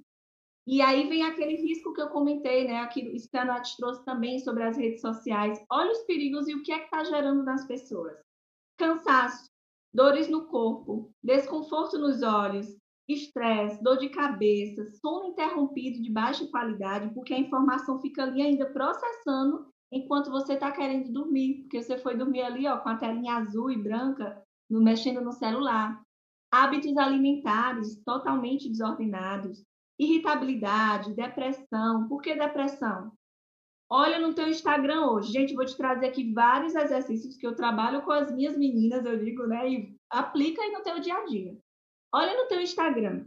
E 0.65 0.81
aí 0.81 1.09
vem 1.09 1.23
aquele 1.23 1.57
risco 1.57 1.93
que 1.93 2.01
eu 2.01 2.07
comentei, 2.07 2.65
né? 2.65 2.77
Aqui, 2.77 3.01
isso 3.13 3.29
que 3.29 3.35
a 3.35 3.43
Nath 3.43 3.75
trouxe 3.75 4.05
também 4.05 4.39
sobre 4.39 4.63
as 4.63 4.77
redes 4.77 5.01
sociais. 5.01 5.61
Olha 5.69 5.91
os 5.91 6.03
perigos 6.03 6.47
e 6.47 6.55
o 6.55 6.63
que 6.63 6.71
é 6.71 6.79
que 6.79 6.85
está 6.85 7.03
gerando 7.03 7.43
nas 7.43 7.67
pessoas. 7.67 8.15
Cansaço, 8.77 9.49
dores 9.93 10.29
no 10.29 10.45
corpo, 10.45 11.11
desconforto 11.21 11.99
nos 11.99 12.23
olhos, 12.23 12.81
estresse, 13.07 13.83
dor 13.83 13.97
de 13.97 14.09
cabeça, 14.09 14.85
sono 15.01 15.27
interrompido 15.27 16.01
de 16.01 16.11
baixa 16.11 16.47
qualidade, 16.47 17.13
porque 17.13 17.33
a 17.33 17.39
informação 17.39 17.99
fica 17.99 18.23
ali 18.23 18.41
ainda 18.41 18.65
processando 18.71 19.67
enquanto 19.91 20.31
você 20.31 20.53
está 20.53 20.71
querendo 20.71 21.11
dormir, 21.11 21.61
porque 21.61 21.81
você 21.81 21.97
foi 21.97 22.17
dormir 22.17 22.41
ali 22.41 22.67
ó, 22.67 22.77
com 22.77 22.89
a 22.89 22.97
telinha 22.97 23.35
azul 23.35 23.69
e 23.69 23.81
branca, 23.81 24.41
no, 24.69 24.81
mexendo 24.81 25.21
no 25.21 25.31
celular. 25.31 26.01
Hábitos 26.51 26.97
alimentares 26.97 28.01
totalmente 28.03 28.69
desordenados, 28.69 29.63
irritabilidade, 29.99 31.15
depressão. 31.15 32.07
Por 32.07 32.21
que 32.21 32.35
depressão? 32.35 33.11
Olha 33.89 34.19
no 34.19 34.33
teu 34.33 34.47
Instagram 34.47 35.07
hoje. 35.11 35.31
Gente, 35.31 35.53
vou 35.53 35.65
te 35.65 35.77
trazer 35.77 36.07
aqui 36.07 36.31
vários 36.33 36.73
exercícios 36.73 37.37
que 37.37 37.45
eu 37.45 37.55
trabalho 37.55 38.01
com 38.03 38.11
as 38.11 38.33
minhas 38.33 38.57
meninas, 38.57 39.05
eu 39.05 39.23
digo, 39.23 39.45
né? 39.45 39.69
E 39.69 39.95
aplica 40.09 40.61
aí 40.61 40.71
no 40.71 40.81
teu 40.81 40.99
dia 40.99 41.15
a 41.15 41.25
dia. 41.25 41.57
Olha 42.13 42.37
no 42.37 42.47
teu 42.47 42.61
Instagram. 42.61 43.25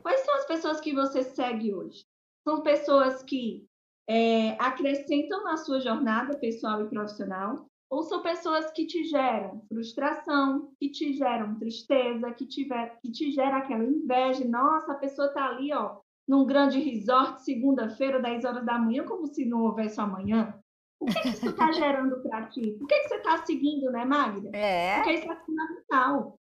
Quais 0.00 0.20
são 0.20 0.34
as 0.36 0.46
pessoas 0.46 0.80
que 0.80 0.94
você 0.94 1.22
segue 1.22 1.74
hoje? 1.74 2.04
São 2.46 2.62
pessoas 2.62 3.22
que 3.22 3.66
é, 4.08 4.50
acrescentam 4.60 5.42
na 5.44 5.56
sua 5.56 5.80
jornada 5.80 6.38
pessoal 6.38 6.82
e 6.82 6.88
profissional? 6.88 7.66
Ou 7.90 8.02
são 8.04 8.22
pessoas 8.22 8.70
que 8.70 8.86
te 8.86 9.04
geram 9.04 9.62
frustração, 9.68 10.72
que 10.80 10.90
te 10.90 11.12
geram 11.12 11.58
tristeza, 11.58 12.32
que, 12.32 12.46
tiver, 12.46 12.98
que 13.02 13.10
te 13.10 13.30
gera 13.32 13.58
aquela 13.58 13.84
inveja? 13.84 14.44
Nossa, 14.46 14.92
a 14.92 14.96
pessoa 14.96 15.28
está 15.28 15.46
ali, 15.46 15.72
ó, 15.74 15.98
num 16.26 16.46
grande 16.46 16.78
resort, 16.78 17.42
segunda-feira, 17.42 18.20
10 18.20 18.44
horas 18.44 18.64
da 18.64 18.78
manhã, 18.78 19.04
como 19.04 19.26
se 19.26 19.44
não 19.44 19.64
houvesse 19.64 20.00
amanhã. 20.00 20.58
O 20.98 21.06
que, 21.06 21.20
que 21.20 21.28
isso 21.28 21.50
está 21.50 21.70
gerando 21.72 22.22
para 22.22 22.46
ti? 22.46 22.76
Por 22.78 22.86
que, 22.86 22.98
que 23.00 23.08
você 23.08 23.16
está 23.16 23.44
seguindo, 23.44 23.90
né, 23.90 24.04
Magda? 24.04 24.56
É. 24.56 24.96
Porque 24.96 25.12
isso 25.12 25.30
é 25.30 25.36
fundamental. 25.44 26.38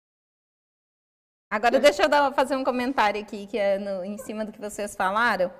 Agora, 1.50 1.78
deixa 1.78 2.02
eu 2.02 2.08
dar, 2.08 2.32
fazer 2.32 2.56
um 2.56 2.64
comentário 2.64 3.20
aqui, 3.20 3.46
que 3.46 3.56
é 3.56 3.78
no, 3.78 4.04
em 4.04 4.18
cima 4.18 4.44
do 4.44 4.52
que 4.52 4.60
vocês 4.60 4.96
falaram, 4.96 5.52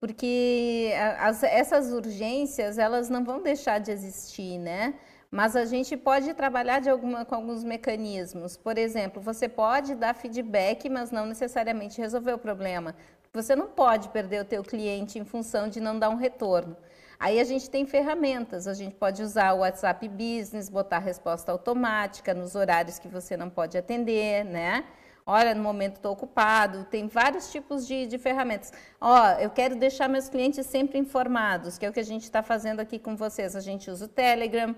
porque 0.00 0.92
as, 1.18 1.42
essas 1.42 1.92
urgências, 1.92 2.78
elas 2.78 3.08
não 3.08 3.24
vão 3.24 3.42
deixar 3.42 3.78
de 3.78 3.90
existir, 3.90 4.58
né? 4.58 4.94
Mas 5.30 5.54
a 5.56 5.64
gente 5.64 5.96
pode 5.96 6.32
trabalhar 6.34 6.80
de 6.80 6.88
alguma, 6.88 7.24
com 7.24 7.34
alguns 7.34 7.62
mecanismos. 7.62 8.56
Por 8.56 8.78
exemplo, 8.78 9.20
você 9.20 9.48
pode 9.48 9.94
dar 9.94 10.14
feedback, 10.14 10.88
mas 10.88 11.10
não 11.10 11.26
necessariamente 11.26 12.00
resolver 12.00 12.32
o 12.32 12.38
problema. 12.38 12.94
Você 13.32 13.54
não 13.54 13.66
pode 13.66 14.08
perder 14.08 14.40
o 14.40 14.44
teu 14.44 14.62
cliente 14.64 15.18
em 15.18 15.24
função 15.24 15.68
de 15.68 15.80
não 15.80 15.98
dar 15.98 16.08
um 16.08 16.16
retorno. 16.16 16.76
Aí 17.20 17.40
a 17.40 17.44
gente 17.44 17.68
tem 17.68 17.84
ferramentas, 17.84 18.66
a 18.66 18.74
gente 18.74 18.94
pode 18.94 19.22
usar 19.22 19.52
o 19.52 19.58
WhatsApp 19.58 20.08
Business, 20.08 20.68
botar 20.70 21.00
resposta 21.00 21.50
automática 21.50 22.32
nos 22.32 22.54
horários 22.54 22.98
que 22.98 23.08
você 23.08 23.36
não 23.36 23.50
pode 23.50 23.76
atender, 23.76 24.44
né? 24.44 24.84
Olha, 25.30 25.54
no 25.54 25.62
momento 25.62 25.96
estou 25.96 26.12
ocupado, 26.12 26.84
tem 26.84 27.06
vários 27.06 27.52
tipos 27.52 27.86
de, 27.86 28.06
de 28.06 28.16
ferramentas. 28.16 28.72
Ó, 28.98 29.32
eu 29.32 29.50
quero 29.50 29.76
deixar 29.76 30.08
meus 30.08 30.26
clientes 30.26 30.64
sempre 30.66 30.98
informados, 30.98 31.76
que 31.76 31.84
é 31.84 31.90
o 31.90 31.92
que 31.92 32.00
a 32.00 32.04
gente 32.04 32.22
está 32.22 32.42
fazendo 32.42 32.80
aqui 32.80 32.98
com 32.98 33.14
vocês. 33.14 33.54
A 33.54 33.60
gente 33.60 33.90
usa 33.90 34.06
o 34.06 34.08
Telegram, 34.08 34.74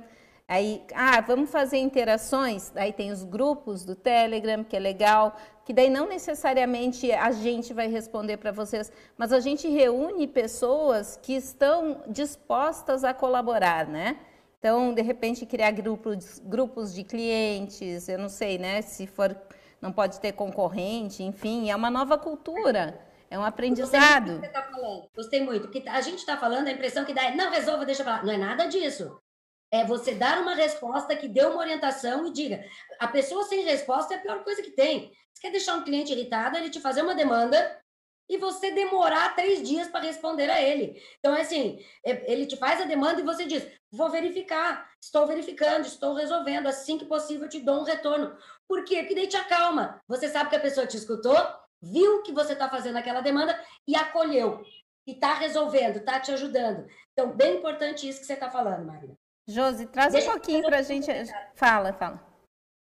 Aí, 0.48 0.82
ah, 0.92 1.20
vamos 1.20 1.48
fazer 1.48 1.78
interações? 1.78 2.72
Aí 2.74 2.92
tem 2.92 3.12
os 3.12 3.22
grupos 3.22 3.84
do 3.84 3.94
Telegram, 3.94 4.64
que 4.64 4.76
é 4.76 4.80
legal, 4.80 5.36
que 5.64 5.72
daí 5.72 5.88
não 5.88 6.08
necessariamente 6.08 7.12
a 7.12 7.30
gente 7.30 7.72
vai 7.72 7.86
responder 7.86 8.36
para 8.36 8.50
vocês, 8.50 8.90
mas 9.16 9.32
a 9.32 9.38
gente 9.38 9.68
reúne 9.68 10.26
pessoas 10.26 11.16
que 11.22 11.34
estão 11.34 12.02
dispostas 12.08 13.04
a 13.04 13.14
colaborar, 13.14 13.86
né? 13.86 14.16
Então, 14.58 14.92
de 14.92 15.02
repente, 15.02 15.46
criar 15.46 15.70
grupos, 15.70 16.40
grupos 16.44 16.92
de 16.92 17.04
clientes, 17.04 18.08
eu 18.08 18.18
não 18.18 18.28
sei, 18.28 18.58
né? 18.58 18.82
Se 18.82 19.06
for, 19.06 19.40
não 19.80 19.92
pode 19.92 20.20
ter 20.20 20.32
concorrente, 20.32 21.22
enfim, 21.22 21.70
é 21.70 21.76
uma 21.76 21.90
nova 21.90 22.18
cultura. 22.18 23.00
É 23.30 23.38
um 23.38 23.44
aprendizado. 23.44 24.40
Gostei 24.40 24.40
muito, 24.40 24.52
tá 24.52 25.08
Gostei 25.14 25.44
muito. 25.44 25.68
Porque 25.68 25.88
a 25.88 26.00
gente 26.00 26.18
está 26.18 26.36
falando, 26.36 26.66
a 26.66 26.72
impressão 26.72 27.04
que 27.04 27.14
dá 27.14 27.24
é, 27.24 27.34
não, 27.34 27.50
resolva, 27.50 27.86
deixa 27.86 28.02
pra. 28.02 28.24
Não 28.24 28.32
é 28.32 28.36
nada 28.36 28.66
disso 28.66 29.20
é 29.72 29.84
você 29.84 30.14
dar 30.14 30.40
uma 30.40 30.54
resposta 30.54 31.14
que 31.14 31.28
dê 31.28 31.44
uma 31.44 31.60
orientação 31.60 32.26
e 32.26 32.32
diga. 32.32 32.64
A 32.98 33.06
pessoa 33.06 33.44
sem 33.44 33.62
resposta 33.62 34.14
é 34.14 34.16
a 34.16 34.20
pior 34.20 34.42
coisa 34.42 34.62
que 34.62 34.72
tem. 34.72 35.12
Você 35.32 35.42
quer 35.42 35.52
deixar 35.52 35.76
um 35.76 35.84
cliente 35.84 36.12
irritado, 36.12 36.56
ele 36.56 36.70
te 36.70 36.80
fazer 36.80 37.02
uma 37.02 37.14
demanda 37.14 37.78
e 38.30 38.38
você 38.38 38.70
demorar 38.70 39.34
três 39.34 39.60
dias 39.60 39.88
para 39.88 40.06
responder 40.06 40.48
a 40.48 40.62
ele. 40.62 41.02
Então, 41.18 41.34
é 41.34 41.40
assim, 41.40 41.84
é, 42.06 42.32
ele 42.32 42.46
te 42.46 42.56
faz 42.56 42.80
a 42.80 42.84
demanda 42.84 43.20
e 43.20 43.24
você 43.24 43.44
diz: 43.44 43.66
vou 43.90 44.08
verificar, 44.08 44.88
estou 45.02 45.26
verificando, 45.26 45.84
estou 45.84 46.14
resolvendo, 46.14 46.68
assim 46.68 46.96
que 46.96 47.04
possível 47.04 47.46
eu 47.46 47.50
te 47.50 47.58
dou 47.58 47.80
um 47.80 47.84
retorno. 47.84 48.36
Por 48.68 48.84
quê? 48.84 48.98
Porque 48.98 49.16
daí 49.16 49.26
te 49.26 49.36
acalma. 49.36 50.00
Você 50.06 50.28
sabe 50.28 50.48
que 50.48 50.54
a 50.54 50.60
pessoa 50.60 50.86
te 50.86 50.96
escutou, 50.96 51.36
viu 51.82 52.22
que 52.22 52.32
você 52.32 52.52
está 52.52 52.70
fazendo 52.70 52.96
aquela 52.96 53.20
demanda 53.20 53.60
e 53.86 53.96
acolheu. 53.96 54.64
E 55.08 55.12
está 55.12 55.34
resolvendo, 55.34 55.96
está 55.96 56.20
te 56.20 56.30
ajudando. 56.30 56.86
Então, 57.12 57.36
bem 57.36 57.56
importante 57.56 58.08
isso 58.08 58.20
que 58.20 58.26
você 58.26 58.34
está 58.34 58.48
falando, 58.48 58.86
Maria. 58.86 59.16
Josi, 59.48 59.86
traz 59.86 60.12
Deixa 60.12 60.30
um 60.30 60.34
pouquinho 60.34 60.62
para 60.62 60.78
a 60.78 60.82
gente. 60.82 61.10
Fala, 61.56 61.92
fala. 61.94 62.24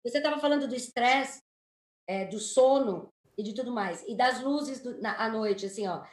Você 0.04 0.18
estava 0.18 0.38
falando 0.38 0.68
do 0.68 0.76
estresse, 0.76 1.42
é, 2.10 2.26
do 2.26 2.40
sono 2.40 3.10
e 3.40 3.44
de 3.44 3.54
tudo 3.54 3.72
mais, 3.72 4.04
e 4.06 4.16
das 4.16 4.42
luzes 4.42 4.82
do, 4.82 5.02
na, 5.02 5.16
à 5.18 5.30
noite, 5.30 5.66
assim, 5.66 5.88
ó. 5.88 6.04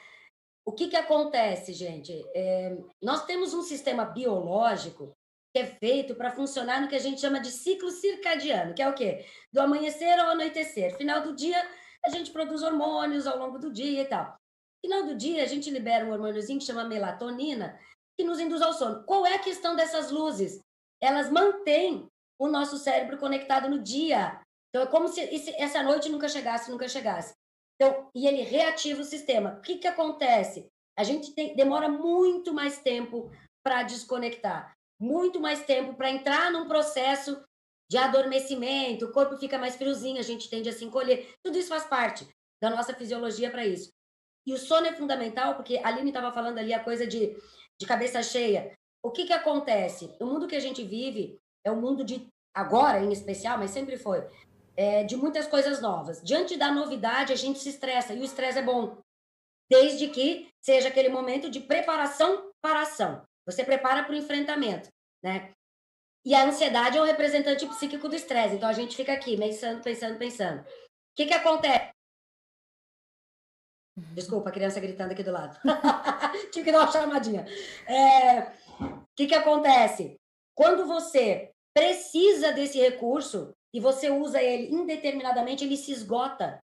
O 0.64 0.70
que, 0.70 0.86
que 0.86 0.96
acontece, 0.96 1.72
gente? 1.72 2.12
É, 2.34 2.76
nós 3.02 3.26
temos 3.26 3.52
um 3.52 3.62
sistema 3.62 4.04
biológico 4.04 5.12
que 5.52 5.58
é 5.58 5.66
feito 5.66 6.14
para 6.14 6.30
funcionar 6.30 6.80
no 6.80 6.88
que 6.88 6.94
a 6.94 7.00
gente 7.00 7.20
chama 7.20 7.40
de 7.40 7.50
ciclo 7.50 7.90
circadiano, 7.90 8.74
que 8.74 8.82
é 8.82 8.88
o 8.88 8.94
quê? 8.94 9.26
Do 9.52 9.60
amanhecer 9.60 10.18
ao 10.20 10.30
anoitecer. 10.30 10.96
Final 10.96 11.22
do 11.22 11.34
dia, 11.34 11.60
a 12.04 12.10
gente 12.10 12.30
produz 12.30 12.62
hormônios 12.62 13.26
ao 13.26 13.38
longo 13.38 13.58
do 13.58 13.72
dia 13.72 14.02
e 14.02 14.06
tal. 14.06 14.36
Final 14.84 15.04
do 15.04 15.16
dia, 15.16 15.42
a 15.42 15.46
gente 15.46 15.68
libera 15.68 16.06
um 16.06 16.12
hormôniozinho 16.12 16.60
que 16.60 16.64
chama 16.64 16.84
melatonina, 16.84 17.76
que 18.16 18.24
nos 18.24 18.38
induz 18.38 18.62
ao 18.62 18.72
sono. 18.72 19.02
Qual 19.04 19.26
é 19.26 19.34
a 19.34 19.40
questão 19.40 19.74
dessas 19.74 20.12
luzes? 20.12 20.60
Elas 21.00 21.28
mantêm 21.28 22.06
o 22.38 22.46
nosso 22.46 22.76
cérebro 22.76 23.18
conectado 23.18 23.68
no 23.68 23.82
dia. 23.82 24.40
Então, 24.76 24.86
é 24.86 24.90
como 24.90 25.08
se 25.08 25.22
essa 25.56 25.82
noite 25.82 26.10
nunca 26.10 26.28
chegasse, 26.28 26.70
nunca 26.70 26.86
chegasse. 26.86 27.34
Então, 27.76 28.10
e 28.14 28.26
ele 28.26 28.42
reativa 28.42 29.00
o 29.00 29.04
sistema. 29.04 29.54
O 29.54 29.62
que, 29.62 29.78
que 29.78 29.86
acontece? 29.86 30.68
A 30.98 31.02
gente 31.02 31.32
tem, 31.32 31.56
demora 31.56 31.88
muito 31.88 32.52
mais 32.52 32.78
tempo 32.78 33.30
para 33.64 33.84
desconectar, 33.84 34.74
muito 35.00 35.40
mais 35.40 35.64
tempo 35.64 35.94
para 35.94 36.10
entrar 36.10 36.52
num 36.52 36.68
processo 36.68 37.42
de 37.90 37.96
adormecimento, 37.96 39.06
o 39.06 39.12
corpo 39.12 39.38
fica 39.38 39.56
mais 39.56 39.76
friozinho, 39.76 40.18
a 40.18 40.22
gente 40.22 40.50
tende 40.50 40.68
a 40.68 40.72
se 40.72 40.84
encolher. 40.84 41.34
Tudo 41.42 41.56
isso 41.56 41.70
faz 41.70 41.84
parte 41.84 42.28
da 42.60 42.68
nossa 42.68 42.92
fisiologia 42.92 43.50
para 43.50 43.64
isso. 43.64 43.90
E 44.46 44.52
o 44.52 44.58
sono 44.58 44.86
é 44.86 44.92
fundamental, 44.92 45.54
porque 45.54 45.78
a 45.78 45.88
Aline 45.88 46.10
estava 46.10 46.30
falando 46.32 46.58
ali 46.58 46.74
a 46.74 46.84
coisa 46.84 47.06
de, 47.06 47.34
de 47.80 47.86
cabeça 47.86 48.22
cheia. 48.22 48.74
O 49.02 49.10
que, 49.10 49.24
que 49.24 49.32
acontece? 49.32 50.14
O 50.20 50.26
mundo 50.26 50.46
que 50.46 50.56
a 50.56 50.60
gente 50.60 50.84
vive 50.84 51.38
é 51.64 51.70
um 51.70 51.80
mundo 51.80 52.04
de, 52.04 52.26
agora 52.54 53.02
em 53.02 53.10
especial, 53.10 53.56
mas 53.58 53.70
sempre 53.70 53.96
foi, 53.96 54.22
é, 54.76 55.02
de 55.04 55.16
muitas 55.16 55.46
coisas 55.46 55.80
novas. 55.80 56.22
Diante 56.22 56.56
da 56.56 56.70
novidade, 56.70 57.32
a 57.32 57.36
gente 57.36 57.58
se 57.58 57.70
estressa, 57.70 58.12
e 58.12 58.20
o 58.20 58.24
estresse 58.24 58.58
é 58.58 58.62
bom. 58.62 58.98
Desde 59.70 60.08
que 60.08 60.48
seja 60.60 60.88
aquele 60.88 61.08
momento 61.08 61.50
de 61.50 61.60
preparação 61.60 62.52
para 62.60 62.82
ação. 62.82 63.26
Você 63.46 63.64
prepara 63.64 64.04
para 64.04 64.12
o 64.12 64.16
enfrentamento, 64.16 64.88
né? 65.22 65.52
E 66.24 66.34
a 66.34 66.44
ansiedade 66.44 66.98
é 66.98 67.00
o 67.00 67.04
representante 67.04 67.64
psíquico 67.66 68.08
do 68.08 68.16
estresse. 68.16 68.56
Então 68.56 68.68
a 68.68 68.72
gente 68.72 68.96
fica 68.96 69.12
aqui 69.12 69.36
pensando, 69.36 69.82
pensando, 69.82 70.18
pensando. 70.18 70.60
O 70.60 70.64
que, 71.16 71.26
que 71.26 71.34
acontece? 71.34 71.92
Desculpa, 74.12 74.50
a 74.50 74.52
criança 74.52 74.80
gritando 74.80 75.12
aqui 75.12 75.22
do 75.22 75.30
lado. 75.30 75.58
Tive 76.52 76.64
que 76.64 76.72
dar 76.72 76.80
uma 76.80 76.92
chamadinha. 76.92 77.46
É, 77.86 78.40
o 78.80 79.06
que, 79.16 79.28
que 79.28 79.34
acontece? 79.34 80.16
Quando 80.54 80.86
você 80.86 81.52
precisa 81.72 82.52
desse 82.52 82.78
recurso 82.78 83.55
e 83.76 83.80
você 83.80 84.08
usa 84.08 84.42
ele 84.42 84.74
indeterminadamente, 84.74 85.62
ele 85.62 85.76
se 85.76 85.92
esgota. 85.92 86.58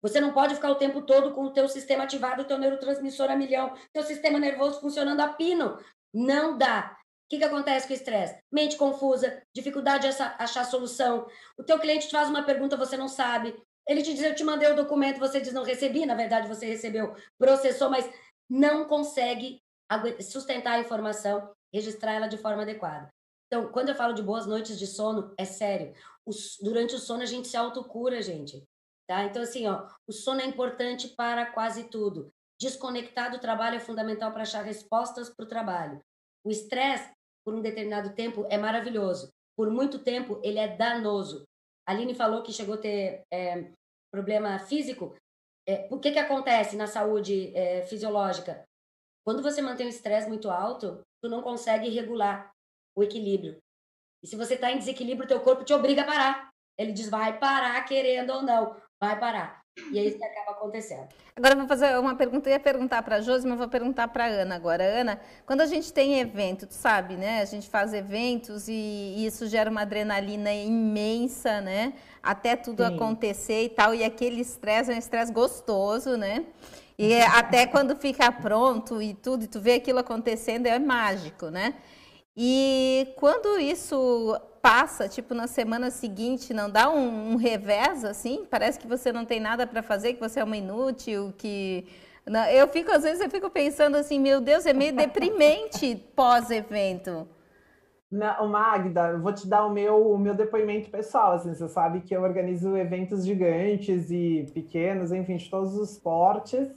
Você 0.00 0.18
não 0.22 0.32
pode 0.32 0.54
ficar 0.54 0.70
o 0.70 0.76
tempo 0.76 1.02
todo 1.02 1.34
com 1.34 1.44
o 1.44 1.52
teu 1.52 1.68
sistema 1.68 2.04
ativado, 2.04 2.40
o 2.40 2.44
teu 2.46 2.56
neurotransmissor 2.56 3.30
a 3.30 3.36
milhão, 3.36 3.74
teu 3.92 4.02
sistema 4.02 4.38
nervoso 4.38 4.80
funcionando 4.80 5.20
a 5.20 5.28
pino. 5.28 5.78
Não 6.14 6.56
dá. 6.56 6.96
O 6.98 7.28
que, 7.28 7.36
que 7.36 7.44
acontece 7.44 7.86
com 7.86 7.92
o 7.92 7.96
estresse? 7.96 8.38
Mente 8.50 8.78
confusa, 8.78 9.42
dificuldade 9.54 10.08
de 10.08 10.22
achar 10.38 10.64
solução. 10.64 11.26
O 11.58 11.62
teu 11.62 11.78
cliente 11.78 12.06
te 12.08 12.12
faz 12.12 12.30
uma 12.30 12.42
pergunta, 12.42 12.74
você 12.74 12.96
não 12.96 13.06
sabe. 13.06 13.54
Ele 13.86 14.02
te 14.02 14.14
diz, 14.14 14.22
eu 14.22 14.34
te 14.34 14.42
mandei 14.42 14.70
o 14.72 14.76
documento, 14.76 15.20
você 15.20 15.38
diz, 15.42 15.52
não 15.52 15.62
recebi. 15.62 16.06
Na 16.06 16.14
verdade, 16.14 16.48
você 16.48 16.64
recebeu, 16.64 17.14
processou, 17.38 17.90
mas 17.90 18.10
não 18.48 18.86
consegue 18.86 19.60
sustentar 20.22 20.76
a 20.76 20.80
informação, 20.80 21.52
registrar 21.70 22.14
ela 22.14 22.28
de 22.28 22.38
forma 22.38 22.62
adequada. 22.62 23.10
Então, 23.56 23.72
quando 23.72 23.88
eu 23.88 23.94
falo 23.94 24.12
de 24.12 24.22
boas 24.22 24.46
noites 24.46 24.78
de 24.78 24.86
sono, 24.86 25.32
é 25.38 25.46
sério. 25.46 25.94
durante 26.60 26.94
o 26.94 26.98
sono, 26.98 27.22
a 27.22 27.26
gente 27.26 27.48
se 27.48 27.56
autocura, 27.56 28.20
gente. 28.20 28.62
Tá? 29.08 29.24
Então, 29.24 29.42
assim, 29.42 29.66
ó, 29.66 29.88
o 30.06 30.12
sono 30.12 30.42
é 30.42 30.44
importante 30.44 31.08
para 31.08 31.46
quase 31.46 31.84
tudo. 31.84 32.30
Desconectar 32.60 33.30
do 33.30 33.38
trabalho 33.38 33.76
é 33.76 33.80
fundamental 33.80 34.30
para 34.30 34.42
achar 34.42 34.62
respostas 34.62 35.30
para 35.30 35.44
o 35.44 35.48
trabalho. 35.48 36.02
O 36.44 36.50
estresse 36.50 37.10
por 37.42 37.54
um 37.54 37.62
determinado 37.62 38.14
tempo 38.14 38.46
é 38.50 38.58
maravilhoso. 38.58 39.30
Por 39.56 39.70
muito 39.70 40.00
tempo, 40.00 40.38
ele 40.44 40.58
é 40.58 40.76
danoso. 40.76 41.44
A 41.88 41.92
Aline 41.92 42.14
falou 42.14 42.42
que 42.42 42.52
chegou 42.52 42.74
a 42.74 42.78
ter 42.78 43.22
é, 43.32 43.72
problema 44.12 44.58
físico. 44.58 45.16
É, 45.66 45.88
o 45.90 45.98
que, 45.98 46.12
que 46.12 46.18
acontece 46.18 46.76
na 46.76 46.86
saúde 46.86 47.56
é, 47.56 47.86
fisiológica? 47.86 48.62
Quando 49.24 49.42
você 49.42 49.62
mantém 49.62 49.86
o 49.86 49.88
estresse 49.88 50.28
muito 50.28 50.50
alto, 50.50 51.00
tu 51.22 51.30
não 51.30 51.40
consegue 51.40 51.88
regular 51.88 52.50
o 52.96 53.04
equilíbrio. 53.04 53.58
E 54.22 54.26
se 54.26 54.34
você 54.34 54.54
está 54.54 54.72
em 54.72 54.78
desequilíbrio, 54.78 55.28
teu 55.28 55.40
corpo 55.40 55.62
te 55.62 55.74
obriga 55.74 56.02
a 56.02 56.06
parar. 56.06 56.50
Ele 56.78 56.92
diz, 56.92 57.08
vai 57.08 57.38
parar, 57.38 57.80
querendo 57.84 58.30
ou 58.30 58.42
não, 58.42 58.74
vai 58.98 59.18
parar. 59.18 59.62
E 59.92 59.98
é 59.98 60.04
isso 60.04 60.16
que 60.16 60.24
acaba 60.24 60.52
acontecendo. 60.52 61.06
Agora 61.34 61.52
eu 61.52 61.58
vou 61.58 61.68
fazer 61.68 61.98
uma 61.98 62.14
pergunta, 62.14 62.48
eu 62.48 62.54
ia 62.54 62.60
perguntar 62.60 63.02
para 63.02 63.16
a 63.16 63.20
Josi, 63.20 63.46
mas 63.46 63.58
vou 63.58 63.68
perguntar 63.68 64.08
para 64.08 64.24
a 64.24 64.28
Ana 64.28 64.54
agora. 64.54 64.82
Ana, 64.82 65.20
quando 65.44 65.60
a 65.60 65.66
gente 65.66 65.92
tem 65.92 66.18
evento, 66.18 66.66
tu 66.66 66.72
sabe, 66.72 67.14
né? 67.14 67.42
A 67.42 67.44
gente 67.44 67.68
faz 67.68 67.92
eventos 67.92 68.68
e, 68.68 68.72
e 68.72 69.26
isso 69.26 69.46
gera 69.46 69.70
uma 69.70 69.82
adrenalina 69.82 70.52
imensa, 70.52 71.60
né? 71.60 71.92
Até 72.22 72.56
tudo 72.56 72.82
Sim. 72.86 72.94
acontecer 72.94 73.64
e 73.64 73.68
tal, 73.68 73.94
e 73.94 74.02
aquele 74.02 74.40
estresse 74.40 74.90
é 74.90 74.94
um 74.94 74.98
estresse 74.98 75.30
gostoso, 75.30 76.16
né? 76.16 76.46
E 76.98 77.12
é, 77.12 77.26
até 77.26 77.66
quando 77.66 77.94
fica 77.94 78.32
pronto 78.32 79.02
e 79.02 79.12
tudo, 79.12 79.44
e 79.44 79.46
tu 79.46 79.60
vê 79.60 79.74
aquilo 79.74 79.98
acontecendo, 79.98 80.66
é 80.66 80.78
mágico, 80.78 81.50
né? 81.50 81.74
E 82.36 83.14
quando 83.16 83.58
isso 83.58 84.38
passa, 84.60 85.08
tipo, 85.08 85.32
na 85.32 85.46
semana 85.46 85.90
seguinte, 85.90 86.52
não 86.52 86.68
dá 86.68 86.90
um, 86.90 87.32
um 87.32 87.36
revés, 87.36 88.04
assim? 88.04 88.44
Parece 88.50 88.78
que 88.78 88.86
você 88.86 89.12
não 89.12 89.24
tem 89.24 89.40
nada 89.40 89.66
para 89.66 89.82
fazer, 89.82 90.14
que 90.14 90.20
você 90.20 90.40
é 90.40 90.44
uma 90.44 90.56
inútil, 90.56 91.32
que... 91.38 91.86
Eu 92.52 92.66
fico, 92.66 92.90
às 92.90 93.04
vezes, 93.04 93.20
eu 93.22 93.30
fico 93.30 93.48
pensando 93.48 93.96
assim, 93.96 94.18
meu 94.18 94.40
Deus, 94.40 94.66
é 94.66 94.72
meio 94.72 94.94
deprimente 94.94 95.94
pós-evento. 96.16 97.26
Não, 98.10 98.48
Magda, 98.48 99.10
eu 99.10 99.20
vou 99.20 99.32
te 99.32 99.46
dar 99.46 99.64
o 99.64 99.72
meu, 99.72 100.12
o 100.12 100.18
meu 100.18 100.34
depoimento 100.34 100.90
pessoal. 100.90 101.32
Assim, 101.32 101.54
você 101.54 101.68
sabe 101.68 102.00
que 102.00 102.14
eu 102.14 102.22
organizo 102.22 102.76
eventos 102.76 103.24
gigantes 103.24 104.10
e 104.10 104.50
pequenos, 104.52 105.12
enfim, 105.12 105.36
de 105.36 105.48
todos 105.48 105.76
os 105.76 105.98
portes, 105.98 106.68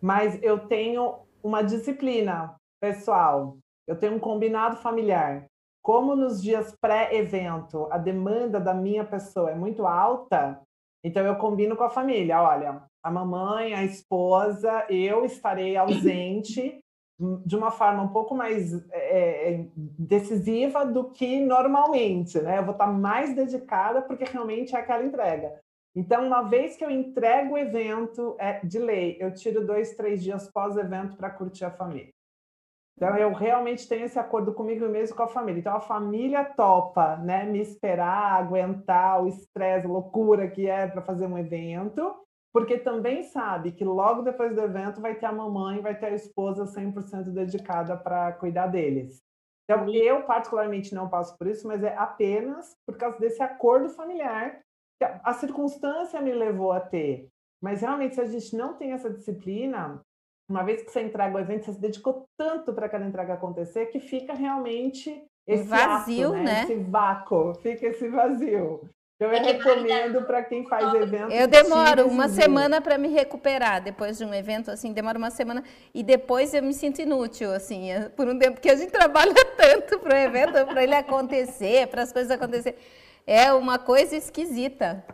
mas 0.00 0.38
eu 0.42 0.58
tenho 0.58 1.20
uma 1.42 1.62
disciplina 1.62 2.54
pessoal, 2.80 3.56
eu 3.90 3.98
tenho 3.98 4.14
um 4.14 4.20
combinado 4.20 4.76
familiar 4.76 5.46
como 5.82 6.14
nos 6.14 6.42
dias 6.42 6.76
pré-evento 6.80 7.88
a 7.90 7.98
demanda 7.98 8.60
da 8.60 8.74
minha 8.74 9.04
pessoa 9.04 9.50
é 9.50 9.54
muito 9.54 9.86
alta, 9.86 10.60
então 11.02 11.24
eu 11.24 11.36
combino 11.36 11.76
com 11.76 11.84
a 11.84 11.90
família, 11.90 12.42
olha, 12.42 12.82
a 13.02 13.10
mamãe, 13.10 13.74
a 13.74 13.82
esposa, 13.82 14.84
eu 14.90 15.24
estarei 15.24 15.76
ausente 15.76 16.78
de 17.46 17.56
uma 17.56 17.70
forma 17.70 18.02
um 18.02 18.08
pouco 18.08 18.34
mais 18.34 18.72
é, 18.92 19.52
é, 19.52 19.66
decisiva 19.74 20.84
do 20.84 21.10
que 21.10 21.40
normalmente, 21.40 22.38
né? 22.40 22.58
Eu 22.58 22.64
vou 22.64 22.72
estar 22.72 22.86
mais 22.86 23.34
dedicada 23.34 24.02
porque 24.02 24.24
realmente 24.24 24.74
é 24.74 24.78
aquela 24.78 25.04
entrega. 25.04 25.58
Então, 25.94 26.26
uma 26.26 26.42
vez 26.42 26.76
que 26.76 26.84
eu 26.84 26.90
entrego 26.90 27.54
o 27.54 27.58
evento, 27.58 28.36
é 28.38 28.60
de 28.64 28.78
lei, 28.78 29.16
eu 29.18 29.34
tiro 29.34 29.66
dois, 29.66 29.96
três 29.96 30.22
dias 30.22 30.50
pós-evento 30.50 31.16
para 31.16 31.30
curtir 31.30 31.64
a 31.64 31.70
família. 31.70 32.12
Então, 33.00 33.16
eu 33.16 33.32
realmente 33.32 33.88
tenho 33.88 34.04
esse 34.04 34.18
acordo 34.18 34.52
comigo 34.52 34.86
mesmo 34.86 35.16
com 35.16 35.22
a 35.22 35.26
família. 35.26 35.58
Então, 35.58 35.74
a 35.74 35.80
família 35.80 36.44
topa 36.44 37.16
né, 37.16 37.46
me 37.46 37.58
esperar, 37.58 38.34
aguentar 38.34 39.24
o 39.24 39.26
estresse, 39.26 39.86
loucura 39.86 40.50
que 40.50 40.68
é 40.68 40.86
para 40.86 41.00
fazer 41.00 41.26
um 41.26 41.38
evento, 41.38 42.14
porque 42.52 42.76
também 42.76 43.22
sabe 43.22 43.72
que 43.72 43.86
logo 43.86 44.20
depois 44.20 44.54
do 44.54 44.60
evento 44.60 45.00
vai 45.00 45.14
ter 45.14 45.24
a 45.24 45.32
mamãe, 45.32 45.80
vai 45.80 45.98
ter 45.98 46.08
a 46.08 46.14
esposa 46.14 46.66
100% 46.66 47.32
dedicada 47.32 47.96
para 47.96 48.32
cuidar 48.32 48.66
deles. 48.66 49.22
Então, 49.64 49.88
eu 49.88 50.24
particularmente 50.24 50.94
não 50.94 51.08
passo 51.08 51.38
por 51.38 51.46
isso, 51.46 51.66
mas 51.66 51.82
é 51.82 51.96
apenas 51.96 52.76
por 52.86 52.98
causa 52.98 53.18
desse 53.18 53.42
acordo 53.42 53.88
familiar 53.88 54.60
que 55.00 55.06
a 55.24 55.32
circunstância 55.32 56.20
me 56.20 56.34
levou 56.34 56.70
a 56.70 56.80
ter. 56.80 57.28
Mas 57.62 57.80
realmente, 57.80 58.16
se 58.16 58.20
a 58.20 58.26
gente 58.26 58.54
não 58.54 58.74
tem 58.74 58.92
essa 58.92 59.08
disciplina, 59.08 60.02
uma 60.50 60.64
vez 60.64 60.82
que 60.82 60.90
você 60.90 61.00
entrega 61.00 61.36
o 61.36 61.38
evento, 61.38 61.64
você 61.64 61.72
se 61.72 61.80
dedicou 61.80 62.26
tanto 62.36 62.72
para 62.72 62.86
aquela 62.86 63.06
entrega 63.06 63.34
acontecer 63.34 63.86
que 63.86 64.00
fica 64.00 64.34
realmente 64.34 65.24
esse 65.46 65.62
vazio, 65.62 66.28
ato, 66.28 66.36
né? 66.36 66.42
né? 66.42 66.62
Esse 66.64 66.74
vácuo, 66.74 67.54
fica 67.54 67.86
esse 67.86 68.08
vazio. 68.08 68.80
Então, 69.14 69.30
eu 69.30 69.36
é 69.36 69.52
recomendo 69.52 70.22
para 70.24 70.42
quem 70.42 70.66
faz 70.66 70.94
evento. 70.94 71.30
Eu 71.30 71.46
demoro 71.46 72.08
uma 72.08 72.26
semana 72.28 72.80
para 72.80 72.96
me 72.96 73.08
recuperar 73.08 73.82
depois 73.82 74.16
de 74.18 74.24
um 74.24 74.32
evento, 74.32 74.70
assim, 74.70 74.92
demora 74.92 75.18
uma 75.18 75.30
semana 75.30 75.62
e 75.94 76.02
depois 76.02 76.54
eu 76.54 76.62
me 76.62 76.72
sinto 76.72 77.00
inútil, 77.02 77.52
assim, 77.52 77.92
é, 77.92 78.08
por 78.08 78.26
um 78.26 78.38
tempo, 78.38 78.54
porque 78.54 78.70
a 78.70 78.76
gente 78.76 78.90
trabalha 78.92 79.34
tanto 79.56 80.00
para 80.00 80.14
o 80.14 80.18
evento, 80.18 80.66
para 80.66 80.82
ele 80.82 80.94
acontecer, 80.94 81.86
para 81.88 82.02
as 82.02 82.12
coisas 82.12 82.30
acontecerem. 82.30 82.78
É 83.26 83.52
uma 83.52 83.78
coisa 83.78 84.16
esquisita. 84.16 85.04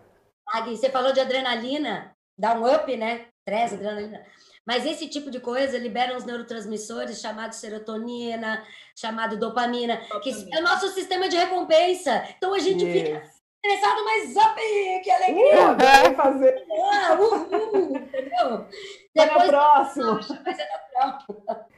Agui, 0.49 0.77
você 0.77 0.89
falou 0.89 1.13
de 1.13 1.21
adrenalina, 1.21 2.15
dá 2.39 2.55
um 2.55 2.65
up, 2.73 2.97
né? 2.97 3.27
Stress, 3.43 3.75
adrenalina. 3.75 4.25
Mas 4.67 4.85
esse 4.85 5.09
tipo 5.09 5.31
de 5.31 5.39
coisa 5.39 5.79
libera 5.79 6.17
uns 6.17 6.25
neurotransmissores 6.25 7.21
chamados 7.21 7.59
serotonina, 7.59 8.65
chamado 8.97 9.39
dopamina, 9.39 9.97
dopamina, 9.97 10.21
que 10.21 10.55
é 10.55 10.59
o 10.59 10.65
nosso 10.65 10.89
sistema 10.89 11.29
de 11.29 11.37
recompensa. 11.37 12.27
Então 12.37 12.53
a 12.53 12.59
gente 12.59 12.85
yes. 12.85 12.93
fica 12.93 13.23
estressado, 13.65 14.05
mas 14.05 14.37
up, 14.37 14.61
que 15.05 15.11
alegria! 15.11 15.73
Uh, 15.73 15.77
vai 15.77 16.15
fazer. 16.15 16.67
Ah, 16.93 17.15
uh, 17.15 17.77
uh, 17.77 17.97
entendeu? 17.97 18.67
Depois, 19.15 19.49
próximo. 19.49 20.21
Mas 20.45 20.59
é 20.59 20.69
na 20.69 20.79
próxima. 20.79 21.67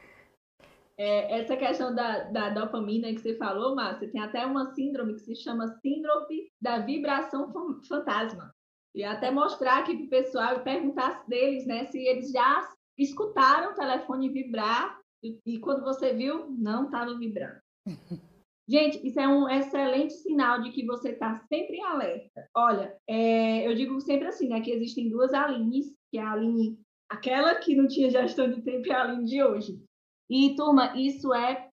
É, 1.01 1.39
essa 1.39 1.55
questão 1.55 1.95
da, 1.95 2.25
da 2.25 2.49
dopamina 2.49 3.07
que 3.13 3.21
você 3.21 3.33
falou, 3.37 3.73
Márcia, 3.73 4.11
tem 4.11 4.19
até 4.19 4.45
uma 4.45 4.73
síndrome 4.73 5.13
que 5.13 5.21
se 5.21 5.33
chama 5.33 5.79
síndrome 5.81 6.51
da 6.59 6.79
vibração 6.79 7.49
fantasma. 7.87 8.53
E 8.93 9.01
até 9.01 9.31
mostrar 9.31 9.77
aqui 9.77 9.95
para 9.95 10.05
o 10.05 10.09
pessoal 10.09 10.55
e 10.57 10.59
perguntar 10.59 11.23
deles, 11.25 11.65
né, 11.65 11.85
se 11.85 11.97
eles 12.05 12.33
já 12.33 12.69
escutaram 12.99 13.71
o 13.71 13.75
telefone 13.75 14.29
vibrar 14.29 14.99
e, 15.23 15.39
e 15.45 15.59
quando 15.59 15.83
você 15.83 16.13
viu, 16.13 16.49
não 16.51 16.85
estava 16.85 17.17
vibrando. 17.17 17.59
Gente, 18.69 19.05
isso 19.05 19.19
é 19.19 19.27
um 19.27 19.49
excelente 19.49 20.13
sinal 20.13 20.61
de 20.61 20.69
que 20.71 20.85
você 20.85 21.09
está 21.09 21.39
sempre 21.51 21.77
em 21.77 21.83
alerta. 21.83 22.47
Olha, 22.55 22.95
é, 23.07 23.67
eu 23.67 23.73
digo 23.73 23.99
sempre 23.99 24.27
assim, 24.27 24.47
né? 24.47 24.61
Que 24.61 24.69
existem 24.69 25.09
duas 25.09 25.33
Alines, 25.33 25.87
que 26.11 26.19
é 26.19 26.21
a 26.21 26.33
Aline, 26.33 26.79
aquela 27.09 27.55
que 27.55 27.75
não 27.75 27.87
tinha 27.87 28.11
gestão 28.11 28.47
de 28.51 28.61
tempo 28.61 28.87
e 28.87 28.91
a 28.91 29.01
Aline 29.01 29.25
de 29.25 29.43
hoje. 29.43 29.83
E, 30.29 30.55
turma, 30.55 30.95
isso 30.95 31.33
é 31.33 31.67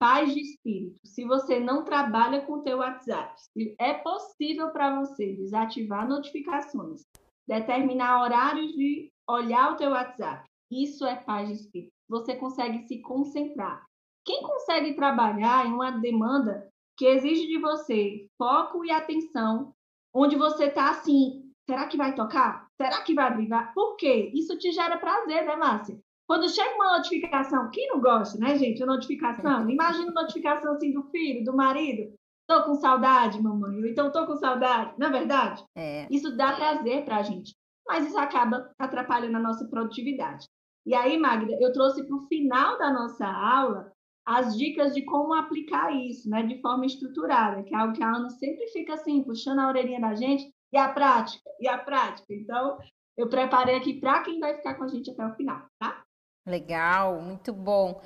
paz 0.00 0.34
de 0.34 0.40
espírito. 0.40 0.96
Se 1.04 1.24
você 1.24 1.60
não 1.60 1.84
trabalha 1.84 2.40
com 2.44 2.54
o 2.54 2.62
teu 2.62 2.78
WhatsApp, 2.78 3.40
é 3.78 3.94
possível 3.94 4.70
para 4.70 4.98
você 4.98 5.34
desativar 5.34 6.08
notificações, 6.08 7.02
determinar 7.46 8.20
horários 8.20 8.72
de 8.72 9.12
olhar 9.30 9.74
o 9.74 9.76
teu 9.76 9.90
WhatsApp. 9.90 10.44
Isso 10.72 11.04
é 11.04 11.16
paz 11.16 11.48
de 11.48 11.54
espírito. 11.54 11.92
Você 12.08 12.34
consegue 12.36 12.86
se 12.86 13.02
concentrar. 13.02 13.84
Quem 14.24 14.42
consegue 14.42 14.94
trabalhar 14.94 15.66
em 15.66 15.72
uma 15.72 15.90
demanda 15.90 16.66
que 16.96 17.06
exige 17.06 17.46
de 17.46 17.58
você 17.58 18.26
foco 18.38 18.84
e 18.84 18.90
atenção, 18.90 19.74
onde 20.14 20.36
você 20.36 20.66
está 20.66 20.90
assim, 20.90 21.50
será 21.68 21.86
que 21.86 21.96
vai 21.96 22.14
tocar? 22.14 22.68
Será 22.80 23.02
que 23.02 23.14
vai 23.14 23.34
brigar? 23.34 23.74
Por 23.74 23.96
quê? 23.96 24.30
Isso 24.34 24.56
te 24.58 24.72
gera 24.72 24.96
prazer, 24.96 25.44
né, 25.44 25.56
Márcia? 25.56 25.98
Quando 26.26 26.48
chega 26.48 26.74
uma 26.74 26.96
notificação, 26.96 27.68
quem 27.70 27.88
não 27.88 28.00
gosta, 28.00 28.38
né, 28.38 28.56
gente? 28.56 28.82
A 28.82 28.86
notificação, 28.86 29.68
imagina 29.68 30.10
notificação 30.12 30.72
assim 30.72 30.92
do 30.92 31.02
filho, 31.10 31.44
do 31.44 31.54
marido. 31.54 32.14
Tô 32.46 32.64
com 32.64 32.74
saudade, 32.74 33.42
mamãe. 33.42 33.76
Ou 33.76 33.86
então 33.86 34.10
tô 34.10 34.26
com 34.26 34.36
saudade. 34.36 34.94
Na 34.98 35.08
é 35.08 35.10
verdade, 35.10 35.64
é. 35.76 36.06
isso 36.10 36.34
dá 36.36 36.52
prazer 36.54 37.04
para 37.04 37.18
a 37.18 37.22
gente. 37.22 37.54
Mas 37.86 38.06
isso 38.06 38.18
acaba 38.18 38.70
atrapalhando 38.78 39.36
a 39.36 39.40
nossa 39.40 39.66
produtividade. 39.66 40.46
E 40.84 40.94
aí, 40.94 41.16
Magda, 41.16 41.56
eu 41.60 41.72
trouxe 41.72 42.04
para 42.04 42.16
o 42.16 42.26
final 42.26 42.78
da 42.78 42.92
nossa 42.92 43.26
aula 43.26 43.92
as 44.24 44.56
dicas 44.56 44.94
de 44.94 45.02
como 45.04 45.34
aplicar 45.34 45.92
isso, 45.94 46.28
né, 46.28 46.42
de 46.42 46.60
forma 46.60 46.86
estruturada, 46.86 47.62
que 47.62 47.74
é 47.74 47.78
algo 47.78 47.92
que 47.92 48.02
a 48.02 48.14
Ana 48.14 48.30
sempre 48.30 48.66
fica 48.68 48.94
assim, 48.94 49.22
puxando 49.22 49.60
a 49.60 49.68
orelhinha 49.68 50.00
da 50.00 50.14
gente, 50.14 50.52
e 50.72 50.76
a 50.76 50.92
prática, 50.92 51.50
e 51.60 51.68
a 51.68 51.78
prática. 51.78 52.32
Então, 52.32 52.78
eu 53.16 53.28
preparei 53.28 53.76
aqui 53.76 54.00
para 54.00 54.22
quem 54.22 54.40
vai 54.40 54.56
ficar 54.56 54.74
com 54.74 54.84
a 54.84 54.88
gente 54.88 55.10
até 55.10 55.26
o 55.26 55.34
final, 55.34 55.66
tá? 55.78 56.02
Legal, 56.46 57.20
muito 57.20 57.52
bom. 57.52 58.00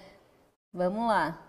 Vamos 0.72 1.06
lá. 1.06 1.42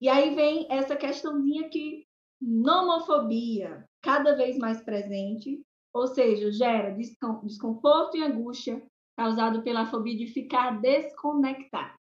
E 0.00 0.08
aí 0.08 0.34
vem 0.34 0.66
essa 0.70 0.96
questãozinha 0.96 1.66
aqui, 1.66 2.06
nomofobia, 2.40 3.84
cada 4.02 4.36
vez 4.36 4.58
mais 4.58 4.82
presente, 4.84 5.62
ou 5.94 6.08
seja, 6.08 6.52
gera 6.52 6.90
desconforto 6.90 8.16
e 8.16 8.22
angústia 8.22 8.84
causado 9.16 9.62
pela 9.62 9.86
fobia 9.86 10.16
de 10.16 10.26
ficar 10.26 10.80
desconectado 10.80 11.94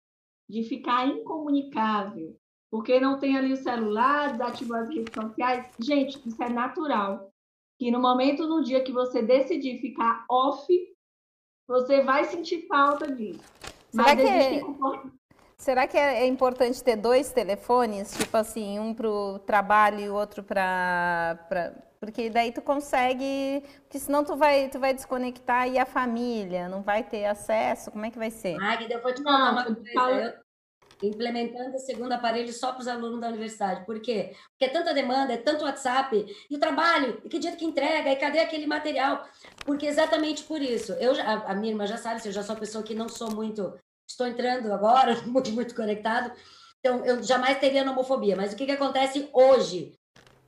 de 0.49 0.63
ficar 0.63 1.07
incomunicável, 1.07 2.37
porque 2.69 2.99
não 2.99 3.19
tem 3.19 3.37
ali 3.37 3.53
o 3.53 3.57
celular, 3.57 4.31
desativou 4.31 4.77
as 4.77 4.89
redes 4.89 5.13
sociais. 5.13 5.71
Gente, 5.79 6.21
isso 6.27 6.41
é 6.43 6.49
natural. 6.49 7.31
Que 7.79 7.91
no 7.91 7.99
momento, 7.99 8.47
no 8.47 8.63
dia 8.63 8.83
que 8.83 8.91
você 8.91 9.21
decidir 9.21 9.79
ficar 9.79 10.25
off, 10.29 10.67
você 11.67 12.03
vai 12.03 12.25
sentir 12.25 12.67
falta 12.67 13.11
disso. 13.15 13.41
Será 13.89 14.03
Mas 14.03 14.15
que 14.15 14.27
é... 14.27 14.61
Será 15.63 15.87
que 15.87 15.97
é, 15.97 16.23
é 16.23 16.27
importante 16.27 16.83
ter 16.83 16.97
dois 16.97 17.31
telefones, 17.31 18.11
tipo 18.17 18.35
assim, 18.35 18.79
um 18.79 18.93
para 18.93 19.09
o 19.09 19.39
trabalho 19.39 19.99
e 20.01 20.09
outro 20.09 20.43
para 20.43 21.39
porque 22.01 22.29
daí 22.29 22.51
tu 22.51 22.61
consegue, 22.61 23.63
porque 23.83 23.97
senão 23.97 24.25
tu 24.25 24.35
vai, 24.35 24.67
tu 24.67 24.77
vai 24.77 24.93
desconectar 24.93 25.69
e 25.69 25.79
a 25.79 25.85
família 25.85 26.67
não 26.67 26.81
vai 26.83 27.01
ter 27.01 27.23
acesso, 27.23 27.91
como 27.91 28.05
é 28.05 28.11
que 28.11 28.17
vai 28.17 28.29
ser? 28.29 28.57
Magda, 28.57 28.93
eu 28.93 29.01
vou 29.01 29.13
te 29.13 29.23
falar 29.23 29.51
uma 29.53 29.63
coisa, 29.63 30.37
implementando 31.01 31.77
o 31.77 31.79
segundo 31.79 32.11
aparelho 32.11 32.51
só 32.51 32.73
para 32.73 32.81
os 32.81 32.87
alunos 32.89 33.21
da 33.21 33.29
universidade, 33.29 33.85
por 33.85 34.01
quê? 34.01 34.35
Porque 34.49 34.65
é 34.65 34.67
tanta 34.67 34.93
demanda, 34.93 35.31
é 35.31 35.37
tanto 35.37 35.63
WhatsApp, 35.63 36.25
e 36.49 36.53
o 36.53 36.59
trabalho, 36.59 37.21
e 37.23 37.29
que 37.29 37.39
dia 37.39 37.55
que 37.55 37.63
entrega, 37.63 38.11
e 38.11 38.17
cadê 38.17 38.39
aquele 38.39 38.67
material? 38.67 39.25
Porque 39.65 39.85
exatamente 39.85 40.43
por 40.43 40.61
isso, 40.61 40.91
eu 40.99 41.15
já, 41.15 41.23
a 41.23 41.55
minha 41.55 41.71
irmã 41.71 41.87
já 41.87 41.95
sabe, 41.95 42.19
eu 42.25 42.33
já 42.33 42.43
sou 42.43 42.53
uma 42.53 42.59
pessoa 42.59 42.83
que 42.83 42.93
não 42.93 43.07
sou 43.07 43.33
muito, 43.33 43.73
estou 44.07 44.27
entrando 44.27 44.71
agora, 44.73 45.21
muito, 45.25 45.51
muito 45.51 45.75
conectado, 45.75 46.31
então 46.79 47.05
eu 47.05 47.23
jamais 47.23 47.59
teria 47.59 47.89
homofobia, 47.89 48.35
mas 48.35 48.53
o 48.53 48.55
que, 48.55 48.65
que 48.65 48.71
acontece 48.71 49.29
hoje? 49.33 49.97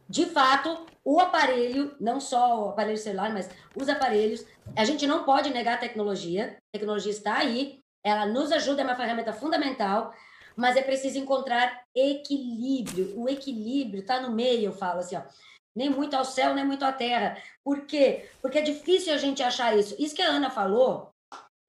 de 0.07 0.25
fato, 0.25 0.85
o 1.03 1.19
aparelho, 1.19 1.95
não 1.99 2.19
só 2.19 2.65
o 2.65 2.69
aparelho 2.69 2.97
celular, 2.97 3.31
mas 3.33 3.49
os 3.75 3.89
aparelhos, 3.89 4.45
a 4.75 4.85
gente 4.85 5.07
não 5.07 5.23
pode 5.23 5.49
negar 5.49 5.75
a 5.75 5.79
tecnologia, 5.79 6.57
a 6.57 6.77
tecnologia 6.77 7.11
está 7.11 7.37
aí, 7.37 7.79
ela 8.03 8.25
nos 8.27 8.51
ajuda, 8.51 8.81
é 8.81 8.85
uma 8.85 8.95
ferramenta 8.95 9.33
fundamental, 9.33 10.13
mas 10.55 10.77
é 10.77 10.81
preciso 10.81 11.17
encontrar 11.17 11.83
equilíbrio. 11.95 13.19
O 13.19 13.27
equilíbrio 13.27 14.01
está 14.01 14.21
no 14.21 14.31
meio, 14.31 14.65
eu 14.65 14.73
falo 14.73 14.99
assim, 14.99 15.15
ó, 15.15 15.23
nem 15.75 15.89
muito 15.89 16.15
ao 16.15 16.23
céu, 16.23 16.53
nem 16.53 16.63
muito 16.63 16.85
à 16.85 16.93
terra. 16.93 17.37
Por 17.63 17.85
quê? 17.85 18.29
Porque 18.41 18.59
é 18.59 18.61
difícil 18.61 19.13
a 19.13 19.17
gente 19.17 19.41
achar 19.41 19.77
isso. 19.77 19.95
Isso 19.97 20.15
que 20.15 20.21
a 20.21 20.29
Ana 20.29 20.49
falou, 20.51 21.11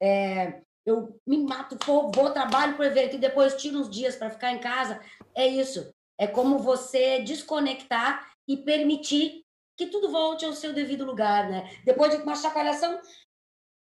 é, 0.00 0.60
eu 0.86 1.20
me 1.26 1.38
mato, 1.38 1.76
vou, 1.84 2.12
vou 2.14 2.30
trabalho 2.30 2.76
para 2.76 2.84
o 2.84 2.86
evento 2.86 3.16
e 3.16 3.18
depois 3.18 3.56
tiro 3.56 3.80
uns 3.80 3.90
dias 3.90 4.14
para 4.14 4.30
ficar 4.30 4.52
em 4.52 4.60
casa. 4.60 5.00
É 5.34 5.44
isso. 5.44 5.92
É 6.16 6.28
como 6.28 6.60
você 6.60 7.20
desconectar 7.20 8.30
e 8.46 8.56
permitir 8.56 9.44
que 9.76 9.86
tudo 9.86 10.10
volte 10.10 10.44
ao 10.44 10.52
seu 10.52 10.72
devido 10.72 11.04
lugar, 11.04 11.50
né? 11.50 11.68
Depois 11.84 12.16
de 12.16 12.22
uma 12.22 12.36
chacoalhação, 12.36 13.00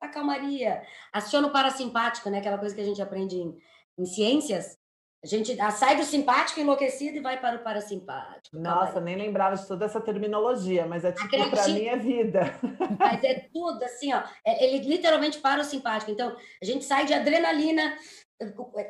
a 0.02 0.10
calmaria. 0.10 0.86
Aciona 1.12 1.48
o 1.48 1.52
parasimpático, 1.52 2.30
né? 2.30 2.40
Aquela 2.40 2.58
coisa 2.58 2.76
que 2.76 2.82
a 2.82 2.86
gente 2.86 3.02
aprende 3.02 3.38
em, 3.38 3.58
em 3.98 4.06
ciências. 4.06 4.78
A 5.22 5.28
gente 5.28 5.54
sai 5.74 5.98
do 5.98 6.04
simpático 6.04 6.62
enlouquecido 6.62 7.18
e 7.18 7.22
vai 7.22 7.40
para 7.42 7.58
o 7.58 7.64
parasimpático. 7.64 8.58
Nossa, 8.58 9.02
nem 9.02 9.18
lembrava 9.18 9.58
de 9.58 9.68
toda 9.68 9.84
essa 9.84 10.00
terminologia, 10.00 10.86
mas 10.86 11.04
é 11.04 11.12
tipo, 11.12 11.50
para 11.50 11.68
mim 11.68 11.86
é 11.86 11.98
vida. 11.98 12.42
Mas 12.98 13.24
é 13.24 13.48
tudo 13.54 13.84
assim, 13.84 14.14
ó. 14.14 14.24
É, 14.46 14.64
ele 14.64 14.88
literalmente 14.88 15.40
para 15.40 15.62
o 15.62 15.66
simpático. 15.66 16.10
Então, 16.10 16.36
a 16.62 16.66
gente 16.66 16.86
sai 16.86 17.06
de 17.06 17.14
adrenalina, 17.14 17.98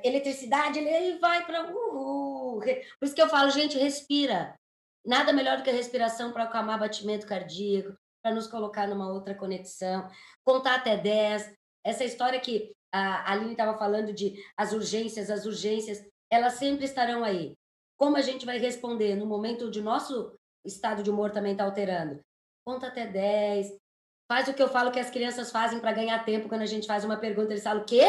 eletricidade, 0.03 0.77
ele 0.77 1.17
vai 1.17 1.45
para. 1.45 1.63
Por 1.63 2.63
isso 3.01 3.15
que 3.15 3.21
eu 3.21 3.29
falo, 3.29 3.49
gente, 3.49 3.77
respira. 3.77 4.55
Nada 5.05 5.33
melhor 5.33 5.57
do 5.57 5.63
que 5.63 5.69
a 5.69 5.73
respiração 5.73 6.31
para 6.31 6.43
acalmar 6.43 6.79
batimento 6.79 7.25
cardíaco, 7.25 7.97
para 8.21 8.35
nos 8.35 8.47
colocar 8.47 8.87
numa 8.87 9.11
outra 9.11 9.33
conexão, 9.33 10.07
contar 10.45 10.75
até 10.75 10.95
10. 10.95 11.53
Essa 11.83 12.03
história 12.03 12.39
que 12.39 12.71
a 12.93 13.31
Aline 13.31 13.51
estava 13.51 13.77
falando 13.77 14.13
de 14.13 14.35
as 14.57 14.73
urgências, 14.73 15.29
as 15.29 15.45
urgências, 15.45 16.03
elas 16.31 16.53
sempre 16.53 16.85
estarão 16.85 17.23
aí. 17.23 17.55
Como 17.97 18.15
a 18.15 18.21
gente 18.21 18.45
vai 18.45 18.57
responder 18.57 19.15
no 19.15 19.25
momento 19.25 19.65
o 19.65 19.81
nosso 19.81 20.33
estado 20.65 21.03
de 21.03 21.09
humor 21.09 21.31
também 21.31 21.53
está 21.53 21.65
alterando? 21.65 22.19
Conta 22.65 22.87
até 22.87 23.05
10. 23.05 23.77
Faz 24.31 24.47
o 24.47 24.53
que 24.53 24.61
eu 24.61 24.69
falo 24.69 24.91
que 24.91 24.99
as 24.99 25.09
crianças 25.09 25.51
fazem 25.51 25.79
para 25.79 25.91
ganhar 25.91 26.23
tempo 26.23 26.47
quando 26.47 26.61
a 26.61 26.67
gente 26.67 26.87
faz 26.87 27.03
uma 27.03 27.17
pergunta. 27.17 27.51
Eles 27.51 27.63
falam, 27.63 27.81
o 27.81 27.85
quê? 27.85 28.07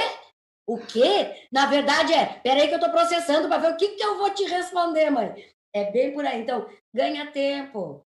O 0.66 0.78
quê? 0.78 1.48
Na 1.50 1.66
verdade 1.66 2.12
é, 2.12 2.38
peraí 2.40 2.68
que 2.68 2.74
eu 2.74 2.78
estou 2.78 2.92
processando 2.92 3.48
para 3.48 3.58
ver 3.58 3.72
o 3.72 3.76
que, 3.76 3.88
que 3.88 4.04
eu 4.04 4.18
vou 4.18 4.30
te 4.30 4.44
responder, 4.44 5.10
mãe. 5.10 5.34
É 5.72 5.90
bem 5.90 6.12
por 6.12 6.24
aí. 6.24 6.42
Então, 6.42 6.68
ganha 6.94 7.30
tempo. 7.32 8.04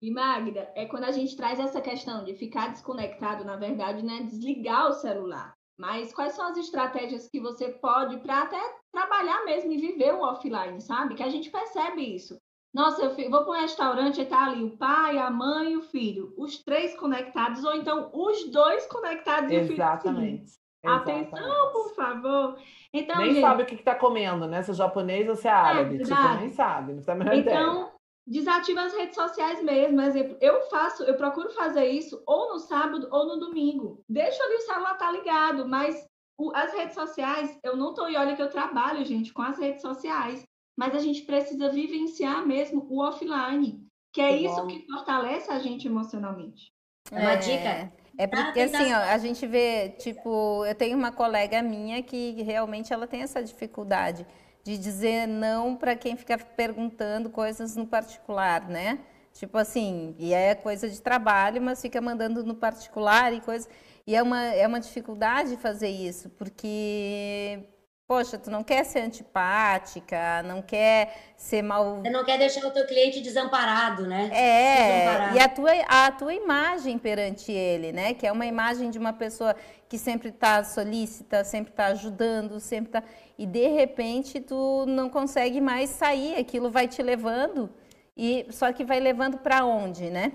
E 0.00 0.10
Magda, 0.10 0.70
é 0.74 0.86
quando 0.86 1.04
a 1.04 1.10
gente 1.10 1.36
traz 1.36 1.58
essa 1.58 1.80
questão 1.80 2.24
de 2.24 2.34
ficar 2.34 2.68
desconectado, 2.68 3.44
na 3.44 3.56
verdade, 3.56 4.04
né, 4.04 4.22
desligar 4.22 4.88
o 4.88 4.94
celular. 4.94 5.56
Mas 5.78 6.12
quais 6.12 6.34
são 6.34 6.46
as 6.46 6.56
estratégias 6.56 7.28
que 7.28 7.40
você 7.40 7.70
pode 7.70 8.18
para 8.18 8.42
até 8.42 8.60
trabalhar 8.92 9.44
mesmo 9.44 9.72
e 9.72 9.78
viver 9.78 10.14
o 10.14 10.22
offline, 10.22 10.80
sabe? 10.80 11.14
Que 11.14 11.22
a 11.22 11.28
gente 11.28 11.50
percebe 11.50 12.02
isso. 12.02 12.38
Nossa, 12.74 13.02
eu 13.02 13.30
vou 13.30 13.44
para 13.44 13.58
um 13.58 13.60
restaurante 13.60 14.20
e 14.20 14.26
tá 14.26 14.44
ali 14.44 14.62
o 14.62 14.76
pai, 14.76 15.18
a 15.18 15.30
mãe 15.30 15.72
e 15.72 15.76
o 15.76 15.82
filho, 15.82 16.34
os 16.36 16.62
três 16.62 16.94
conectados, 16.96 17.64
ou 17.64 17.74
então 17.74 18.10
os 18.12 18.50
dois 18.50 18.86
conectados 18.86 19.50
Exatamente. 19.50 19.60
e 19.60 19.64
o 19.64 19.68
filho. 19.68 19.82
Exatamente. 19.82 20.58
Atenção, 20.84 21.72
por 21.72 21.94
favor. 21.94 22.58
Então, 22.92 23.18
nem 23.18 23.32
gente... 23.32 23.40
sabe 23.40 23.62
o 23.62 23.66
que 23.66 23.74
está 23.74 23.94
comendo, 23.94 24.46
né? 24.46 24.62
Se 24.62 24.70
é 24.70 24.74
japonês 24.74 25.28
ou 25.28 25.34
se 25.34 25.48
é, 25.48 25.50
árabe. 25.50 25.96
É, 25.96 26.04
tipo, 26.04 26.34
nem 26.38 26.50
sabe, 26.50 26.94
não 26.94 27.02
a 27.06 27.14
menor 27.16 27.34
então, 27.34 27.72
ideia. 27.72 27.92
desativa 28.26 28.82
as 28.82 28.94
redes 28.94 29.14
sociais 29.14 29.62
mesmo. 29.62 30.00
Exemplo, 30.00 30.36
eu 30.40 30.62
faço, 30.70 31.02
eu 31.02 31.16
procuro 31.16 31.50
fazer 31.50 31.86
isso 31.86 32.22
ou 32.26 32.52
no 32.52 32.58
sábado 32.60 33.08
ou 33.10 33.26
no 33.26 33.40
domingo. 33.40 34.04
Deixa 34.08 34.42
ali 34.42 34.54
o 34.54 34.60
celular 34.60 34.96
tá 34.96 35.10
ligado, 35.10 35.66
mas 35.66 36.07
o, 36.38 36.54
as 36.54 36.72
redes 36.72 36.94
sociais, 36.94 37.58
eu 37.62 37.76
não 37.76 37.92
tô 37.92 38.08
e 38.08 38.16
olha 38.16 38.36
que 38.36 38.42
eu 38.42 38.48
trabalho, 38.48 39.04
gente, 39.04 39.32
com 39.32 39.42
as 39.42 39.58
redes 39.58 39.82
sociais. 39.82 40.42
Mas 40.76 40.94
a 40.94 41.00
gente 41.00 41.22
precisa 41.22 41.68
vivenciar 41.68 42.46
mesmo 42.46 42.86
o 42.88 43.02
offline, 43.02 43.84
que 44.12 44.20
é 44.20 44.36
isso 44.36 44.64
que 44.66 44.86
fortalece 44.86 45.50
a 45.50 45.58
gente 45.58 45.88
emocionalmente. 45.88 46.72
É 47.10 47.18
uma 47.18 47.34
dica 47.34 47.92
é 48.18 48.26
porque 48.26 48.60
assim, 48.62 48.92
ó, 48.92 48.98
a 48.98 49.16
gente 49.18 49.46
vê, 49.46 49.90
tipo, 49.90 50.66
eu 50.66 50.74
tenho 50.74 50.98
uma 50.98 51.12
colega 51.12 51.62
minha 51.62 52.02
que 52.02 52.42
realmente 52.42 52.92
ela 52.92 53.06
tem 53.06 53.22
essa 53.22 53.40
dificuldade 53.40 54.26
de 54.64 54.76
dizer 54.76 55.28
não 55.28 55.76
para 55.76 55.94
quem 55.94 56.16
fica 56.16 56.36
perguntando 56.36 57.30
coisas 57.30 57.76
no 57.76 57.86
particular, 57.86 58.68
né? 58.68 58.98
Tipo 59.32 59.56
assim, 59.56 60.16
e 60.18 60.34
é 60.34 60.52
coisa 60.56 60.90
de 60.90 61.00
trabalho, 61.00 61.62
mas 61.62 61.80
fica 61.80 62.00
mandando 62.00 62.42
no 62.42 62.56
particular 62.56 63.32
e 63.32 63.40
coisa. 63.40 63.68
E 64.08 64.16
é 64.16 64.22
uma, 64.22 64.42
é 64.42 64.66
uma 64.66 64.80
dificuldade 64.80 65.54
fazer 65.58 65.90
isso, 65.90 66.30
porque 66.30 67.60
Poxa, 68.06 68.38
tu 68.38 68.50
não 68.50 68.64
quer 68.64 68.84
ser 68.84 69.00
antipática, 69.00 70.42
não 70.44 70.62
quer 70.62 71.34
ser 71.36 71.60
mal. 71.60 72.00
Você 72.00 72.08
não 72.08 72.24
quer 72.24 72.38
deixar 72.38 72.66
o 72.66 72.70
teu 72.70 72.86
cliente 72.86 73.20
desamparado, 73.20 74.06
né? 74.06 74.30
É, 74.32 75.34
e 75.34 75.38
a 75.38 75.46
tua, 75.46 75.72
a 75.86 76.10
tua 76.10 76.32
imagem 76.32 76.96
perante 76.96 77.52
ele, 77.52 77.92
né? 77.92 78.14
Que 78.14 78.26
é 78.26 78.32
uma 78.32 78.46
imagem 78.46 78.88
de 78.88 78.98
uma 78.98 79.12
pessoa 79.12 79.54
que 79.90 79.98
sempre 79.98 80.30
está 80.30 80.64
solícita, 80.64 81.44
sempre 81.44 81.70
está 81.70 81.88
ajudando, 81.88 82.58
sempre 82.60 82.98
está. 82.98 83.02
E 83.36 83.44
de 83.44 83.68
repente 83.68 84.40
tu 84.40 84.86
não 84.88 85.10
consegue 85.10 85.60
mais 85.60 85.90
sair, 85.90 86.34
aquilo 86.36 86.70
vai 86.70 86.88
te 86.88 87.02
levando, 87.02 87.68
e 88.16 88.46
só 88.48 88.72
que 88.72 88.86
vai 88.86 89.00
levando 89.00 89.36
para 89.36 89.66
onde, 89.66 90.08
né? 90.08 90.32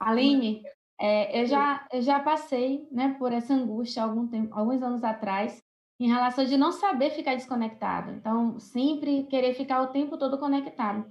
Aline, 0.00 0.64
é, 1.00 1.42
eu, 1.42 1.46
já, 1.46 1.86
eu 1.92 2.00
já 2.02 2.20
passei 2.20 2.88
né, 2.90 3.14
por 3.18 3.32
essa 3.32 3.54
angústia 3.54 4.02
algum 4.02 4.26
tempo, 4.26 4.54
alguns 4.54 4.82
anos 4.82 5.04
atrás 5.04 5.62
em 5.98 6.08
relação 6.08 6.44
de 6.44 6.56
não 6.56 6.72
saber 6.72 7.10
ficar 7.10 7.34
desconectado. 7.34 8.12
Então, 8.12 8.58
sempre 8.58 9.24
querer 9.24 9.54
ficar 9.54 9.82
o 9.82 9.88
tempo 9.88 10.18
todo 10.18 10.38
conectado. 10.38 11.10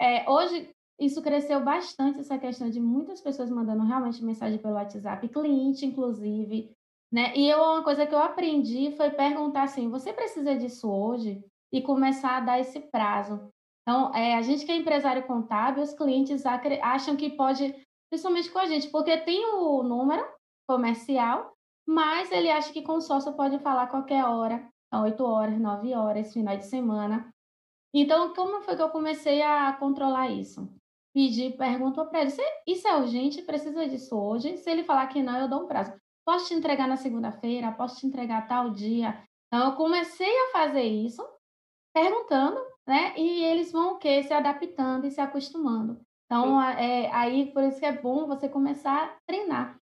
É, 0.00 0.28
hoje, 0.28 0.70
isso 0.98 1.22
cresceu 1.22 1.62
bastante, 1.62 2.20
essa 2.20 2.38
questão 2.38 2.68
de 2.68 2.80
muitas 2.80 3.20
pessoas 3.20 3.50
mandando 3.50 3.84
realmente 3.84 4.24
mensagem 4.24 4.58
pelo 4.58 4.74
WhatsApp, 4.74 5.28
cliente, 5.28 5.86
inclusive. 5.86 6.72
Né? 7.12 7.32
E 7.36 7.48
eu, 7.48 7.58
uma 7.58 7.84
coisa 7.84 8.06
que 8.06 8.14
eu 8.14 8.18
aprendi 8.18 8.92
foi 8.96 9.10
perguntar 9.10 9.62
assim: 9.62 9.88
você 9.88 10.12
precisa 10.12 10.56
disso 10.56 10.90
hoje? 10.90 11.42
E 11.72 11.82
começar 11.82 12.38
a 12.38 12.40
dar 12.40 12.58
esse 12.58 12.80
prazo. 12.80 13.50
Então, 13.82 14.14
é, 14.14 14.34
a 14.34 14.42
gente 14.42 14.66
que 14.66 14.72
é 14.72 14.76
empresário 14.76 15.26
contábil, 15.26 15.82
os 15.82 15.94
clientes 15.94 16.44
acham 16.82 17.16
que 17.16 17.30
pode, 17.30 17.74
principalmente 18.10 18.50
com 18.50 18.58
a 18.58 18.66
gente, 18.66 18.88
porque 18.88 19.16
tem 19.18 19.44
o 19.54 19.82
número 19.82 20.26
comercial, 20.66 21.54
mas 21.86 22.30
ele 22.30 22.50
acha 22.50 22.72
que 22.72 22.82
com 22.82 22.98
pode 23.36 23.58
falar 23.60 23.86
qualquer 23.86 24.24
hora, 24.24 24.68
8 24.92 25.24
horas, 25.24 25.58
9 25.58 25.94
horas, 25.94 26.32
final 26.32 26.56
de 26.56 26.66
semana. 26.66 27.32
Então, 27.94 28.34
como 28.34 28.60
foi 28.60 28.76
que 28.76 28.82
eu 28.82 28.90
comecei 28.90 29.40
a 29.42 29.72
controlar 29.72 30.28
isso? 30.28 30.68
Pedi, 31.14 31.50
perguntou 31.50 32.06
para 32.06 32.20
ele, 32.20 32.32
isso 32.66 32.86
é 32.86 32.96
urgente, 32.96 33.42
precisa 33.42 33.88
disso 33.88 34.14
hoje? 34.16 34.56
Se 34.58 34.70
ele 34.70 34.84
falar 34.84 35.06
que 35.06 35.22
não, 35.22 35.40
eu 35.40 35.48
dou 35.48 35.62
um 35.62 35.66
prazo. 35.66 35.92
Posso 36.24 36.48
te 36.48 36.54
entregar 36.54 36.86
na 36.86 36.96
segunda-feira? 36.96 37.72
Posso 37.72 37.96
te 37.96 38.06
entregar 38.06 38.46
tal 38.46 38.70
dia? 38.70 39.22
Então, 39.46 39.70
eu 39.70 39.76
comecei 39.76 40.30
a 40.30 40.52
fazer 40.52 40.82
isso, 40.82 41.26
perguntando, 41.94 42.60
né? 42.86 43.14
E 43.16 43.42
eles 43.44 43.72
vão 43.72 43.94
o 43.94 43.98
quê? 43.98 44.22
Se 44.22 44.32
adaptando 44.34 45.06
e 45.06 45.10
se 45.10 45.20
acostumando. 45.20 45.98
Então, 46.30 46.60
é, 46.60 47.10
aí, 47.10 47.50
por 47.52 47.64
isso 47.64 47.80
que 47.80 47.86
é 47.86 47.92
bom 47.92 48.26
você 48.26 48.50
começar 48.50 49.02
a 49.02 49.16
treinar 49.26 49.78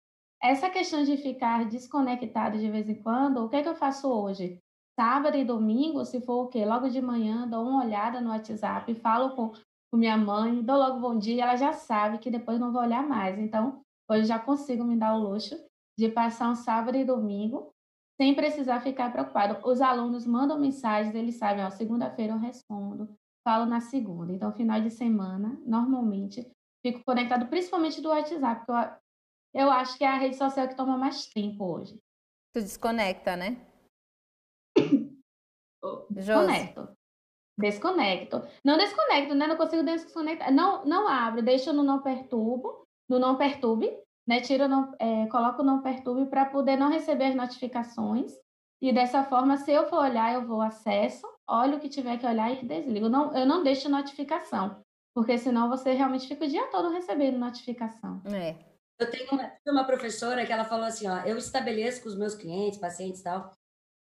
essa 0.42 0.68
questão 0.68 1.04
de 1.04 1.16
ficar 1.16 1.68
desconectado 1.68 2.58
de 2.58 2.68
vez 2.68 2.88
em 2.88 3.00
quando, 3.00 3.44
o 3.44 3.48
que 3.48 3.56
é 3.56 3.62
que 3.62 3.68
eu 3.68 3.76
faço 3.76 4.08
hoje? 4.08 4.60
Sábado 4.98 5.36
e 5.36 5.44
domingo, 5.44 6.04
se 6.04 6.20
for 6.20 6.42
o 6.42 6.48
quê? 6.48 6.64
Logo 6.66 6.88
de 6.88 7.00
manhã, 7.00 7.48
dou 7.48 7.64
uma 7.64 7.84
olhada 7.84 8.20
no 8.20 8.30
WhatsApp, 8.30 8.92
falo 8.96 9.36
com, 9.36 9.50
com 9.50 9.96
minha 9.96 10.16
mãe, 10.16 10.60
dou 10.60 10.76
logo 10.76 10.98
bom 10.98 11.16
dia, 11.16 11.44
ela 11.44 11.56
já 11.56 11.72
sabe 11.72 12.18
que 12.18 12.28
depois 12.28 12.58
não 12.58 12.72
vou 12.72 12.82
olhar 12.82 13.06
mais. 13.06 13.38
Então, 13.38 13.80
hoje 14.10 14.24
já 14.24 14.38
consigo 14.38 14.82
me 14.82 14.96
dar 14.96 15.14
o 15.14 15.20
luxo 15.20 15.56
de 15.96 16.08
passar 16.08 16.50
um 16.50 16.56
sábado 16.56 16.96
e 16.96 17.04
domingo 17.04 17.72
sem 18.20 18.34
precisar 18.34 18.80
ficar 18.80 19.12
preocupado. 19.12 19.64
Os 19.66 19.80
alunos 19.80 20.26
mandam 20.26 20.58
mensagens, 20.58 21.14
eles 21.14 21.36
sabem, 21.36 21.64
ó, 21.64 21.70
segunda-feira 21.70 22.32
eu 22.32 22.38
respondo, 22.38 23.08
falo 23.44 23.66
na 23.66 23.80
segunda. 23.80 24.32
Então, 24.32 24.52
final 24.52 24.80
de 24.80 24.90
semana, 24.90 25.60
normalmente, 25.64 26.50
fico 26.84 27.04
conectado 27.04 27.46
principalmente 27.46 28.00
do 28.00 28.08
WhatsApp, 28.08 28.66
porque 28.66 28.72
eu 28.72 29.02
eu 29.54 29.70
acho 29.70 29.98
que 29.98 30.04
é 30.04 30.08
a 30.08 30.16
rede 30.16 30.36
social 30.36 30.66
que 30.66 30.76
toma 30.76 30.96
mais 30.96 31.26
tempo 31.26 31.64
hoje. 31.64 31.98
Tu 32.54 32.60
desconecta, 32.60 33.36
né? 33.36 33.66
Desconecto. 36.10 36.88
Desconecto. 37.58 38.42
Não 38.64 38.78
desconecto, 38.78 39.34
né? 39.34 39.46
Não 39.46 39.56
consigo 39.56 39.82
desconectar. 39.82 40.50
Não, 40.52 40.84
não 40.84 41.06
abro, 41.06 41.42
deixo 41.42 41.72
no 41.72 41.82
não 41.82 42.02
perturbo, 42.02 42.86
no 43.08 43.18
não 43.18 43.36
perturbe, 43.36 43.94
né? 44.26 44.40
Tiro, 44.40 44.68
não, 44.68 44.94
é, 44.98 45.26
coloco 45.26 45.62
não 45.62 45.82
perturbe 45.82 46.26
para 46.30 46.46
poder 46.46 46.76
não 46.76 46.88
receber 46.90 47.26
as 47.26 47.34
notificações. 47.34 48.32
E 48.80 48.92
dessa 48.92 49.22
forma, 49.24 49.56
se 49.58 49.70
eu 49.70 49.88
for 49.88 49.98
olhar, 49.98 50.32
eu 50.32 50.46
vou 50.46 50.60
acesso, 50.62 51.26
olho 51.48 51.76
o 51.76 51.80
que 51.80 51.88
tiver 51.88 52.18
que 52.18 52.26
olhar 52.26 52.52
e 52.52 52.64
desligo. 52.64 53.08
Não, 53.08 53.36
eu 53.36 53.46
não 53.46 53.62
deixo 53.62 53.88
notificação, 53.88 54.82
porque 55.14 55.36
senão 55.38 55.68
você 55.68 55.92
realmente 55.92 56.26
fica 56.26 56.44
o 56.44 56.48
dia 56.48 56.66
todo 56.68 56.90
recebendo 56.90 57.38
notificação. 57.38 58.22
É. 58.26 58.56
Eu 58.98 59.10
tenho 59.10 59.30
uma, 59.32 59.52
uma, 59.66 59.84
professora 59.84 60.46
que 60.46 60.52
ela 60.52 60.64
falou 60.64 60.86
assim, 60.86 61.08
ó, 61.08 61.20
eu 61.24 61.36
estabeleço 61.36 62.02
com 62.02 62.08
os 62.08 62.16
meus 62.16 62.34
clientes, 62.34 62.78
pacientes 62.78 63.20
e 63.20 63.24
tal, 63.24 63.50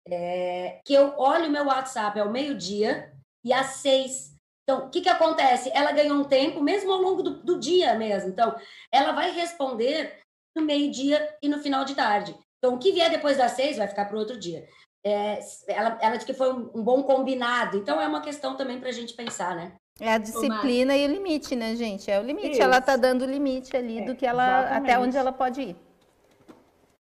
é, 0.08 0.80
que 0.84 0.94
eu 0.94 1.14
olho 1.18 1.48
o 1.48 1.52
meu 1.52 1.66
WhatsApp 1.66 2.20
ao 2.20 2.32
meio-dia 2.32 3.14
e 3.46 3.54
às 3.54 3.68
seis. 3.78 4.36
Então, 4.64 4.88
o 4.88 4.90
que, 4.90 5.02
que 5.02 5.10
acontece? 5.10 5.72
Ela 5.74 5.92
ganhou 5.92 6.18
um 6.18 6.24
tempo, 6.24 6.62
mesmo 6.62 6.92
ao 6.92 7.02
longo 7.02 7.22
do, 7.22 7.44
do 7.44 7.60
dia 7.60 7.96
mesmo. 7.96 8.30
Então, 8.30 8.56
ela 8.92 9.14
vai 9.14 9.32
responder 9.32 10.20
no 10.56 10.64
meio-dia 10.64 11.38
e 11.42 11.48
no 11.48 11.60
final 11.60 11.86
de 11.86 11.96
tarde. 11.96 12.38
Então, 12.58 12.76
o 12.76 12.80
que 12.80 12.92
vier 12.92 13.10
depois 13.10 13.38
das 13.38 13.52
seis 13.52 13.78
vai 13.78 13.88
ficar 13.88 14.06
para 14.06 14.16
o 14.16 14.20
outro 14.20 14.38
dia. 14.38 14.68
É, 15.08 15.40
ela, 15.68 15.98
ela 16.02 16.16
disse 16.16 16.26
que 16.26 16.34
foi 16.34 16.52
um, 16.52 16.70
um 16.76 16.84
bom 16.84 17.04
combinado. 17.04 17.78
Então, 17.78 18.02
é 18.02 18.08
uma 18.08 18.22
questão 18.22 18.58
também 18.58 18.80
para 18.80 18.90
a 18.90 18.92
gente 18.92 19.14
pensar, 19.14 19.56
né? 19.56 19.74
É 20.00 20.14
a 20.14 20.18
disciplina 20.18 20.96
e 20.96 21.08
o 21.08 21.12
limite, 21.12 21.56
né, 21.56 21.76
gente? 21.76 22.12
É 22.12 22.20
o 22.20 22.24
limite. 22.24 22.52
Isso. 22.52 22.62
Ela 22.62 22.80
está 22.80 22.96
dando 22.98 23.24
o 23.24 23.26
limite 23.26 23.76
ali 23.76 24.00
é, 24.00 24.06
do 24.06 24.16
que 24.16 24.26
ela 24.26 24.60
exatamente. 24.60 24.92
até 24.92 25.00
onde 25.00 25.18
ela 25.18 25.32
pode 25.32 25.62
ir. 25.62 25.76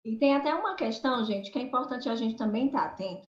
E 0.04 0.16
tem 0.16 0.36
até 0.36 0.54
uma 0.54 0.76
questão, 0.76 1.24
gente, 1.24 1.50
que 1.50 1.58
é 1.58 1.62
importante 1.62 2.08
a 2.08 2.14
gente 2.14 2.36
também 2.36 2.66
estar 2.66 2.80
tá 2.80 2.86
atento 2.86 3.22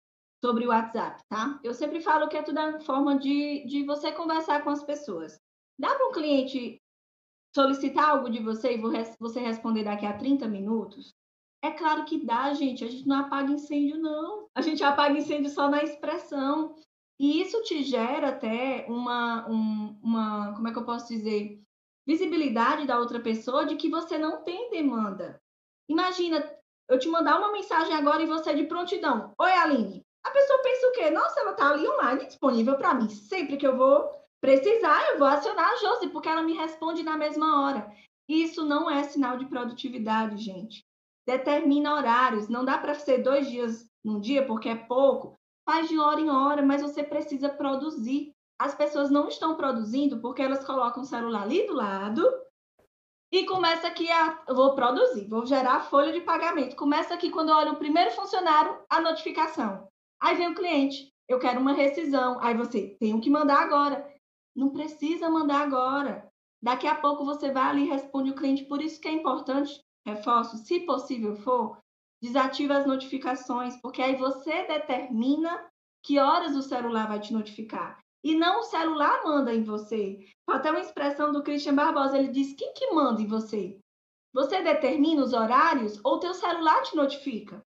sobre 0.43 0.65
o 0.65 0.69
WhatsApp, 0.69 1.21
tá? 1.29 1.59
Eu 1.63 1.73
sempre 1.73 2.01
falo 2.01 2.27
que 2.27 2.35
é 2.35 2.43
tudo 2.43 2.59
uma 2.59 2.79
forma 2.81 3.17
de, 3.17 3.65
de 3.65 3.85
você 3.85 4.11
conversar 4.11 4.63
com 4.63 4.71
as 4.71 4.83
pessoas. 4.83 5.39
Dá 5.79 5.93
para 5.93 6.07
um 6.07 6.11
cliente 6.11 6.81
solicitar 7.55 8.09
algo 8.09 8.29
de 8.29 8.43
você 8.43 8.75
e 8.75 8.81
você 9.19 9.39
responder 9.39 9.85
daqui 9.85 10.05
a 10.05 10.17
30 10.17 10.47
minutos? 10.47 11.13
É 11.65 11.71
claro 11.71 12.05
que 12.05 12.23
dá, 12.23 12.53
gente. 12.53 12.83
A 12.83 12.87
gente 12.87 13.07
não 13.07 13.21
apaga 13.21 13.51
incêndio, 13.51 13.97
não. 13.97 14.47
A 14.53 14.61
gente 14.61 14.83
apaga 14.83 15.17
incêndio 15.17 15.49
só 15.49 15.67
na 15.67 15.81
expressão. 15.81 16.75
E 17.19 17.41
isso 17.41 17.63
te 17.63 17.81
gera 17.81 18.29
até 18.29 18.85
uma, 18.87 19.49
um, 19.49 19.99
uma, 20.03 20.53
como 20.53 20.67
é 20.67 20.71
que 20.71 20.77
eu 20.77 20.85
posso 20.85 21.07
dizer, 21.07 21.59
visibilidade 22.05 22.85
da 22.85 22.99
outra 22.99 23.19
pessoa 23.19 23.65
de 23.65 23.77
que 23.77 23.89
você 23.89 24.15
não 24.15 24.43
tem 24.43 24.69
demanda. 24.69 25.41
Imagina 25.89 26.47
eu 26.87 26.99
te 26.99 27.07
mandar 27.07 27.39
uma 27.39 27.51
mensagem 27.51 27.95
agora 27.95 28.21
e 28.21 28.27
você 28.27 28.53
de 28.53 28.65
prontidão. 28.65 29.33
Oi, 29.41 29.51
Aline. 29.51 30.03
A 30.23 30.29
pessoa 30.29 30.61
pensa 30.61 30.87
o 30.87 30.91
quê? 30.91 31.09
Nossa, 31.09 31.39
ela 31.39 31.51
está 31.51 31.71
ali 31.71 31.87
online, 31.87 32.27
disponível 32.27 32.77
para 32.77 32.93
mim. 32.93 33.09
Sempre 33.09 33.57
que 33.57 33.65
eu 33.65 33.75
vou 33.75 34.07
precisar, 34.39 35.03
eu 35.09 35.17
vou 35.17 35.27
acionar 35.27 35.71
a 35.71 35.75
Josi, 35.77 36.09
porque 36.09 36.29
ela 36.29 36.43
me 36.43 36.53
responde 36.53 37.01
na 37.01 37.17
mesma 37.17 37.63
hora. 37.63 37.91
Isso 38.29 38.63
não 38.63 38.87
é 38.87 39.03
sinal 39.03 39.35
de 39.37 39.47
produtividade, 39.47 40.37
gente. 40.37 40.84
Determina 41.25 41.95
horários. 41.95 42.47
Não 42.47 42.63
dá 42.63 42.77
para 42.77 42.93
ser 42.93 43.19
dois 43.19 43.49
dias 43.49 43.89
num 44.03 44.19
dia, 44.19 44.45
porque 44.45 44.69
é 44.69 44.75
pouco 44.75 45.35
faz 45.65 45.89
de 45.89 45.97
hora 45.97 46.21
em 46.21 46.29
hora, 46.29 46.61
mas 46.61 46.81
você 46.81 47.03
precisa 47.03 47.49
produzir. 47.49 48.31
As 48.57 48.73
pessoas 48.73 49.09
não 49.09 49.27
estão 49.27 49.55
produzindo 49.55 50.21
porque 50.21 50.41
elas 50.41 50.63
colocam 50.63 51.01
o 51.03 51.05
celular 51.05 51.41
ali 51.41 51.67
do 51.67 51.73
lado 51.73 52.23
e 53.31 53.45
começa 53.45 53.87
aqui 53.87 54.09
a. 54.09 54.43
Vou 54.47 54.75
produzir, 54.75 55.27
vou 55.27 55.45
gerar 55.45 55.75
a 55.75 55.81
folha 55.81 56.13
de 56.13 56.21
pagamento. 56.21 56.75
Começa 56.75 57.13
aqui 57.13 57.29
quando 57.31 57.49
eu 57.49 57.55
olho 57.55 57.73
o 57.73 57.77
primeiro 57.77 58.11
funcionário, 58.11 58.77
a 58.89 59.01
notificação. 59.01 59.89
Aí 60.21 60.37
vem 60.37 60.51
o 60.51 60.55
cliente, 60.55 61.11
eu 61.27 61.37
quero 61.39 61.59
uma 61.59 61.73
rescisão. 61.73 62.37
Aí 62.39 62.55
você 62.55 62.95
tem 62.97 63.19
que 63.19 63.29
mandar 63.29 63.61
agora. 63.61 64.07
Não 64.55 64.69
precisa 64.69 65.29
mandar 65.29 65.61
agora. 65.61 66.29
Daqui 66.61 66.87
a 66.87 66.95
pouco 66.95 67.25
você 67.25 67.51
vai 67.51 67.63
ali 67.63 67.83
e 67.83 67.89
responde 67.89 68.31
o 68.31 68.35
cliente. 68.35 68.63
Por 68.63 68.81
isso 68.81 69.01
que 69.01 69.09
é 69.09 69.11
importante, 69.11 69.83
reforço, 70.05 70.57
se 70.57 70.81
possível 70.81 71.35
for, 71.35 71.77
desativa 72.21 72.77
as 72.77 72.85
notificações, 72.85 73.75
porque 73.81 74.01
aí 74.01 74.15
você 74.15 74.65
determina 74.67 75.67
que 76.03 76.19
horas 76.19 76.55
o 76.55 76.61
celular 76.61 77.07
vai 77.07 77.19
te 77.19 77.33
notificar. 77.33 77.99
E 78.23 78.35
não 78.35 78.59
o 78.59 78.63
celular 78.63 79.23
manda 79.23 79.53
em 79.53 79.63
você. 79.63 80.19
Até 80.47 80.71
uma 80.71 80.79
expressão 80.79 81.31
do 81.31 81.43
Christian 81.43 81.75
Barbosa, 81.75 82.17
ele 82.17 82.29
diz: 82.29 82.53
quem 82.53 82.73
que 82.73 82.91
manda 82.91 83.21
em 83.21 83.27
você? 83.27 83.79
Você 84.33 84.61
determina 84.61 85.23
os 85.23 85.33
horários 85.33 85.99
ou 86.03 86.19
teu 86.19 86.33
celular 86.33 86.81
te 86.83 86.95
notifica? 86.95 87.61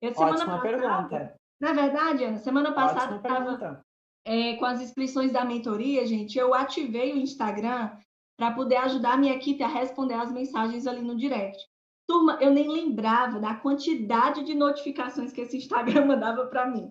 Eu, 0.00 0.14
semana 0.14 0.34
Ótima 0.34 0.60
passada, 0.60 1.08
pergunta. 1.08 1.36
Na 1.60 1.72
verdade, 1.72 2.24
Ana, 2.24 2.38
semana 2.38 2.72
passada 2.72 3.16
estava 3.16 3.82
é, 4.24 4.56
com 4.56 4.64
as 4.64 4.80
inscrições 4.80 5.32
da 5.32 5.44
mentoria, 5.44 6.06
gente, 6.06 6.38
eu 6.38 6.54
ativei 6.54 7.12
o 7.12 7.18
Instagram 7.18 7.90
para 8.36 8.52
poder 8.52 8.76
ajudar 8.76 9.14
a 9.14 9.16
minha 9.16 9.34
equipe 9.34 9.62
a 9.62 9.68
responder 9.68 10.14
as 10.14 10.30
mensagens 10.30 10.86
ali 10.86 11.02
no 11.02 11.16
direct. 11.16 11.66
Turma, 12.08 12.38
eu 12.40 12.50
nem 12.50 12.66
lembrava 12.66 13.38
da 13.38 13.54
quantidade 13.54 14.42
de 14.42 14.54
notificações 14.54 15.30
que 15.30 15.42
esse 15.42 15.58
Instagram 15.58 16.06
mandava 16.08 16.46
para 16.46 16.66
mim. 16.66 16.90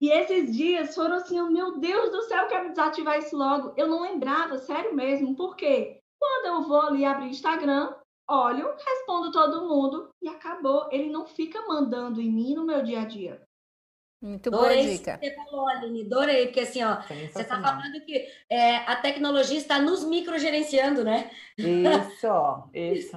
E 0.00 0.10
esses 0.10 0.54
dias 0.54 0.94
foram 0.94 1.16
assim, 1.16 1.40
oh, 1.40 1.48
meu 1.48 1.78
Deus 1.78 2.10
do 2.10 2.22
céu, 2.22 2.48
quero 2.48 2.70
desativar 2.70 3.16
isso 3.16 3.36
logo. 3.36 3.72
Eu 3.76 3.86
não 3.86 4.02
lembrava, 4.02 4.58
sério 4.58 4.92
mesmo, 4.92 5.36
por 5.36 5.54
quê? 5.54 6.00
Quando 6.18 6.46
eu 6.46 6.62
vou 6.62 6.80
ali 6.80 7.04
abrir 7.04 7.28
Instagram, 7.28 7.94
olho, 8.28 8.74
respondo 8.76 9.30
todo 9.30 9.68
mundo 9.68 10.08
e 10.20 10.28
acabou. 10.28 10.88
Ele 10.90 11.08
não 11.10 11.26
fica 11.26 11.64
mandando 11.68 12.20
em 12.20 12.30
mim 12.30 12.54
no 12.54 12.66
meu 12.66 12.82
dia 12.82 13.02
a 13.02 13.04
dia. 13.04 13.40
Muito 14.24 14.50
boa 14.50 14.64
Adorei 14.64 14.96
dica. 14.96 15.10
isso 15.12 15.20
que 15.20 15.28
você 15.28 15.34
falou, 15.34 15.68
Aline, 15.68 16.06
adorei, 16.06 16.46
porque 16.46 16.60
assim, 16.60 16.82
ó, 16.82 16.96
você 17.02 17.42
está 17.42 17.60
falando 17.60 18.00
que 18.06 18.26
é, 18.48 18.76
a 18.78 18.96
tecnologia 18.96 19.58
está 19.58 19.78
nos 19.78 20.02
microgerenciando, 20.02 21.04
né? 21.04 21.30
Isso, 21.58 22.26
é 22.72 22.92
isso? 22.94 23.16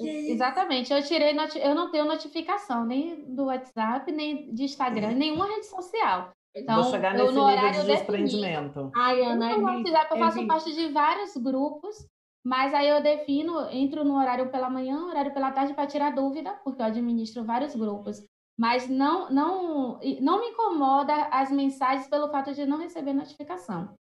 Exatamente. 0.00 0.92
Eu 0.92 1.02
tirei, 1.02 1.34
noti- 1.34 1.58
eu 1.58 1.74
não 1.74 1.90
tenho 1.90 2.06
notificação 2.06 2.86
nem 2.86 3.34
do 3.34 3.44
WhatsApp, 3.44 4.10
nem 4.10 4.52
de 4.54 4.64
Instagram, 4.64 5.12
nenhuma 5.12 5.46
rede 5.46 5.66
social. 5.66 6.32
Então, 6.56 6.82
Vou 6.82 6.90
chegar 6.90 7.14
eu 7.18 7.24
nesse 7.26 7.34
no 7.34 7.46
nível 7.46 7.58
horário 7.58 7.80
de 7.82 7.86
desprendimento. 7.86 8.90
Ai, 8.96 9.20
Eu 9.20 9.24
Ana, 9.26 9.48
no 9.48 9.52
é 9.52 9.56
vi- 9.56 9.62
WhatsApp 9.90 10.08
eu 10.12 10.16
é 10.16 10.20
faço 10.20 10.46
parte 10.46 10.72
de 10.72 10.88
vários 10.88 11.36
grupos, 11.36 12.08
mas 12.42 12.72
aí 12.72 12.88
eu 12.88 13.02
defino, 13.02 13.68
entro 13.70 14.04
no 14.04 14.16
horário 14.16 14.48
pela 14.50 14.70
manhã, 14.70 15.04
horário 15.06 15.34
pela 15.34 15.50
tarde 15.50 15.74
para 15.74 15.86
tirar 15.86 16.14
dúvida, 16.14 16.52
porque 16.64 16.80
eu 16.80 16.86
administro 16.86 17.44
vários 17.44 17.74
grupos. 17.74 18.24
Mas 18.58 18.88
não, 18.88 19.30
não, 19.30 19.98
não 20.20 20.40
me 20.40 20.48
incomoda 20.48 21.12
as 21.30 21.50
mensagens 21.50 22.08
pelo 22.08 22.30
fato 22.30 22.52
de 22.54 22.64
não 22.64 22.78
receber 22.78 23.12
notificação. 23.12 23.94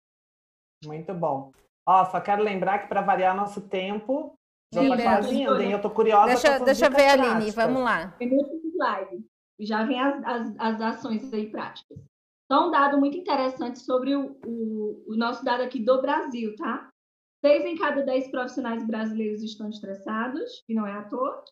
Muito 0.85 1.13
bom. 1.13 1.51
Ó, 1.87 2.05
só 2.05 2.21
quero 2.21 2.43
lembrar 2.43 2.79
que 2.79 2.87
para 2.87 3.01
variar 3.01 3.35
nosso 3.35 3.67
tempo, 3.67 4.37
já 4.73 4.81
Sim, 4.81 4.89
tá 4.89 5.03
quase 5.03 5.41
indo, 5.41 5.61
hein? 5.61 5.71
Eu 5.71 5.81
tô 5.81 5.89
curiosa 5.89 6.27
Deixa, 6.27 6.59
deixa 6.59 6.85
eu 6.85 6.91
ver, 6.91 7.09
Aline, 7.09 7.27
práticas. 7.27 7.55
vamos 7.55 7.83
lá. 7.83 8.15
minutos 8.19 8.61
de 8.61 8.77
live. 8.77 9.25
E 9.59 9.65
já 9.65 9.83
vem 9.85 9.99
as, 9.99 10.23
as, 10.23 10.55
as 10.59 10.81
ações 10.81 11.33
aí 11.33 11.49
práticas. 11.49 11.97
Só 12.51 12.67
um 12.67 12.71
dado 12.71 12.99
muito 12.99 13.17
interessante 13.17 13.79
sobre 13.79 14.15
o, 14.15 14.37
o, 14.45 15.03
o 15.07 15.15
nosso 15.15 15.43
dado 15.43 15.61
aqui 15.61 15.79
do 15.79 16.01
Brasil, 16.01 16.55
tá? 16.55 16.89
Seis 17.43 17.65
em 17.65 17.77
cada 17.77 18.03
dez 18.03 18.29
profissionais 18.29 18.85
brasileiros 18.85 19.43
estão 19.43 19.69
estressados, 19.69 20.63
e 20.67 20.73
não 20.73 20.87
é 20.87 20.93
à 20.93 21.03
toa. 21.03 21.43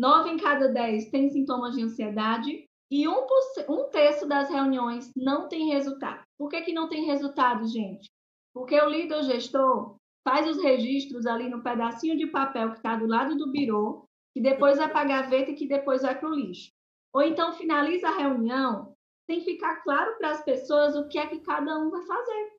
Nove 0.00 0.30
em 0.30 0.38
cada 0.38 0.66
dez 0.68 1.10
têm 1.10 1.28
sintomas 1.28 1.76
de 1.76 1.82
ansiedade. 1.82 2.64
E 2.90 3.06
um, 3.06 3.26
um 3.68 3.90
terço 3.90 4.26
das 4.26 4.48
reuniões 4.48 5.12
não 5.14 5.46
tem 5.46 5.68
resultado. 5.68 6.22
Por 6.38 6.48
que, 6.48 6.62
que 6.62 6.72
não 6.72 6.88
tem 6.88 7.04
resultado, 7.04 7.68
gente? 7.68 8.08
Porque 8.54 8.80
o 8.80 8.88
líder 8.88 9.22
gestor 9.24 9.96
faz 10.26 10.48
os 10.48 10.62
registros 10.62 11.26
ali 11.26 11.50
no 11.50 11.62
pedacinho 11.62 12.16
de 12.16 12.26
papel 12.26 12.70
que 12.70 12.78
está 12.78 12.96
do 12.96 13.06
lado 13.06 13.36
do 13.36 13.52
birô, 13.52 14.06
que 14.32 14.40
depois 14.40 14.78
vai 14.78 14.88
para 14.88 15.00
a 15.02 15.22
gaveta 15.22 15.50
e 15.50 15.54
que 15.54 15.68
depois 15.68 16.00
vai 16.00 16.18
para 16.18 16.30
o 16.30 16.34
lixo. 16.34 16.70
Ou 17.12 17.20
então 17.20 17.52
finaliza 17.52 18.08
a 18.08 18.16
reunião 18.16 18.94
sem 19.30 19.42
ficar 19.42 19.82
claro 19.82 20.16
para 20.16 20.30
as 20.30 20.42
pessoas 20.42 20.96
o 20.96 21.08
que 21.08 21.18
é 21.18 21.26
que 21.26 21.40
cada 21.40 21.78
um 21.78 21.90
vai 21.90 22.02
fazer. 22.06 22.52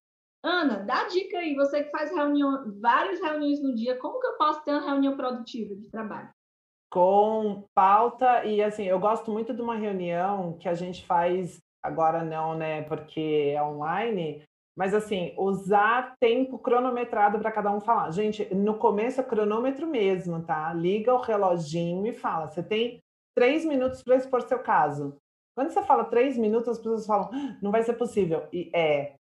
Ana, 0.44 0.78
dá 0.86 1.06
dica 1.08 1.40
aí, 1.40 1.56
você 1.56 1.86
que 1.86 1.90
faz 1.90 2.12
reunião, 2.12 2.72
várias 2.80 3.20
reuniões 3.20 3.64
no 3.64 3.74
dia, 3.74 3.98
como 3.98 4.20
que 4.20 4.28
eu 4.28 4.38
posso 4.38 4.64
ter 4.64 4.74
uma 4.74 4.86
reunião 4.86 5.18
produtiva 5.18 5.76
de 5.76 5.90
trabalho? 5.90 6.30
Com 6.92 7.64
pauta 7.74 8.44
e 8.44 8.62
assim, 8.62 8.84
eu 8.84 9.00
gosto 9.00 9.32
muito 9.32 9.54
de 9.54 9.62
uma 9.62 9.76
reunião 9.76 10.58
que 10.60 10.68
a 10.68 10.74
gente 10.74 11.06
faz 11.06 11.58
agora 11.82 12.24
não, 12.24 12.54
né, 12.54 12.84
porque 12.84 13.54
é 13.56 13.64
online, 13.64 14.44
mas 14.78 14.94
assim, 14.94 15.34
usar 15.38 16.14
tempo 16.20 16.60
cronometrado 16.60 17.40
para 17.40 17.52
cada 17.52 17.72
um 17.72 17.80
falar. 17.80 18.12
Gente, 18.12 18.54
no 18.54 18.78
começo 18.78 19.22
é 19.22 19.24
cronômetro 19.24 19.88
mesmo, 19.88 20.44
tá? 20.44 20.74
Liga 20.74 21.14
o 21.14 21.22
reloginho 21.22 22.06
e 22.08 22.14
fala. 22.14 22.48
Você 22.48 22.62
tem 22.62 23.00
três 23.36 23.66
minutos 23.66 24.04
para 24.04 24.16
expor 24.18 24.42
seu 24.42 24.60
caso. 24.60 25.18
Quando 25.56 25.72
você 25.72 25.82
fala 25.84 26.06
três 26.06 26.38
minutos, 26.38 26.70
as 26.70 26.78
pessoas 26.78 27.06
falam, 27.06 27.30
"Ah, 27.34 27.58
não 27.62 27.72
vai 27.72 27.84
ser 27.84 27.94
possível. 27.94 28.48
E 28.54 28.70
é. 28.74 29.16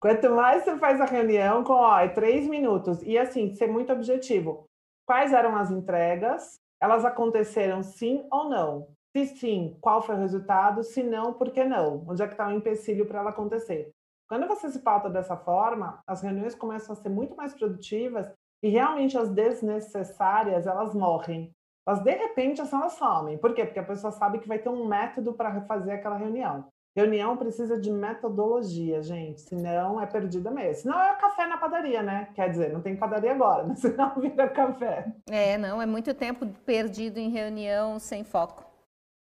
Quanto 0.00 0.30
mais 0.30 0.64
você 0.64 0.76
faz 0.78 1.00
a 1.00 1.04
reunião 1.06 1.64
com, 1.64 1.74
ó, 1.74 1.98
é 1.98 2.08
três 2.08 2.46
minutos. 2.48 3.02
E 3.02 3.18
assim, 3.18 3.54
ser 3.54 3.66
muito 3.66 3.92
objetivo. 3.92 4.64
Quais 5.06 5.32
eram 5.32 5.56
as 5.56 5.70
entregas? 5.70 6.58
Elas 6.84 7.02
aconteceram 7.02 7.82
sim 7.82 8.26
ou 8.30 8.50
não? 8.50 8.88
Se 9.16 9.24
sim, 9.24 9.74
qual 9.80 10.02
foi 10.02 10.16
o 10.16 10.18
resultado? 10.18 10.82
Se 10.82 11.02
não, 11.02 11.32
por 11.32 11.50
que 11.50 11.64
não? 11.64 12.04
Onde 12.06 12.22
é 12.22 12.26
que 12.26 12.34
está 12.34 12.46
o 12.46 12.52
empecilho 12.52 13.06
para 13.06 13.20
ela 13.20 13.30
acontecer? 13.30 13.90
Quando 14.28 14.46
você 14.46 14.68
se 14.68 14.80
pauta 14.80 15.08
dessa 15.08 15.34
forma, 15.34 16.02
as 16.06 16.20
reuniões 16.20 16.54
começam 16.54 16.92
a 16.92 16.96
ser 16.96 17.08
muito 17.08 17.34
mais 17.34 17.54
produtivas 17.54 18.30
e 18.62 18.68
realmente 18.68 19.16
as 19.16 19.30
desnecessárias, 19.30 20.66
elas 20.66 20.94
morrem. 20.94 21.50
Elas, 21.88 22.02
de 22.02 22.14
repente, 22.14 22.60
assim, 22.60 22.76
elas 22.76 22.92
somem. 22.92 23.38
Por 23.38 23.54
quê? 23.54 23.64
Porque 23.64 23.80
a 23.80 23.86
pessoa 23.86 24.12
sabe 24.12 24.38
que 24.38 24.48
vai 24.48 24.58
ter 24.58 24.68
um 24.68 24.86
método 24.86 25.32
para 25.32 25.62
fazer 25.62 25.92
aquela 25.92 26.18
reunião. 26.18 26.68
Reunião 26.96 27.36
precisa 27.36 27.78
de 27.78 27.90
metodologia, 27.90 29.02
gente, 29.02 29.40
senão 29.40 30.00
é 30.00 30.06
perdida 30.06 30.48
mesmo. 30.48 30.82
Senão 30.82 31.00
é 31.00 31.16
café 31.16 31.44
na 31.44 31.58
padaria, 31.58 32.02
né? 32.04 32.32
Quer 32.34 32.50
dizer, 32.50 32.72
não 32.72 32.80
tem 32.80 32.96
padaria 32.96 33.32
agora, 33.32 33.64
mas 33.66 33.80
senão 33.82 34.14
vira 34.20 34.48
café. 34.48 35.12
É, 35.28 35.58
não, 35.58 35.82
é 35.82 35.86
muito 35.86 36.14
tempo 36.14 36.46
perdido 36.64 37.18
em 37.18 37.30
reunião 37.30 37.98
sem 37.98 38.22
foco. 38.22 38.64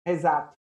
Exato. 0.05 0.55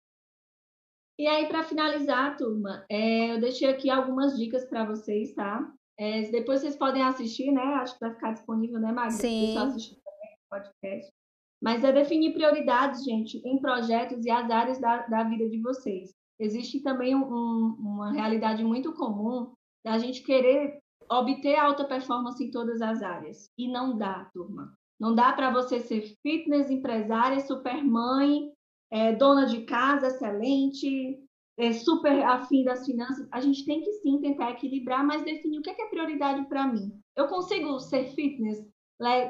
E 1.19 1.27
aí, 1.27 1.49
para 1.49 1.65
finalizar, 1.65 2.37
turma, 2.37 2.85
é, 2.89 3.33
eu 3.35 3.41
deixei 3.41 3.69
aqui 3.69 3.91
algumas 3.91 4.37
dicas 4.37 4.65
para 4.65 4.85
vocês, 4.85 5.35
tá? 5.35 5.69
É, 5.99 6.23
depois 6.31 6.61
vocês 6.61 6.77
podem 6.77 7.03
assistir, 7.03 7.53
né? 7.53 7.63
Acho 7.77 7.95
que 7.95 8.01
vai 8.01 8.15
ficar 8.15 8.33
disponível, 8.33 8.81
né, 8.81 8.93
Magda? 8.93 9.13
Sim. 9.13 9.47
Pessoal 9.47 9.67
assistir 9.67 9.97
também 9.97 10.37
podcast. 10.49 11.13
Mas 11.61 11.83
é 11.83 11.93
definir 11.93 12.33
prioridades, 12.33 13.05
gente, 13.05 13.39
em 13.45 13.61
projetos 13.61 14.25
e 14.25 14.31
as 14.31 14.51
áreas 14.51 14.79
da, 14.79 15.07
da 15.07 15.25
vida 15.25 15.49
de 15.49 15.61
vocês. 15.61 16.15
Existe 16.39 16.83
também 16.83 17.15
um- 17.15 17.77
uma 17.79 18.13
realidade 18.13 18.65
muito 18.65 18.93
comum 18.95 19.53
da 19.85 19.99
gente 19.99 20.23
querer 20.23 20.79
obter 21.11 21.57
alta 21.57 21.85
performance 21.85 22.43
em 22.43 22.51
todas 22.51 22.81
as 22.81 23.03
áreas. 23.03 23.51
E 23.59 23.69
não 23.69 23.97
dá, 23.97 24.31
turma. 24.33 24.73
Não 24.99 25.15
dá 25.15 25.33
para 25.33 25.51
você 25.51 25.81
ser 25.81 26.15
fitness, 26.23 26.71
empresária, 26.71 27.41
supermãe, 27.41 28.51
é, 28.91 29.13
dona 29.13 29.47
de 29.47 29.63
casa 29.65 30.07
excelente, 30.07 31.19
é, 31.59 31.73
super 31.73 32.23
afim 32.25 32.65
das 32.65 32.87
finanças. 32.87 33.27
A 33.31 33.41
gente 33.41 33.65
tem 33.65 33.83
que 33.83 33.93
sim 33.95 34.21
tentar 34.21 34.53
equilibrar, 34.53 35.05
mas 35.05 35.25
definir 35.25 35.59
o 35.59 35.63
que 35.63 35.71
é, 35.71 35.75
que 35.75 35.83
é 35.83 35.89
prioridade 35.89 36.47
para 36.49 36.67
mim. 36.67 36.99
Eu 37.17 37.27
consigo 37.29 37.79
ser 37.81 38.07
fitness, 38.15 38.59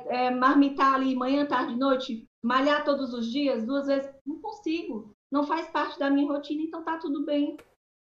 é, 0.08 0.30
marmitar 0.30 0.94
ali 0.94 1.14
manhã, 1.16 1.46
tarde, 1.46 1.76
noite, 1.76 2.26
malhar 2.42 2.84
todos 2.84 3.12
os 3.14 3.30
dias, 3.30 3.66
duas 3.66 3.86
vezes? 3.86 4.10
Não 4.26 4.40
consigo. 4.40 5.13
Não 5.34 5.42
faz 5.42 5.68
parte 5.68 5.98
da 5.98 6.08
minha 6.08 6.28
rotina, 6.28 6.62
então 6.62 6.84
tá 6.84 6.96
tudo 6.96 7.24
bem. 7.24 7.56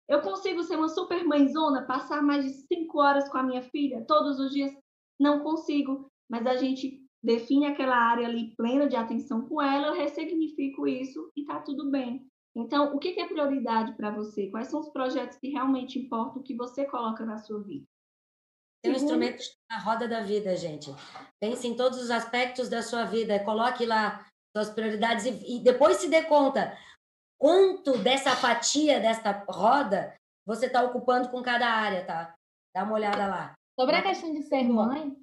Eu 0.06 0.20
consigo 0.22 0.62
ser 0.64 0.76
uma 0.76 0.90
super 0.90 1.24
mãezona, 1.24 1.86
passar 1.86 2.22
mais 2.22 2.44
de 2.44 2.52
cinco 2.68 3.00
horas 3.00 3.30
com 3.30 3.38
a 3.38 3.44
minha 3.44 3.62
filha 3.62 4.04
todos 4.06 4.38
os 4.38 4.52
dias? 4.52 4.70
Não 5.18 5.40
consigo. 5.40 6.12
Mas 6.30 6.46
a 6.46 6.58
gente 6.58 7.02
define 7.24 7.68
aquela 7.68 7.96
área 7.96 8.28
ali 8.28 8.54
plena 8.58 8.86
de 8.86 8.98
atenção 8.98 9.48
com 9.48 9.62
ela, 9.62 9.88
eu 9.88 9.94
ressignifico 9.94 10.86
isso 10.86 11.32
e 11.34 11.46
tá 11.46 11.62
tudo 11.62 11.90
bem. 11.90 12.28
Então, 12.54 12.94
o 12.94 13.00
que 13.00 13.18
é 13.18 13.26
prioridade 13.26 13.96
para 13.96 14.12
você? 14.12 14.50
Quais 14.50 14.68
são 14.68 14.82
os 14.82 14.90
projetos 14.90 15.38
que 15.38 15.52
realmente 15.52 15.98
importam, 15.98 16.44
que 16.44 16.54
você 16.54 16.84
coloca 16.84 17.26
na 17.26 17.38
sua 17.38 17.64
vida? 17.64 17.86
Tem 18.84 18.92
um 18.92 18.96
instrumento 18.98 19.42
na 19.70 19.80
roda 19.80 20.06
da 20.06 20.20
vida, 20.22 20.54
gente. 20.58 20.94
Pense 21.40 21.66
em 21.66 21.78
todos 21.78 21.98
os 21.98 22.12
aspectos 22.12 22.68
da 22.68 22.82
sua 22.82 23.06
vida, 23.06 23.42
coloque 23.46 23.86
lá 23.86 24.28
suas 24.54 24.70
prioridades 24.70 25.26
e, 25.26 25.56
e 25.56 25.64
depois 25.64 25.96
se 25.96 26.10
dê 26.10 26.24
conta 26.24 26.78
quanto 27.42 27.98
dessa 27.98 28.36
fatia 28.36 29.00
desta 29.00 29.44
roda 29.50 30.16
você 30.46 30.68
está 30.68 30.84
ocupando 30.84 31.30
com 31.30 31.42
cada 31.42 31.68
área, 31.68 32.06
tá? 32.06 32.36
Dá 32.74 32.84
uma 32.84 32.94
olhada 32.94 33.26
lá. 33.26 33.54
Sobre 33.80 33.96
a 33.96 34.04
questão 34.04 34.32
de 34.32 34.44
ser 34.44 34.64
mãe, 34.64 35.16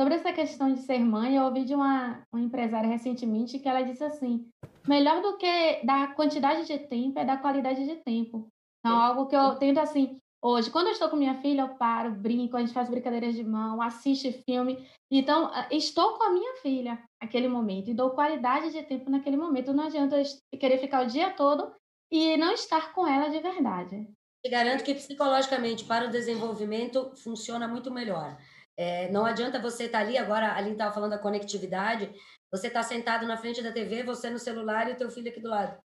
sobre 0.00 0.14
essa 0.14 0.32
questão 0.32 0.72
de 0.72 0.80
ser 0.80 1.00
mãe, 1.00 1.36
eu 1.36 1.44
ouvi 1.44 1.64
de 1.66 1.74
uma, 1.74 2.22
uma 2.32 2.42
empresária 2.42 2.88
recentemente 2.88 3.58
que 3.58 3.68
ela 3.68 3.82
disse 3.82 4.02
assim: 4.02 4.48
melhor 4.88 5.20
do 5.20 5.36
que 5.36 5.84
dar 5.84 6.14
quantidade 6.14 6.66
de 6.66 6.78
tempo 6.78 7.18
é 7.18 7.24
dar 7.24 7.42
qualidade 7.42 7.84
de 7.84 7.96
tempo. 7.96 8.48
Então, 8.78 8.98
algo 8.98 9.26
que 9.26 9.36
eu 9.36 9.54
tento 9.56 9.78
assim, 9.78 10.18
hoje, 10.42 10.70
quando 10.70 10.88
eu 10.88 10.92
estou 10.92 11.08
com 11.08 11.16
minha 11.16 11.40
filha, 11.40 11.62
eu 11.62 11.68
paro, 11.76 12.10
brinco, 12.10 12.56
a 12.56 12.60
gente 12.60 12.72
faz 12.72 12.90
brincadeiras 12.90 13.34
de 13.34 13.44
mão, 13.44 13.80
assiste 13.80 14.42
filme. 14.44 14.86
Então, 15.10 15.50
estou 15.70 16.18
com 16.18 16.24
a 16.24 16.30
minha 16.30 16.56
filha 16.56 17.02
naquele 17.22 17.48
momento 17.48 17.88
e 17.88 17.94
dou 17.94 18.10
qualidade 18.10 18.72
de 18.72 18.82
tempo 18.82 19.08
naquele 19.08 19.36
momento. 19.36 19.72
Não 19.72 19.84
adianta 19.84 20.20
eu 20.20 20.58
querer 20.58 20.78
ficar 20.78 21.04
o 21.04 21.08
dia 21.08 21.30
todo 21.30 21.72
e 22.10 22.36
não 22.36 22.52
estar 22.52 22.92
com 22.92 23.06
ela 23.06 23.28
de 23.28 23.38
verdade. 23.38 24.06
Te 24.44 24.50
garanto 24.50 24.82
que 24.82 24.94
psicologicamente, 24.94 25.84
para 25.84 26.06
o 26.06 26.10
desenvolvimento, 26.10 27.12
funciona 27.14 27.68
muito 27.68 27.92
melhor. 27.92 28.36
É, 28.76 29.10
não 29.10 29.24
adianta 29.24 29.60
você 29.60 29.84
estar 29.84 30.00
ali, 30.00 30.18
agora 30.18 30.48
a 30.48 30.56
Aline 30.56 30.72
estava 30.72 30.92
falando 30.92 31.10
da 31.10 31.18
conectividade, 31.18 32.12
você 32.50 32.66
está 32.66 32.82
sentado 32.82 33.26
na 33.26 33.36
frente 33.36 33.62
da 33.62 33.70
TV, 33.70 34.02
você 34.02 34.28
no 34.28 34.38
celular 34.38 34.88
e 34.88 34.92
o 34.92 34.96
teu 34.96 35.10
filho 35.10 35.28
aqui 35.28 35.40
do 35.40 35.50
lado. 35.50 35.78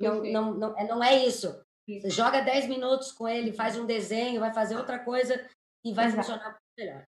Não, 0.00 0.12
Perfeito. 0.12 0.32
não, 0.32 0.54
não, 0.54 0.78
é, 0.78 0.86
não 0.86 1.02
é 1.02 1.26
isso. 1.26 1.60
Você 1.86 2.10
joga 2.10 2.40
10 2.40 2.68
minutos 2.68 3.12
com 3.12 3.28
ele, 3.28 3.52
faz 3.52 3.78
um 3.78 3.84
desenho, 3.84 4.40
vai 4.40 4.52
fazer 4.52 4.76
outra 4.76 4.98
coisa 4.98 5.34
e 5.84 5.92
vai 5.92 6.06
Exato. 6.06 6.22
funcionar 6.22 6.58
melhor. 6.78 7.04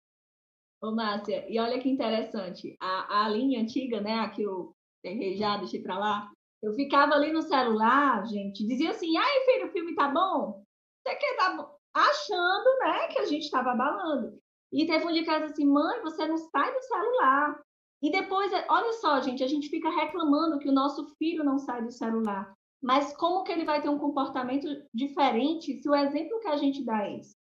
Ô, 0.82 0.92
Márcia, 0.92 1.46
e 1.50 1.58
olha 1.58 1.80
que 1.80 1.90
interessante, 1.90 2.76
a, 2.80 3.24
a 3.24 3.30
linha 3.30 3.62
antiga, 3.62 4.02
né, 4.02 4.20
a 4.20 4.30
que 4.30 4.44
eu 4.44 4.74
errei 5.04 5.36
já, 5.38 5.58
deixei 5.58 5.82
pra 5.82 5.98
lá, 5.98 6.30
eu 6.62 6.74
ficava 6.74 7.14
ali 7.14 7.32
no 7.32 7.42
celular, 7.42 8.26
gente, 8.26 8.68
dizia 8.68 8.92
assim, 8.92 9.18
ai, 9.18 9.46
filho, 9.46 9.68
o 9.68 9.72
filme 9.72 9.96
tá 9.96 10.10
bom? 10.10 10.64
Você 11.02 11.16
quer 11.16 11.38
tá 11.38 11.56
bom? 11.56 11.76
Achando, 11.94 12.80
né, 12.80 13.08
que 13.08 13.20
a 13.20 13.26
gente 13.26 13.50
tava 13.50 13.72
abalando. 13.72 14.38
E 14.74 14.86
teve 14.86 15.06
um 15.06 15.10
ela 15.10 15.40
disse 15.40 15.54
assim, 15.54 15.66
mãe, 15.66 16.02
você 16.02 16.28
não 16.28 16.38
sai 16.38 16.74
do 16.74 16.82
celular. 16.82 17.62
E 18.02 18.12
depois, 18.12 18.52
olha 18.68 18.92
só, 18.94 19.22
gente, 19.22 19.44
a 19.44 19.48
gente 19.48 19.70
fica 19.70 19.90
reclamando 19.90 20.60
que 20.60 20.68
o 20.68 20.74
nosso 20.74 21.06
filho 21.18 21.44
não 21.44 21.58
sai 21.58 21.82
do 21.82 21.92
celular. 21.92 22.54
Mas 22.86 23.18
como 23.18 23.44
que 23.44 23.52
ele 23.52 23.66
vai 23.66 23.82
ter 23.82 23.90
um 23.90 23.98
comportamento 23.98 24.68
diferente 24.94 25.82
se 25.82 25.90
o 25.90 25.96
exemplo 25.96 26.40
que 26.40 26.48
a 26.48 26.56
gente 26.56 26.86
dá 26.86 27.08
é 27.08 27.18
esse? 27.18 27.36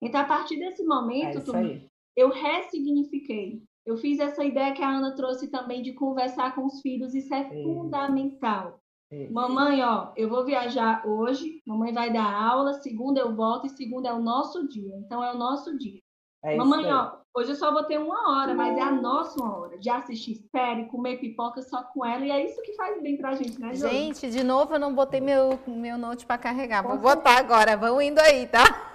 Então, 0.00 0.20
a 0.20 0.24
partir 0.24 0.56
desse 0.56 0.84
momento, 0.84 1.38
é 1.56 1.88
eu 2.16 2.30
ressignifiquei. 2.30 3.60
Eu 3.84 3.96
fiz 3.96 4.20
essa 4.20 4.44
ideia 4.44 4.72
que 4.72 4.82
a 4.84 4.88
Ana 4.88 5.16
trouxe 5.16 5.50
também 5.50 5.82
de 5.82 5.94
conversar 5.94 6.54
com 6.54 6.64
os 6.64 6.80
filhos, 6.80 7.12
isso 7.12 7.34
é, 7.34 7.40
é. 7.40 7.62
fundamental. 7.64 8.80
É. 9.10 9.28
Mamãe, 9.30 9.82
ó, 9.82 10.12
eu 10.16 10.28
vou 10.28 10.44
viajar 10.44 11.04
hoje, 11.04 11.60
mamãe 11.66 11.92
vai 11.92 12.12
dar 12.12 12.32
aula, 12.32 12.74
segunda 12.74 13.18
eu 13.18 13.34
volto 13.34 13.66
e 13.66 13.70
segunda 13.70 14.10
é 14.10 14.12
o 14.12 14.22
nosso 14.22 14.68
dia. 14.68 14.94
Então 14.98 15.24
é 15.24 15.34
o 15.34 15.36
nosso 15.36 15.76
dia. 15.76 16.00
É 16.44 16.56
mamãe, 16.56 16.86
ó, 16.92 17.16
hoje 17.34 17.50
eu 17.50 17.56
só 17.56 17.72
vou 17.72 17.82
ter 17.82 17.98
uma 17.98 18.30
hora, 18.30 18.54
mas 18.54 18.76
é 18.78 18.80
a 18.80 18.92
nossa 18.92 19.42
uma 19.42 19.58
hora 19.58 19.76
de 19.76 19.90
assistir 19.90 20.36
série, 20.52 20.86
comer 20.86 21.18
pipoca 21.18 21.60
só 21.60 21.82
com 21.82 22.04
ela, 22.04 22.24
e 22.24 22.30
é 22.30 22.44
isso 22.44 22.62
que 22.62 22.74
faz 22.74 23.02
bem 23.02 23.16
pra 23.16 23.34
gente, 23.34 23.60
né, 23.60 23.74
Josi? 23.74 23.88
Gente, 23.88 24.30
de 24.30 24.44
novo 24.44 24.74
eu 24.74 24.78
não 24.78 24.94
botei 24.94 25.20
meu, 25.20 25.58
meu 25.66 25.98
note 25.98 26.24
para 26.24 26.38
carregar. 26.38 26.82
Vou 26.82 26.96
botar 26.96 27.38
agora, 27.38 27.76
vão 27.76 28.00
indo 28.00 28.20
aí, 28.20 28.46
tá? 28.46 28.62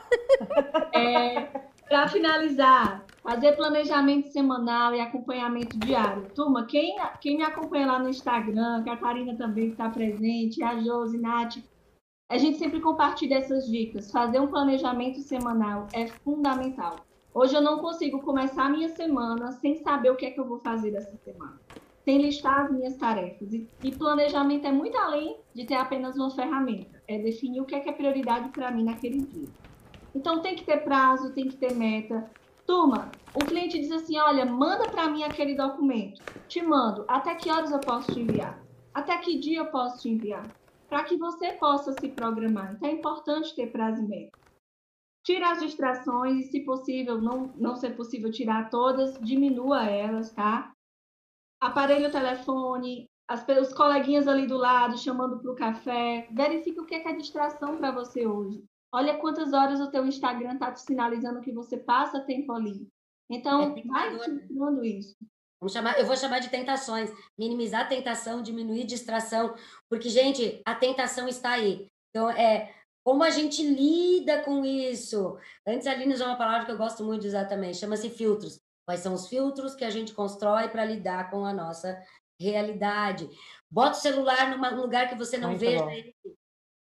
É, 0.91 1.47
para 1.87 2.07
finalizar, 2.07 3.05
fazer 3.21 3.55
planejamento 3.55 4.29
semanal 4.29 4.93
e 4.93 4.99
acompanhamento 4.99 5.77
diário. 5.77 6.27
Turma, 6.33 6.65
quem, 6.65 6.97
quem 7.21 7.37
me 7.37 7.43
acompanha 7.43 7.85
lá 7.85 7.99
no 7.99 8.09
Instagram, 8.09 8.83
que 8.83 8.89
a 8.89 8.97
Karina 8.97 9.35
também 9.37 9.69
está 9.69 9.87
presente, 9.87 10.63
a 10.63 10.79
Josi, 10.79 11.19
Nath, 11.19 11.57
a 12.29 12.37
gente 12.37 12.57
sempre 12.57 12.81
compartilha 12.81 13.37
essas 13.37 13.67
dicas. 13.67 14.11
Fazer 14.11 14.39
um 14.39 14.47
planejamento 14.47 15.19
semanal 15.19 15.87
é 15.93 16.07
fundamental. 16.07 16.95
Hoje 17.33 17.55
eu 17.55 17.61
não 17.61 17.77
consigo 17.77 18.21
começar 18.21 18.65
a 18.65 18.69
minha 18.69 18.89
semana 18.89 19.51
sem 19.51 19.75
saber 19.75 20.09
o 20.09 20.15
que 20.15 20.25
é 20.25 20.31
que 20.31 20.39
eu 20.39 20.47
vou 20.47 20.57
fazer 20.57 20.95
essa 20.95 21.15
semana, 21.17 21.59
sem 22.03 22.19
listar 22.19 22.65
as 22.65 22.71
minhas 22.71 22.97
tarefas. 22.97 23.53
E, 23.53 23.67
e 23.83 23.95
planejamento 23.95 24.65
é 24.65 24.71
muito 24.71 24.97
além 24.97 25.37
de 25.53 25.63
ter 25.63 25.75
apenas 25.75 26.17
uma 26.17 26.31
ferramenta, 26.31 27.01
é 27.07 27.19
definir 27.19 27.61
o 27.61 27.65
que 27.65 27.75
é 27.75 27.79
que 27.79 27.89
é 27.89 27.93
prioridade 27.93 28.49
para 28.49 28.71
mim 28.71 28.83
naquele 28.83 29.19
dia. 29.19 29.47
Então 30.15 30.41
tem 30.41 30.55
que 30.55 30.65
ter 30.65 30.83
prazo, 30.83 31.31
tem 31.33 31.47
que 31.47 31.55
ter 31.55 31.75
meta. 31.75 32.29
Turma, 32.65 33.11
o 33.35 33.45
cliente 33.45 33.79
diz 33.79 33.91
assim: 33.91 34.17
olha, 34.17 34.43
manda 34.43 34.89
para 34.89 35.07
mim 35.07 35.23
aquele 35.23 35.53
documento. 35.53 36.21
Te 36.47 36.63
mando. 36.63 37.05
Até 37.07 37.35
que 37.35 37.51
horas 37.51 37.71
eu 37.71 37.79
posso 37.79 38.11
te 38.11 38.19
enviar? 38.19 38.59
Até 38.91 39.15
que 39.17 39.37
dia 39.37 39.59
eu 39.59 39.67
posso 39.67 40.01
te 40.01 40.09
enviar? 40.09 40.47
Para 40.89 41.03
que 41.03 41.15
você 41.15 41.51
possa 41.53 41.93
se 41.93 42.07
programar. 42.07 42.73
Então 42.73 42.89
é 42.89 42.93
importante 42.93 43.55
ter 43.55 43.71
prazo 43.71 44.01
e 44.01 44.07
meta. 44.07 44.38
Tira 45.29 45.51
as 45.51 45.59
distrações 45.59 46.47
e, 46.47 46.49
se 46.49 46.61
possível, 46.61 47.21
não, 47.21 47.53
não 47.55 47.75
ser 47.75 47.95
possível 47.95 48.31
tirar 48.31 48.67
todas, 48.71 49.13
diminua 49.19 49.85
elas, 49.85 50.31
tá? 50.31 50.73
Aparelho 51.61 52.09
o 52.09 52.11
telefone, 52.11 53.05
as, 53.27 53.45
os 53.61 53.71
coleguinhas 53.71 54.27
ali 54.27 54.47
do 54.47 54.57
lado 54.57 54.97
chamando 54.97 55.39
para 55.39 55.51
o 55.51 55.55
café. 55.55 56.27
Verifique 56.31 56.79
o 56.79 56.85
que 56.87 56.95
é, 56.95 56.99
que 57.01 57.09
é 57.09 57.15
distração 57.15 57.77
para 57.77 57.91
você 57.91 58.25
hoje. 58.25 58.63
Olha 58.91 59.19
quantas 59.19 59.53
horas 59.53 59.79
o 59.79 59.91
teu 59.91 60.03
Instagram 60.03 60.55
está 60.55 60.71
te 60.71 60.81
sinalizando 60.81 61.41
que 61.41 61.51
você 61.51 61.77
passa 61.77 62.25
tempo 62.25 62.51
ali. 62.51 62.87
Então, 63.29 63.77
é 63.77 63.83
vai 63.83 64.17
tirando 64.47 64.83
isso. 64.83 65.15
Vamos 65.61 65.73
chamar, 65.73 65.99
eu 65.99 66.07
vou 66.07 66.17
chamar 66.17 66.39
de 66.39 66.49
tentações. 66.49 67.11
Minimizar 67.37 67.81
a 67.81 67.87
tentação, 67.87 68.41
diminuir 68.41 68.83
distração. 68.83 69.53
Porque, 69.87 70.09
gente, 70.09 70.59
a 70.65 70.73
tentação 70.73 71.27
está 71.27 71.51
aí. 71.51 71.85
Então, 72.09 72.31
é 72.31 72.73
como 73.09 73.23
a 73.23 73.31
gente 73.31 73.63
lida 73.63 74.43
com 74.43 74.63
isso. 74.63 75.35
Antes, 75.65 75.87
a 75.87 75.93
Aline 75.93 76.13
usou 76.13 76.27
uma 76.27 76.37
palavra 76.37 76.67
que 76.67 76.71
eu 76.71 76.77
gosto 76.77 77.03
muito 77.03 77.23
de 77.23 77.29
usar 77.29 77.45
também. 77.45 77.73
Chama-se 77.73 78.07
filtros. 78.07 78.61
Quais 78.85 79.01
são 79.01 79.15
os 79.15 79.27
filtros 79.27 79.73
que 79.73 79.83
a 79.83 79.89
gente 79.89 80.13
constrói 80.13 80.69
para 80.69 80.85
lidar 80.85 81.31
com 81.31 81.43
a 81.43 81.51
nossa 81.51 81.99
realidade? 82.39 83.27
Bota 83.67 83.97
o 83.97 83.99
celular 83.99 84.55
num 84.55 84.79
lugar 84.79 85.09
que 85.09 85.15
você 85.15 85.39
não 85.39 85.49
muito 85.49 85.59
veja 85.59 85.83
bom. 85.83 85.89
ele. 85.89 86.15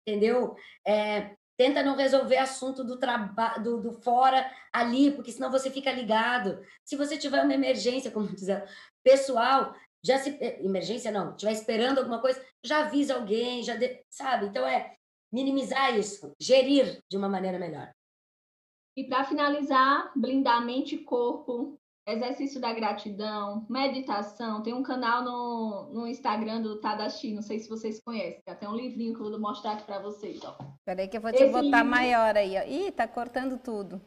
Entendeu? 0.07 0.55
É, 0.87 1.35
Tenta 1.57 1.83
não 1.83 1.97
resolver 1.97 2.37
assunto 2.37 2.85
do 2.85 2.97
trabalho 2.97 3.61
do, 3.61 3.81
do, 3.81 3.91
fora 3.91 4.49
ali, 4.71 5.11
porque 5.11 5.31
senão 5.31 5.51
você 5.51 5.69
fica 5.69 5.91
ligado. 5.91 6.65
Se 6.85 6.95
você 6.95 7.17
tiver 7.17 7.43
uma 7.43 7.53
emergência, 7.53 8.09
como 8.09 8.33
dizer, 8.33 8.63
pessoal, 9.03 9.75
já 10.01 10.17
se 10.19 10.37
eh, 10.41 10.63
emergência 10.63 11.11
não, 11.11 11.31
estiver 11.31 11.51
esperando 11.51 11.97
alguma 11.97 12.21
coisa, 12.21 12.41
já 12.63 12.85
avisa 12.85 13.15
alguém, 13.15 13.61
já 13.61 13.75
de, 13.75 14.03
sabe? 14.09 14.45
Então 14.45 14.65
é 14.65 14.95
minimizar 15.33 15.97
isso, 15.97 16.31
gerir 16.39 16.99
de 17.09 17.17
uma 17.17 17.27
maneira 17.27 17.57
melhor. 17.57 17.91
E 18.95 19.03
para 19.05 19.23
finalizar, 19.23 20.11
blindar 20.15 20.63
mente 20.63 20.93
e 20.93 20.99
corpo, 20.99 21.79
exercício 22.07 22.61
da 22.61 22.71
gratidão, 22.71 23.65
meditação. 23.67 24.61
Tem 24.61 24.73
um 24.73 24.83
canal 24.83 25.23
no, 25.23 25.89
no 25.91 26.07
Instagram 26.07 26.61
do 26.61 26.79
Tadashi, 26.79 27.33
não 27.33 27.41
sei 27.41 27.57
se 27.57 27.67
vocês 27.67 27.99
conhecem. 27.99 28.43
Tem 28.59 28.69
um 28.69 28.75
livrinho 28.75 29.15
que 29.15 29.19
eu 29.19 29.31
vou 29.31 29.39
mostrar 29.39 29.71
aqui 29.71 29.83
para 29.85 29.97
vocês. 29.97 30.39
Ó. 30.45 30.55
Peraí 30.85 31.07
que 31.07 31.17
eu 31.17 31.21
vou 31.21 31.31
te 31.31 31.41
Esse 31.41 31.51
botar 31.51 31.61
livro... 31.61 31.85
maior 31.85 32.37
aí. 32.37 32.55
Ó. 32.55 32.63
Ih, 32.67 32.91
tá 32.91 33.07
cortando 33.07 33.57
tudo. 33.57 33.99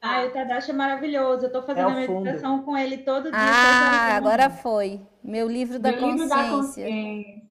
Ah, 0.00 0.24
o 0.24 0.30
Tadashi 0.30 0.70
é 0.70 0.74
maravilhoso. 0.74 1.46
Eu 1.46 1.52
tô 1.52 1.60
fazendo 1.62 1.88
é 1.88 1.92
a 1.92 2.08
meditação 2.08 2.58
fundo. 2.58 2.64
com 2.64 2.76
ele 2.76 2.98
todo 2.98 3.24
dia. 3.24 3.32
Ah, 3.34 4.16
agora 4.16 4.48
foi. 4.48 5.00
Meu 5.24 5.48
livro 5.48 5.80
da 5.80 5.90
Meu 5.90 6.00
consciência. 6.00 6.36
Livro 6.36 6.50
da 6.50 6.56
consciência. 6.56 7.47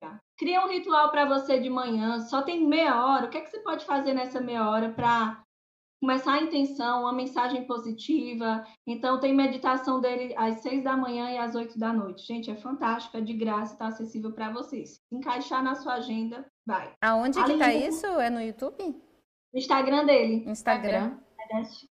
Cria 0.41 0.65
um 0.65 0.67
ritual 0.67 1.11
para 1.11 1.23
você 1.23 1.59
de 1.59 1.69
manhã. 1.69 2.19
Só 2.21 2.41
tem 2.41 2.65
meia 2.65 3.05
hora. 3.05 3.27
O 3.27 3.29
que 3.29 3.37
é 3.37 3.41
que 3.41 3.51
você 3.51 3.59
pode 3.59 3.85
fazer 3.85 4.11
nessa 4.11 4.41
meia 4.41 4.67
hora 4.67 4.89
para 4.89 5.39
começar 6.01 6.33
a 6.33 6.41
intenção, 6.41 7.01
uma 7.01 7.13
mensagem 7.13 7.67
positiva. 7.67 8.65
Então, 8.87 9.19
tem 9.19 9.35
meditação 9.35 10.01
dele 10.01 10.33
às 10.35 10.63
seis 10.63 10.83
da 10.83 10.97
manhã 10.97 11.29
e 11.29 11.37
às 11.37 11.53
oito 11.53 11.77
da 11.77 11.93
noite. 11.93 12.25
Gente, 12.25 12.49
é 12.49 12.55
fantástico, 12.55 13.17
é 13.17 13.21
de 13.21 13.33
graça, 13.33 13.73
está 13.73 13.85
acessível 13.85 14.31
para 14.31 14.49
vocês. 14.49 14.99
Encaixar 15.11 15.63
na 15.63 15.75
sua 15.75 15.93
agenda, 15.93 16.43
vai. 16.65 16.91
Aonde 17.03 17.37
Além 17.37 17.59
que 17.59 17.63
tá 17.63 17.71
isso? 17.71 18.07
É 18.07 18.31
no 18.31 18.41
YouTube? 18.41 18.83
No 18.83 19.59
Instagram 19.59 20.05
dele. 20.07 20.43
Instagram. 20.49 21.19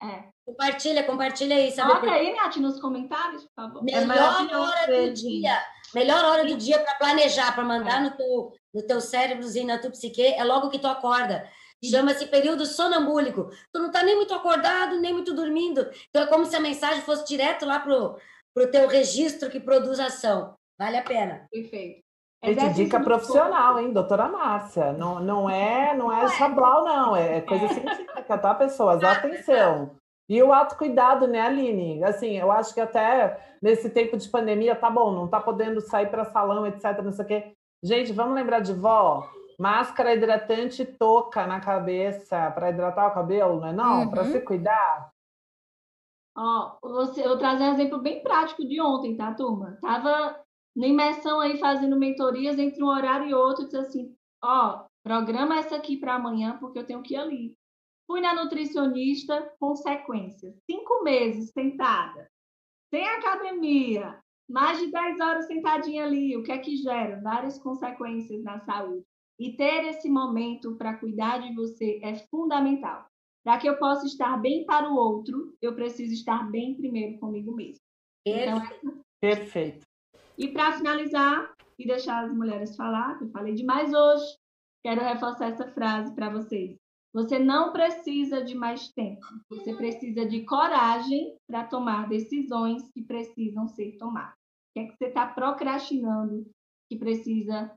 É. 0.03 0.29
Compartilha, 0.45 1.03
compartilha 1.03 1.55
aí, 1.55 1.71
sabe? 1.71 1.89
Coloca 1.89 2.11
aí, 2.11 2.35
Nath, 2.35 2.57
nos 2.57 2.79
comentários, 2.79 3.43
por 3.45 3.53
favor. 3.55 3.83
Melhor 3.83 4.47
é 4.51 4.55
hora 4.55 5.07
do 5.07 5.13
dia. 5.15 5.57
Melhor 5.95 6.25
hora 6.25 6.45
do 6.45 6.57
dia 6.57 6.77
para 6.79 6.95
planejar, 6.95 7.55
para 7.55 7.63
mandar 7.63 8.01
é. 8.01 8.03
no, 8.03 8.11
teu, 8.11 8.51
no 8.73 8.81
teu 8.83 9.01
cérebrozinho, 9.01 9.67
na 9.67 9.79
tua 9.79 9.91
psique, 9.91 10.21
é 10.21 10.43
logo 10.43 10.69
que 10.69 10.77
tu 10.77 10.87
acorda. 10.87 11.49
Chama-se 11.83 12.25
período 12.27 12.65
sonambúlico. 12.65 13.49
Tu 13.71 13.79
não 13.79 13.87
está 13.87 14.03
nem 14.03 14.15
muito 14.15 14.33
acordado, 14.33 14.99
nem 14.99 15.13
muito 15.13 15.33
dormindo. 15.33 15.87
Então 16.09 16.23
é 16.23 16.27
como 16.27 16.45
se 16.45 16.55
a 16.55 16.59
mensagem 16.59 17.01
fosse 17.01 17.25
direto 17.25 17.65
lá 17.65 17.79
pro 17.79 18.17
pro 18.55 18.71
teu 18.71 18.87
registro 18.87 19.49
que 19.49 19.59
produz 19.59 19.99
ação. 19.99 20.55
Vale 20.79 20.97
a 20.97 21.03
pena. 21.03 21.45
Perfeito. 21.51 22.03
Gente, 22.43 22.73
dica 22.73 22.99
profissional, 22.99 23.79
hein, 23.79 23.91
doutora 23.91 24.29
Márcia? 24.29 24.93
Não, 24.93 25.19
não 25.19 25.49
é, 25.49 25.95
não 25.95 26.11
é 26.11 26.29
chablau, 26.29 26.85
não. 26.85 27.15
É 27.15 27.41
coisa 27.41 27.67
científica, 27.67 28.37
tá, 28.37 28.53
pessoas? 28.53 29.03
Atenção. 29.03 29.97
E 30.27 30.41
o 30.41 30.51
autocuidado, 30.51 31.27
né, 31.27 31.41
Aline? 31.41 32.03
Assim, 32.03 32.37
eu 32.37 32.51
acho 32.51 32.73
que 32.73 32.81
até 32.81 33.57
nesse 33.61 33.89
tempo 33.89 34.17
de 34.17 34.27
pandemia, 34.29 34.75
tá 34.75 34.89
bom, 34.89 35.11
não 35.11 35.27
tá 35.27 35.39
podendo 35.39 35.79
sair 35.81 36.09
para 36.09 36.25
salão, 36.25 36.65
etc, 36.65 37.01
não 37.03 37.11
sei 37.11 37.25
o 37.25 37.27
quê. 37.27 37.53
Gente, 37.83 38.11
vamos 38.11 38.33
lembrar 38.33 38.59
de 38.59 38.73
vó? 38.73 39.29
Máscara 39.59 40.13
hidratante 40.13 40.83
touca 40.83 41.45
na 41.47 41.59
cabeça 41.59 42.51
para 42.51 42.71
hidratar 42.71 43.07
o 43.07 43.13
cabelo, 43.13 43.59
não 43.59 43.67
é 43.67 43.73
não? 43.73 44.01
Uhum. 44.01 44.09
Para 44.09 44.25
se 44.25 44.41
cuidar. 44.41 45.11
Ó, 46.37 46.77
você, 46.81 47.21
eu 47.21 47.29
vou 47.29 47.37
trazer 47.37 47.63
um 47.63 47.73
exemplo 47.73 47.99
bem 47.99 48.21
prático 48.21 48.67
de 48.67 48.81
ontem, 48.81 49.15
tá, 49.15 49.33
turma? 49.33 49.77
Tava 49.81 50.37
na 50.75 50.87
imersão 50.87 51.39
aí 51.39 51.57
fazendo 51.57 51.95
mentorias 51.95 52.59
entre 52.59 52.83
um 52.83 52.87
horário 52.87 53.27
e 53.27 53.33
outro, 53.33 53.63
disse 53.63 53.77
assim, 53.77 54.15
ó, 54.43 54.83
programa 55.01 55.57
essa 55.57 55.75
aqui 55.77 55.95
para 55.95 56.15
amanhã 56.15 56.57
porque 56.59 56.77
eu 56.77 56.85
tenho 56.85 57.01
que 57.01 57.13
ir 57.13 57.17
ali. 57.17 57.57
Fui 58.07 58.21
na 58.21 58.35
nutricionista, 58.35 59.51
consequências. 59.59 60.55
Cinco 60.69 61.03
meses 61.03 61.51
sentada, 61.51 62.29
sem 62.89 63.05
academia, 63.07 64.19
mais 64.47 64.79
de 64.79 64.91
10 64.91 65.19
horas 65.19 65.47
sentadinha 65.47 66.05
ali, 66.05 66.37
o 66.37 66.43
que 66.43 66.51
é 66.51 66.57
que 66.57 66.77
gera? 66.77 67.19
Várias 67.21 67.57
consequências 67.59 68.43
na 68.43 68.59
saúde. 68.59 69.03
E 69.39 69.57
ter 69.57 69.85
esse 69.85 70.09
momento 70.09 70.75
para 70.75 70.97
cuidar 70.97 71.39
de 71.39 71.53
você 71.53 71.99
é 72.03 72.15
fundamental. 72.29 73.05
Para 73.43 73.57
que 73.57 73.67
eu 73.67 73.77
possa 73.77 74.05
estar 74.05 74.37
bem 74.37 74.65
para 74.65 74.89
o 74.89 74.95
outro, 74.95 75.55
eu 75.61 75.75
preciso 75.75 76.13
estar 76.13 76.49
bem 76.49 76.75
primeiro 76.75 77.19
comigo 77.19 77.53
mesmo. 77.53 77.81
Então, 78.25 78.59
Perfeito. 78.59 79.05
Perfeito. 79.19 79.85
E 80.37 80.47
para 80.49 80.73
finalizar 80.73 81.53
e 81.77 81.85
deixar 81.85 82.25
as 82.25 82.33
mulheres 82.33 82.75
falar, 82.75 83.17
que 83.17 83.25
eu 83.25 83.29
falei 83.29 83.53
demais 83.53 83.93
hoje, 83.93 84.37
quero 84.83 85.01
reforçar 85.01 85.49
essa 85.49 85.71
frase 85.73 86.13
para 86.13 86.29
vocês. 86.29 86.77
Você 87.15 87.39
não 87.39 87.71
precisa 87.71 88.43
de 88.43 88.53
mais 88.53 88.89
tempo, 88.89 89.25
você 89.49 89.73
precisa 89.73 90.25
de 90.25 90.43
coragem 90.43 91.33
para 91.47 91.63
tomar 91.63 92.09
decisões 92.09 92.91
que 92.91 93.01
precisam 93.01 93.69
ser 93.69 93.93
tomadas. 93.97 94.33
O 94.33 94.73
que 94.73 94.79
é 94.81 94.87
que 94.87 94.97
você 94.97 95.05
está 95.05 95.25
procrastinando 95.25 96.45
que 96.89 96.97
precisa 96.97 97.73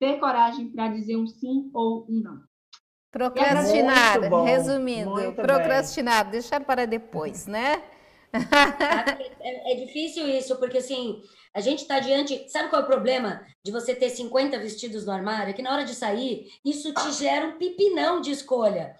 ter 0.00 0.18
coragem 0.18 0.72
para 0.72 0.88
dizer 0.88 1.14
um 1.18 1.26
sim 1.26 1.70
ou 1.74 2.06
um 2.08 2.22
não. 2.22 2.42
Procrastinar, 3.12 4.18
resumindo, 4.46 5.34
procrastinar, 5.34 6.30
deixar 6.30 6.64
para 6.64 6.86
depois, 6.86 7.46
né? 7.46 7.82
É, 9.40 9.72
é, 9.72 9.74
difícil 9.76 10.28
isso, 10.28 10.56
porque 10.56 10.78
assim, 10.78 11.22
a 11.54 11.60
gente 11.60 11.82
está 11.82 12.00
diante. 12.00 12.48
Sabe 12.48 12.68
qual 12.68 12.82
é 12.82 12.84
o 12.84 12.88
problema 12.88 13.46
de 13.64 13.70
você 13.70 13.94
ter 13.94 14.10
50 14.10 14.58
vestidos 14.58 15.06
no 15.06 15.12
armário? 15.12 15.50
É 15.50 15.52
que 15.52 15.62
na 15.62 15.72
hora 15.72 15.84
de 15.84 15.94
sair, 15.94 16.50
isso 16.64 16.92
te 16.92 17.12
gera 17.12 17.46
um 17.46 17.58
pipinão 17.58 18.20
de 18.20 18.30
escolha. 18.30 18.96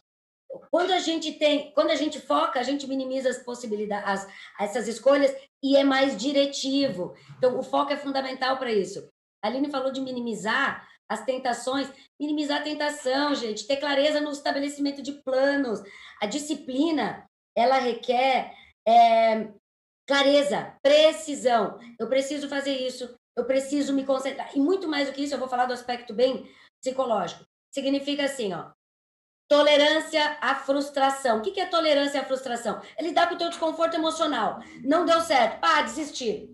Quando 0.71 0.93
a 0.93 1.01
gente 1.01 1.33
tem, 1.33 1.73
quando 1.73 1.91
a 1.91 1.97
gente 1.97 2.21
foca, 2.21 2.61
a 2.61 2.63
gente 2.63 2.87
minimiza 2.87 3.29
as 3.29 3.39
possibilidades, 3.39 4.09
as, 4.09 4.29
essas 4.61 4.87
escolhas 4.87 5.35
e 5.63 5.77
é 5.77 5.83
mais 5.83 6.17
diretivo. 6.17 7.15
Então, 7.37 7.59
o 7.59 7.63
foco 7.63 7.93
é 7.93 7.97
fundamental 7.97 8.57
para 8.57 8.71
isso. 8.71 9.09
A 9.43 9.49
Aline 9.49 9.71
falou 9.71 9.91
de 9.91 10.01
minimizar 10.01 10.87
as 11.09 11.25
tentações, 11.25 11.91
minimizar 12.19 12.61
a 12.61 12.65
tentação, 12.65 13.35
gente, 13.35 13.67
ter 13.67 13.77
clareza 13.77 14.21
no 14.21 14.31
estabelecimento 14.31 15.03
de 15.03 15.13
planos. 15.23 15.81
A 16.23 16.27
disciplina, 16.27 17.29
ela 17.57 17.79
requer 17.79 18.55
é, 18.87 19.49
clareza, 20.07 20.75
precisão. 20.83 21.79
Eu 21.99 22.09
preciso 22.09 22.49
fazer 22.49 22.77
isso, 22.77 23.15
eu 23.37 23.45
preciso 23.45 23.93
me 23.93 24.05
concentrar. 24.05 24.51
E 24.55 24.61
muito 24.61 24.89
mais 24.89 25.09
do 25.09 25.15
que 25.15 25.23
isso, 25.23 25.35
eu 25.35 25.39
vou 25.39 25.49
falar 25.49 25.67
do 25.67 25.73
aspecto 25.73 26.15
bem 26.15 26.49
psicológico. 26.83 27.45
Significa 27.73 28.25
assim, 28.25 28.53
ó, 28.53 28.71
tolerância 29.49 30.39
à 30.41 30.55
frustração. 30.55 31.39
O 31.39 31.43
que 31.43 31.61
é 31.61 31.67
tolerância 31.67 32.21
à 32.21 32.25
frustração? 32.25 32.81
É 32.97 33.03
lidar 33.03 33.29
com 33.29 33.35
o 33.35 33.39
teu 33.39 33.49
desconforto 33.49 33.95
emocional. 33.95 34.61
Não 34.83 35.05
deu 35.05 35.21
certo, 35.21 35.61
pá, 35.61 35.83
desistir. 35.83 36.51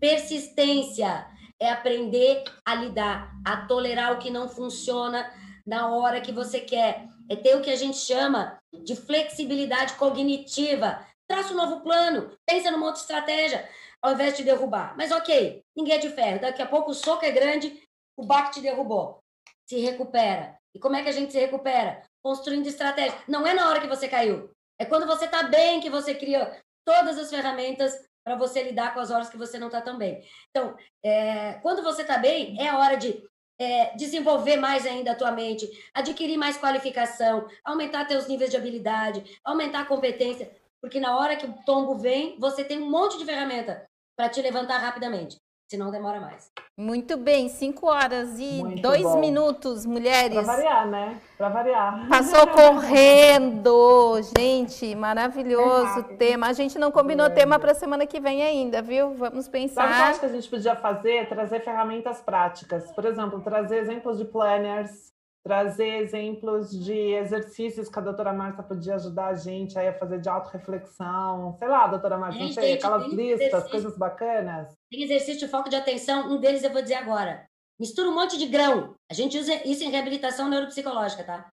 Persistência 0.00 1.26
é 1.60 1.70
aprender 1.70 2.44
a 2.64 2.74
lidar, 2.74 3.32
a 3.44 3.66
tolerar 3.66 4.12
o 4.12 4.18
que 4.18 4.30
não 4.30 4.48
funciona 4.48 5.30
na 5.66 5.88
hora 5.94 6.20
que 6.20 6.32
você 6.32 6.60
quer. 6.60 7.08
É 7.28 7.36
ter 7.36 7.56
o 7.56 7.62
que 7.62 7.70
a 7.70 7.76
gente 7.76 7.96
chama 7.96 8.58
de 8.84 8.94
flexibilidade 8.94 9.94
cognitiva. 9.94 11.04
Traça 11.28 11.52
um 11.52 11.56
novo 11.56 11.80
plano, 11.80 12.36
pensa 12.46 12.70
numa 12.70 12.86
outra 12.86 13.00
estratégia, 13.00 13.68
ao 14.02 14.12
invés 14.12 14.36
de 14.36 14.44
derrubar. 14.44 14.94
Mas 14.96 15.10
ok, 15.10 15.62
ninguém 15.76 15.94
é 15.94 15.98
de 15.98 16.10
ferro. 16.10 16.40
Daqui 16.40 16.60
a 16.60 16.66
pouco 16.66 16.90
o 16.90 16.94
soco 16.94 17.24
é 17.24 17.30
grande, 17.30 17.82
o 18.16 18.24
baque 18.24 18.54
te 18.54 18.60
derrubou. 18.60 19.22
Se 19.66 19.78
recupera. 19.78 20.58
E 20.74 20.78
como 20.78 20.96
é 20.96 21.02
que 21.02 21.08
a 21.08 21.12
gente 21.12 21.32
se 21.32 21.38
recupera? 21.38 22.02
Construindo 22.22 22.66
estratégia. 22.66 23.16
Não 23.26 23.46
é 23.46 23.54
na 23.54 23.68
hora 23.68 23.80
que 23.80 23.86
você 23.86 24.08
caiu. 24.08 24.50
É 24.78 24.84
quando 24.84 25.06
você 25.06 25.24
está 25.24 25.44
bem 25.44 25.80
que 25.80 25.88
você 25.88 26.14
cria 26.14 26.60
todas 26.84 27.18
as 27.18 27.30
ferramentas 27.30 27.94
para 28.24 28.36
você 28.36 28.62
lidar 28.62 28.92
com 28.92 29.00
as 29.00 29.10
horas 29.10 29.28
que 29.28 29.36
você 29.36 29.58
não 29.58 29.68
está 29.68 29.80
tão 29.80 29.96
bem. 29.96 30.22
Então, 30.50 30.76
é, 31.02 31.54
quando 31.62 31.82
você 31.82 32.02
está 32.02 32.18
bem, 32.18 32.60
é 32.60 32.68
a 32.68 32.78
hora 32.78 32.96
de 32.96 33.22
é, 33.58 33.94
desenvolver 33.96 34.56
mais 34.56 34.86
ainda 34.86 35.12
a 35.12 35.14
tua 35.14 35.30
mente, 35.30 35.68
adquirir 35.92 36.36
mais 36.36 36.56
qualificação, 36.56 37.46
aumentar 37.64 38.06
teus 38.06 38.26
níveis 38.26 38.50
de 38.50 38.56
habilidade, 38.56 39.38
aumentar 39.44 39.80
a 39.80 39.86
competência, 39.86 40.50
porque 40.84 41.00
na 41.00 41.16
hora 41.16 41.34
que 41.34 41.46
o 41.46 41.54
tombo 41.64 41.94
vem, 41.94 42.36
você 42.38 42.62
tem 42.62 42.78
um 42.78 42.90
monte 42.90 43.16
de 43.16 43.24
ferramenta 43.24 43.86
para 44.14 44.28
te 44.28 44.42
levantar 44.42 44.76
rapidamente. 44.76 45.38
Senão 45.66 45.90
demora 45.90 46.20
mais. 46.20 46.50
Muito 46.76 47.16
bem, 47.16 47.48
5 47.48 47.86
horas 47.86 48.38
e 48.38 48.62
2 48.82 49.16
minutos, 49.16 49.86
mulheres. 49.86 50.44
Para 50.44 50.56
variar, 50.56 50.86
né? 50.86 51.20
Para 51.38 51.48
variar. 51.48 52.06
Passou 52.10 52.46
correndo, 52.52 54.20
gente, 54.36 54.94
maravilhoso 54.94 56.00
é 56.00 56.16
tema. 56.18 56.48
A 56.48 56.52
gente 56.52 56.78
não 56.78 56.90
combinou 56.90 57.28
é. 57.28 57.30
tema 57.30 57.58
para 57.58 57.72
semana 57.72 58.06
que 58.06 58.20
vem 58.20 58.42
ainda, 58.42 58.82
viu? 58.82 59.14
Vamos 59.14 59.48
pensar. 59.48 59.88
Sabe 59.88 59.94
o 59.94 59.96
que 59.96 60.02
eu 60.02 60.10
acho 60.10 60.20
que 60.20 60.26
a 60.26 60.28
gente 60.28 60.50
podia 60.50 60.76
fazer? 60.76 61.26
Trazer 61.30 61.60
ferramentas 61.60 62.20
práticas. 62.20 62.92
Por 62.92 63.06
exemplo, 63.06 63.40
trazer 63.40 63.78
exemplos 63.78 64.18
de 64.18 64.26
planners, 64.26 65.13
trazer 65.44 66.02
exemplos 66.02 66.70
de 66.70 67.12
exercícios 67.12 67.90
que 67.90 67.98
a 67.98 68.02
doutora 68.02 68.32
Marta 68.32 68.62
podia 68.62 68.94
ajudar 68.94 69.26
a 69.26 69.34
gente 69.34 69.78
aí 69.78 69.88
a 69.88 69.98
fazer 69.98 70.18
de 70.18 70.28
autorreflexão. 70.28 71.54
Sei 71.58 71.68
lá, 71.68 71.86
doutora 71.86 72.16
Marta, 72.16 72.38
não 72.38 72.50
sei, 72.50 72.72
aquelas 72.72 73.12
listas, 73.12 73.70
coisas 73.70 73.96
bacanas. 73.98 74.74
Tem 74.90 75.02
exercício 75.02 75.40
de 75.40 75.48
foco 75.48 75.68
de 75.68 75.76
atenção, 75.76 76.32
um 76.32 76.40
deles 76.40 76.64
eu 76.64 76.72
vou 76.72 76.80
dizer 76.80 76.94
agora. 76.94 77.44
Mistura 77.78 78.08
um 78.08 78.14
monte 78.14 78.38
de 78.38 78.46
grão. 78.46 78.94
A 79.10 79.14
gente 79.14 79.36
usa 79.36 79.54
isso 79.68 79.84
em 79.84 79.90
reabilitação 79.90 80.48
neuropsicológica, 80.48 81.22
tá? 81.24 81.48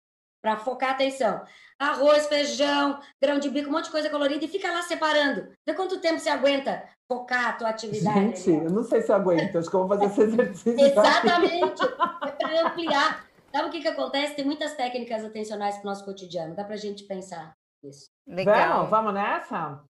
Para 0.42 0.56
focar 0.56 0.90
a 0.90 0.92
atenção. 0.92 1.44
Arroz, 1.78 2.26
feijão, 2.26 2.98
grão 3.22 3.38
de 3.38 3.50
bico, 3.50 3.68
um 3.68 3.72
monte 3.72 3.84
de 3.84 3.90
coisa 3.90 4.10
colorida 4.10 4.44
e 4.44 4.48
fica 4.48 4.72
lá 4.72 4.82
separando. 4.82 5.48
Vê 5.64 5.74
quanto 5.74 6.00
tempo 6.00 6.18
você 6.18 6.30
aguenta 6.30 6.82
focar 7.06 7.50
a 7.50 7.52
tua 7.52 7.68
atividade. 7.68 8.18
Gente, 8.18 8.50
eu 8.50 8.70
não 8.70 8.82
sei 8.82 9.02
se 9.02 9.12
eu 9.12 9.16
aguento, 9.16 9.58
acho 9.58 9.70
que 9.70 9.76
eu 9.76 9.86
vou 9.86 9.88
fazer 9.88 10.06
esse 10.06 10.22
exercício. 10.22 10.80
Exatamente. 10.80 11.82
é 11.82 12.30
para 12.30 12.66
ampliar 12.66 13.26
Sabe 13.56 13.70
o 13.70 13.72
que, 13.72 13.80
que 13.80 13.88
acontece? 13.88 14.36
Tem 14.36 14.44
muitas 14.44 14.74
técnicas 14.74 15.24
atencionais 15.24 15.76
para 15.76 15.86
o 15.86 15.88
nosso 15.88 16.04
cotidiano. 16.04 16.54
Dá 16.54 16.62
para 16.62 16.74
a 16.74 16.78
gente 16.78 17.04
pensar 17.04 17.54
isso. 17.82 18.10
Legal. 18.26 18.84
Vamos, 18.84 18.90
vamos 18.90 19.14
nessa? 19.14 19.82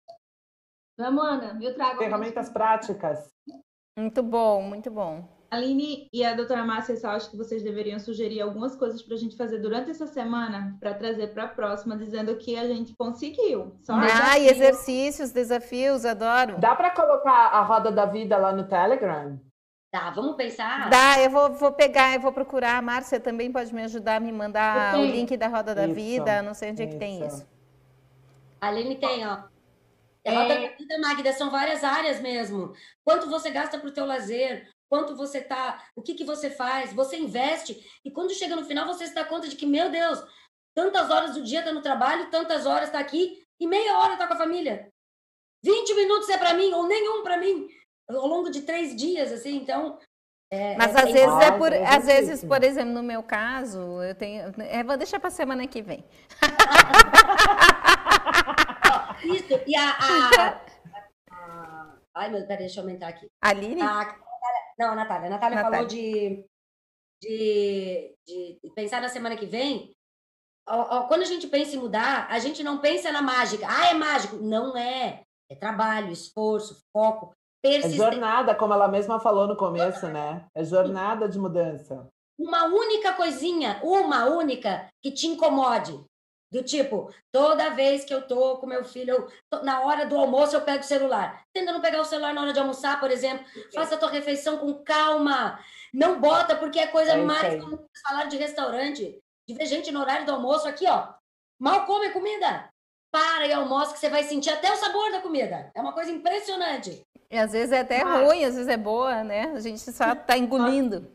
Vamos, 0.96 1.24
Ana. 1.24 1.58
Eu 1.60 1.74
trago. 1.74 1.98
Ferramentas 1.98 2.48
práticas. 2.48 3.28
Muito 3.98 4.22
bom, 4.22 4.62
muito 4.62 4.88
bom. 4.88 5.28
Aline 5.50 6.08
e 6.12 6.24
a 6.24 6.34
doutora 6.34 6.64
Márcia, 6.64 6.94
eu 6.94 7.10
acho 7.10 7.28
que 7.28 7.36
vocês 7.36 7.64
deveriam 7.64 7.98
sugerir 7.98 8.40
algumas 8.40 8.76
coisas 8.76 9.02
para 9.02 9.16
a 9.16 9.18
gente 9.18 9.36
fazer 9.36 9.58
durante 9.58 9.90
essa 9.90 10.06
semana, 10.06 10.76
para 10.78 10.94
trazer 10.94 11.34
para 11.34 11.44
a 11.44 11.48
próxima, 11.48 11.96
dizendo 11.96 12.36
que 12.36 12.56
a 12.56 12.68
gente 12.68 12.94
conseguiu. 12.96 13.76
Só 13.82 13.94
ah, 13.94 14.38
e 14.38 14.46
exercícios, 14.46 15.32
desafios, 15.32 16.04
adoro. 16.04 16.60
Dá 16.60 16.76
para 16.76 16.92
colocar 16.92 17.48
a 17.48 17.62
roda 17.62 17.90
da 17.90 18.06
vida 18.06 18.36
lá 18.36 18.52
no 18.52 18.68
Telegram? 18.68 19.40
Tá, 19.96 20.10
vamos 20.10 20.36
pensar? 20.36 20.90
Dá, 20.90 21.18
eu 21.22 21.30
vou, 21.30 21.54
vou 21.54 21.72
pegar, 21.72 22.14
eu 22.14 22.20
vou 22.20 22.30
procurar. 22.30 22.76
A 22.76 22.82
Márcia 22.82 23.18
também 23.18 23.50
pode 23.50 23.74
me 23.74 23.82
ajudar 23.84 24.16
a 24.16 24.20
me 24.20 24.30
mandar 24.30 24.98
o 24.98 25.02
link 25.02 25.34
da 25.38 25.48
Roda 25.48 25.74
da 25.74 25.86
isso, 25.86 25.94
Vida. 25.94 26.42
Não 26.42 26.52
sei 26.52 26.70
onde 26.70 26.82
isso. 26.82 26.90
é 26.90 26.92
que 26.92 26.98
tem 26.98 27.26
isso. 27.26 27.48
A 28.60 28.68
Aline 28.68 28.96
tem, 28.96 29.26
ó. 29.26 29.36
Roda 30.28 30.52
é... 30.52 30.68
da 30.68 30.76
Vida, 30.76 30.98
Magda, 30.98 31.32
são 31.32 31.50
várias 31.50 31.82
áreas 31.82 32.20
mesmo. 32.20 32.74
Quanto 33.02 33.30
você 33.30 33.50
gasta 33.50 33.78
para 33.78 33.88
o 33.88 33.90
teu 33.90 34.04
lazer? 34.04 34.68
Quanto 34.86 35.16
você 35.16 35.40
tá? 35.40 35.82
O 35.96 36.02
que, 36.02 36.12
que 36.12 36.24
você 36.24 36.50
faz? 36.50 36.92
Você 36.92 37.16
investe? 37.16 37.82
E 38.04 38.10
quando 38.10 38.34
chega 38.34 38.54
no 38.54 38.66
final, 38.66 38.86
você 38.86 39.06
se 39.06 39.14
dá 39.14 39.24
conta 39.24 39.48
de 39.48 39.56
que, 39.56 39.64
meu 39.64 39.88
Deus, 39.88 40.22
tantas 40.74 41.10
horas 41.10 41.32
do 41.32 41.42
dia 41.42 41.60
está 41.60 41.72
no 41.72 41.80
trabalho, 41.80 42.28
tantas 42.28 42.66
horas 42.66 42.88
está 42.88 42.98
aqui 42.98 43.42
e 43.58 43.66
meia 43.66 43.96
hora 43.96 44.12
está 44.12 44.26
com 44.26 44.34
a 44.34 44.38
família. 44.38 44.92
20 45.64 45.94
minutos 45.94 46.28
é 46.28 46.36
para 46.36 46.52
mim 46.52 46.70
ou 46.74 46.86
nenhum 46.86 47.22
para 47.22 47.38
mim 47.38 47.66
ao 48.08 48.26
longo 48.26 48.50
de 48.50 48.62
três 48.62 48.94
dias, 48.94 49.32
assim, 49.32 49.56
então. 49.56 49.98
É, 50.50 50.76
Mas 50.76 50.94
é 50.94 51.00
às 51.00 51.12
vezes 51.12 51.40
é 51.40 51.58
por, 51.58 51.72
é 51.72 51.84
às 51.84 52.06
vezes, 52.06 52.44
por 52.44 52.62
exemplo, 52.62 52.92
no 52.92 53.02
meu 53.02 53.22
caso, 53.22 53.80
eu 54.02 54.14
tenho. 54.14 54.52
É, 54.62 54.84
vou 54.84 54.96
deixar 54.96 55.18
para 55.18 55.30
semana 55.30 55.66
que 55.66 55.82
vem. 55.82 56.04
Isso, 59.24 59.60
e 59.66 59.76
a. 59.76 59.90
a, 59.90 60.60
a 61.32 61.96
ai, 62.14 62.30
meu, 62.30 62.46
peraí, 62.46 62.58
deixa 62.58 62.78
eu 62.78 62.84
aumentar 62.84 63.08
aqui. 63.08 63.26
A 63.42 63.48
Aline? 63.48 63.82
A, 63.82 64.16
não, 64.78 64.92
a 64.92 64.94
Natália. 64.94 65.26
A 65.26 65.30
Natália, 65.30 65.56
Natália. 65.56 65.78
falou 65.78 65.88
de, 65.88 66.44
de, 67.20 68.14
de 68.26 68.60
pensar 68.74 69.00
na 69.00 69.08
semana 69.08 69.36
que 69.36 69.46
vem. 69.46 69.92
Quando 71.08 71.22
a 71.22 71.26
gente 71.26 71.46
pensa 71.46 71.76
em 71.76 71.78
mudar, 71.78 72.26
a 72.28 72.38
gente 72.38 72.62
não 72.62 72.78
pensa 72.78 73.10
na 73.10 73.22
mágica. 73.22 73.66
Ah, 73.68 73.90
é 73.90 73.94
mágico. 73.94 74.36
Não 74.36 74.76
é. 74.76 75.22
É 75.48 75.54
trabalho, 75.54 76.12
esforço, 76.12 76.84
foco. 76.92 77.32
É 77.66 77.90
jornada, 77.90 78.54
como 78.54 78.72
ela 78.72 78.88
mesma 78.88 79.18
falou 79.18 79.46
no 79.46 79.56
começo, 79.56 80.06
né? 80.08 80.44
É 80.54 80.64
jornada 80.64 81.28
de 81.28 81.38
mudança. 81.38 82.06
Uma 82.38 82.64
única 82.64 83.12
coisinha, 83.14 83.80
uma 83.82 84.26
única 84.26 84.88
que 85.02 85.10
te 85.10 85.26
incomode. 85.26 86.04
Do 86.52 86.62
tipo, 86.62 87.12
toda 87.32 87.70
vez 87.70 88.04
que 88.04 88.14
eu 88.14 88.26
tô 88.26 88.58
com 88.58 88.66
meu 88.66 88.84
filho, 88.84 89.26
na 89.62 89.80
hora 89.80 90.06
do 90.06 90.16
almoço 90.16 90.54
eu 90.54 90.60
pego 90.60 90.80
o 90.80 90.86
celular. 90.86 91.42
Tenta 91.52 91.72
não 91.72 91.80
pegar 91.80 92.00
o 92.00 92.04
celular 92.04 92.32
na 92.32 92.42
hora 92.42 92.52
de 92.52 92.60
almoçar, 92.60 93.00
por 93.00 93.10
exemplo. 93.10 93.44
Faça 93.74 93.96
a 93.96 93.98
tua 93.98 94.10
refeição 94.10 94.58
com 94.58 94.72
calma. 94.84 95.58
Não 95.92 96.20
bota, 96.20 96.54
porque 96.54 96.78
é 96.78 96.86
coisa 96.86 97.12
é 97.12 97.16
mais 97.16 97.62
como 97.62 97.84
falar 98.06 98.26
de 98.26 98.36
restaurante. 98.36 99.18
De 99.48 99.54
ver 99.54 99.66
gente 99.66 99.90
no 99.90 100.00
horário 100.00 100.24
do 100.24 100.32
almoço 100.32 100.68
aqui, 100.68 100.86
ó. 100.86 101.08
Mal 101.58 101.84
come 101.84 102.10
comida. 102.10 102.68
Para 103.10 103.46
e 103.46 103.52
almoça 103.52 103.94
que 103.94 103.98
você 103.98 104.08
vai 104.08 104.22
sentir 104.22 104.50
até 104.50 104.72
o 104.72 104.76
sabor 104.76 105.10
da 105.10 105.20
comida. 105.20 105.70
É 105.74 105.80
uma 105.80 105.92
coisa 105.92 106.10
impressionante. 106.10 107.02
E 107.30 107.38
às 107.38 107.52
vezes 107.52 107.72
é 107.72 107.80
até 107.80 108.02
ah. 108.02 108.24
ruim, 108.24 108.44
às 108.44 108.54
vezes 108.54 108.68
é 108.68 108.76
boa, 108.76 109.24
né? 109.24 109.52
A 109.52 109.60
gente 109.60 109.80
só 109.80 110.12
está 110.12 110.38
engolindo. 110.38 111.10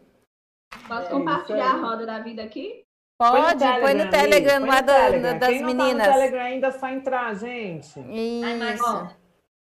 Posso 0.87 1.09
compartilhar 1.09 1.71
a 1.71 1.77
roda 1.77 2.05
da 2.05 2.19
vida 2.19 2.43
aqui? 2.43 2.85
Pode, 3.17 3.63
põe 3.81 3.93
no 3.93 4.09
Telegram, 4.09 4.65
põe 4.65 4.81
no 4.81 4.85
Telegram. 4.85 5.39
das 5.39 5.49
Quem 5.49 5.63
meninas. 5.63 5.93
Não 5.93 5.99
tá 5.99 6.07
no 6.07 6.13
Telegram 6.13 6.41
ainda 6.41 6.67
é 6.67 6.71
só 6.71 6.87
entrar, 6.87 7.35
gente. 7.35 7.99
Isso. 7.99 9.17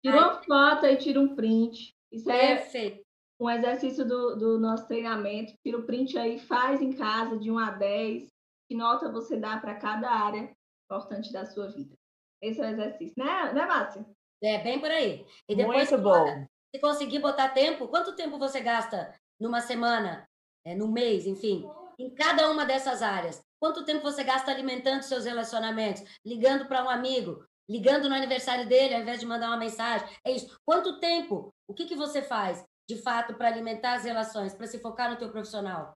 tira 0.03 0.17
uma 0.17 0.41
foto 0.41 0.85
e 0.87 0.95
tira 0.97 1.19
um 1.19 1.35
print. 1.35 1.93
Isso 2.11 2.31
é 2.31 2.55
Perfeito. 2.55 3.03
um 3.39 3.49
exercício 3.49 4.05
do, 4.05 4.35
do 4.35 4.59
nosso 4.59 4.87
treinamento. 4.87 5.53
Tira 5.63 5.77
o 5.77 5.83
print 5.83 6.17
aí, 6.17 6.39
faz 6.39 6.81
em 6.81 6.93
casa 6.93 7.37
de 7.37 7.51
1 7.51 7.59
a 7.59 7.71
10. 7.71 8.27
Que 8.67 8.75
nota 8.75 9.11
você 9.11 9.37
dá 9.37 9.57
para 9.57 9.75
cada 9.75 10.09
área 10.09 10.49
importante 10.85 11.31
da 11.31 11.45
sua 11.45 11.67
vida. 11.67 11.93
Esse 12.41 12.59
é 12.59 12.65
o 12.65 12.69
exercício, 12.69 13.13
né, 13.17 13.53
né 13.53 13.65
Márcia? 13.65 14.05
É 14.43 14.57
bem 14.57 14.79
por 14.79 14.91
aí. 14.91 15.25
E 15.47 15.55
depois, 15.55 15.89
Muito 15.89 16.03
bom. 16.03 16.45
se 16.75 16.81
conseguir 16.81 17.19
botar 17.19 17.49
tempo, 17.49 17.87
quanto 17.87 18.15
tempo 18.15 18.37
você 18.37 18.59
gasta 18.59 19.13
numa 19.39 19.61
semana, 19.61 20.27
é, 20.65 20.75
no 20.75 20.87
mês, 20.91 21.25
enfim, 21.25 21.65
em 21.97 22.13
cada 22.13 22.51
uma 22.51 22.65
dessas 22.65 23.01
áreas? 23.01 23.41
Quanto 23.59 23.85
tempo 23.85 24.01
você 24.01 24.23
gasta 24.23 24.51
alimentando 24.51 25.03
seus 25.03 25.23
relacionamentos, 25.23 26.03
ligando 26.25 26.67
para 26.67 26.83
um 26.83 26.89
amigo, 26.89 27.45
ligando 27.69 28.09
no 28.09 28.15
aniversário 28.15 28.67
dele 28.67 28.93
ao 28.93 29.01
invés 29.01 29.21
de 29.21 29.25
mandar 29.25 29.47
uma 29.47 29.57
mensagem. 29.57 30.07
É 30.25 30.31
isso. 30.31 30.59
Quanto 30.65 30.99
tempo? 30.99 31.53
O 31.65 31.73
que, 31.73 31.85
que 31.85 31.95
você 31.95 32.21
faz, 32.21 32.65
de 32.87 32.97
fato, 32.97 33.35
para 33.35 33.47
alimentar 33.47 33.93
as 33.93 34.03
relações, 34.03 34.53
para 34.53 34.67
se 34.67 34.79
focar 34.79 35.09
no 35.09 35.15
teu 35.15 35.31
profissional? 35.31 35.93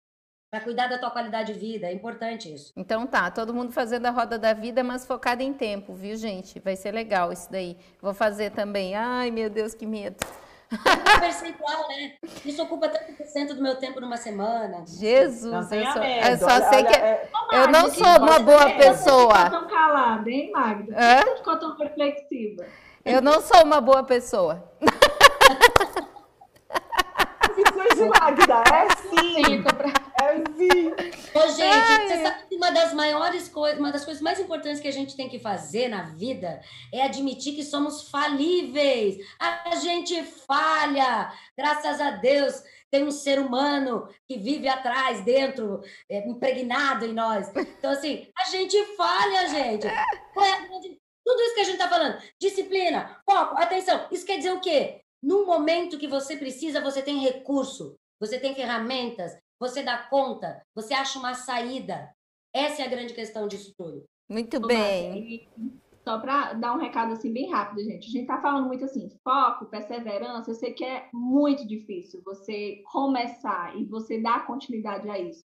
Para 0.49 0.61
cuidar 0.61 0.87
da 0.87 0.97
tua 0.97 1.11
qualidade 1.11 1.53
de 1.53 1.59
vida, 1.59 1.87
é 1.87 1.93
importante 1.93 2.53
isso. 2.53 2.71
Então 2.77 3.05
tá, 3.05 3.29
todo 3.29 3.53
mundo 3.53 3.73
fazendo 3.73 4.05
a 4.05 4.11
roda 4.11 4.39
da 4.39 4.53
vida, 4.53 4.81
mas 4.81 5.05
focado 5.05 5.43
em 5.43 5.51
tempo, 5.51 5.93
viu, 5.93 6.15
gente? 6.15 6.57
Vai 6.61 6.77
ser 6.77 6.93
legal 6.93 7.33
isso 7.33 7.51
daí. 7.51 7.77
Vou 8.01 8.13
fazer 8.13 8.51
também. 8.51 8.95
Ai, 8.95 9.29
meu 9.29 9.49
Deus, 9.49 9.73
que 9.73 9.85
medo. 9.85 10.15
É 10.71 11.19
percentual, 11.19 11.87
né? 11.89 12.13
Isso 12.45 12.63
ocupa 12.63 12.87
tanto 12.87 13.11
por 13.13 13.25
cento 13.25 13.55
do 13.55 13.61
meu 13.61 13.75
tempo 13.75 13.99
numa 13.99 14.15
semana. 14.15 14.85
Jesus, 14.87 15.69
Não 15.69 15.77
eu 15.77 15.85
só, 15.91 16.03
eu 16.03 16.37
só 16.37 16.45
Olha, 16.45 16.69
sei 16.69 16.77
olha, 16.79 16.87
que 16.87 16.95
é- 16.95 17.29
eu 17.51 17.67
não 17.67 17.81
Magda, 17.83 17.89
sou 17.91 18.07
uma 18.17 18.39
boa 18.39 18.69
Você 18.69 18.73
pessoa. 18.75 19.45
ficou 19.45 19.59
tão 19.59 19.67
calada, 19.69 20.29
hein, 20.29 20.51
Magda? 20.53 20.93
Hã? 20.97 21.15
Por 21.17 21.23
que 21.25 21.29
Você 21.31 21.37
ficou 21.37 21.59
tão 21.59 21.77
reflexiva. 21.77 22.65
Eu 23.03 23.21
não 23.21 23.41
sou 23.41 23.63
uma 23.65 23.81
boa 23.81 24.03
pessoa. 24.03 24.63
Confissões 27.47 27.95
de 27.95 28.05
Magda, 28.09 28.63
é 28.73 28.89
sim, 28.95 29.63
é 30.21 30.35
sim. 30.57 30.89
Ô, 31.33 31.47
gente, 31.49 31.61
Ai. 31.61 32.07
você 32.07 32.23
sabe 32.23 32.47
que 32.47 32.55
uma 32.55 32.71
das 32.71 32.93
maiores 32.93 33.47
coisas, 33.47 33.79
uma 33.79 33.91
das 33.91 34.03
coisas 34.03 34.21
mais 34.21 34.39
importantes 34.39 34.79
que 34.79 34.87
a 34.87 34.93
gente 34.93 35.15
tem 35.15 35.29
que 35.29 35.39
fazer 35.39 35.87
na 35.87 36.03
vida 36.03 36.61
é 36.93 37.01
admitir 37.03 37.55
que 37.55 37.63
somos 37.63 38.09
falíveis. 38.09 39.17
A 39.39 39.75
gente 39.75 40.23
falha. 40.23 41.31
Graças 41.57 42.01
a 42.01 42.11
Deus, 42.11 42.63
tem 42.89 43.03
um 43.03 43.11
ser 43.11 43.39
humano 43.39 44.07
que 44.27 44.37
vive 44.37 44.67
atrás, 44.67 45.23
dentro, 45.23 45.81
é, 46.09 46.27
impregnado 46.27 47.05
em 47.05 47.13
nós. 47.13 47.51
Então, 47.77 47.91
assim, 47.91 48.27
a 48.37 48.49
gente 48.49 48.83
falha, 48.95 49.47
gente. 49.49 49.87
É 49.87 50.03
Tudo 51.25 51.41
isso 51.41 51.53
que 51.53 51.61
a 51.61 51.63
gente 51.63 51.73
está 51.73 51.89
falando, 51.89 52.21
disciplina, 52.39 53.21
foco, 53.25 53.57
atenção, 53.57 54.07
isso 54.11 54.25
quer 54.25 54.37
dizer 54.37 54.51
o 54.51 54.61
quê? 54.61 55.01
No 55.21 55.45
momento 55.45 55.97
que 55.97 56.07
você 56.07 56.37
precisa, 56.37 56.79
você 56.79 57.01
tem 57.01 57.19
recurso, 57.19 57.97
você 58.19 58.39
tem 58.39 58.55
ferramentas, 58.55 59.33
você 59.59 59.83
dá 59.83 59.97
conta, 60.09 60.61
você 60.75 60.93
acha 60.93 61.19
uma 61.19 61.33
saída. 61.33 62.11
Essa 62.53 62.81
é 62.81 62.85
a 62.85 62.89
grande 62.89 63.13
questão 63.13 63.47
disso 63.47 63.73
tudo. 63.77 64.03
Muito 64.29 64.57
Ô, 64.57 64.67
bem. 64.67 65.47
E 65.57 65.69
Só 66.03 66.19
para 66.19 66.53
dar 66.53 66.73
um 66.73 66.79
recado 66.79 67.13
assim 67.13 67.31
bem 67.31 67.49
rápido, 67.49 67.83
gente. 67.83 68.07
A 68.07 68.11
gente 68.11 68.27
tá 68.27 68.41
falando 68.41 68.67
muito 68.67 68.85
assim, 68.85 69.09
foco, 69.23 69.65
perseverança. 69.65 70.51
Eu 70.51 70.55
sei 70.55 70.73
que 70.73 70.83
é 70.83 71.09
muito 71.13 71.67
difícil 71.67 72.21
você 72.23 72.81
começar 72.91 73.77
e 73.77 73.85
você 73.85 74.21
dar 74.21 74.45
continuidade 74.45 75.09
a 75.09 75.19
isso. 75.19 75.43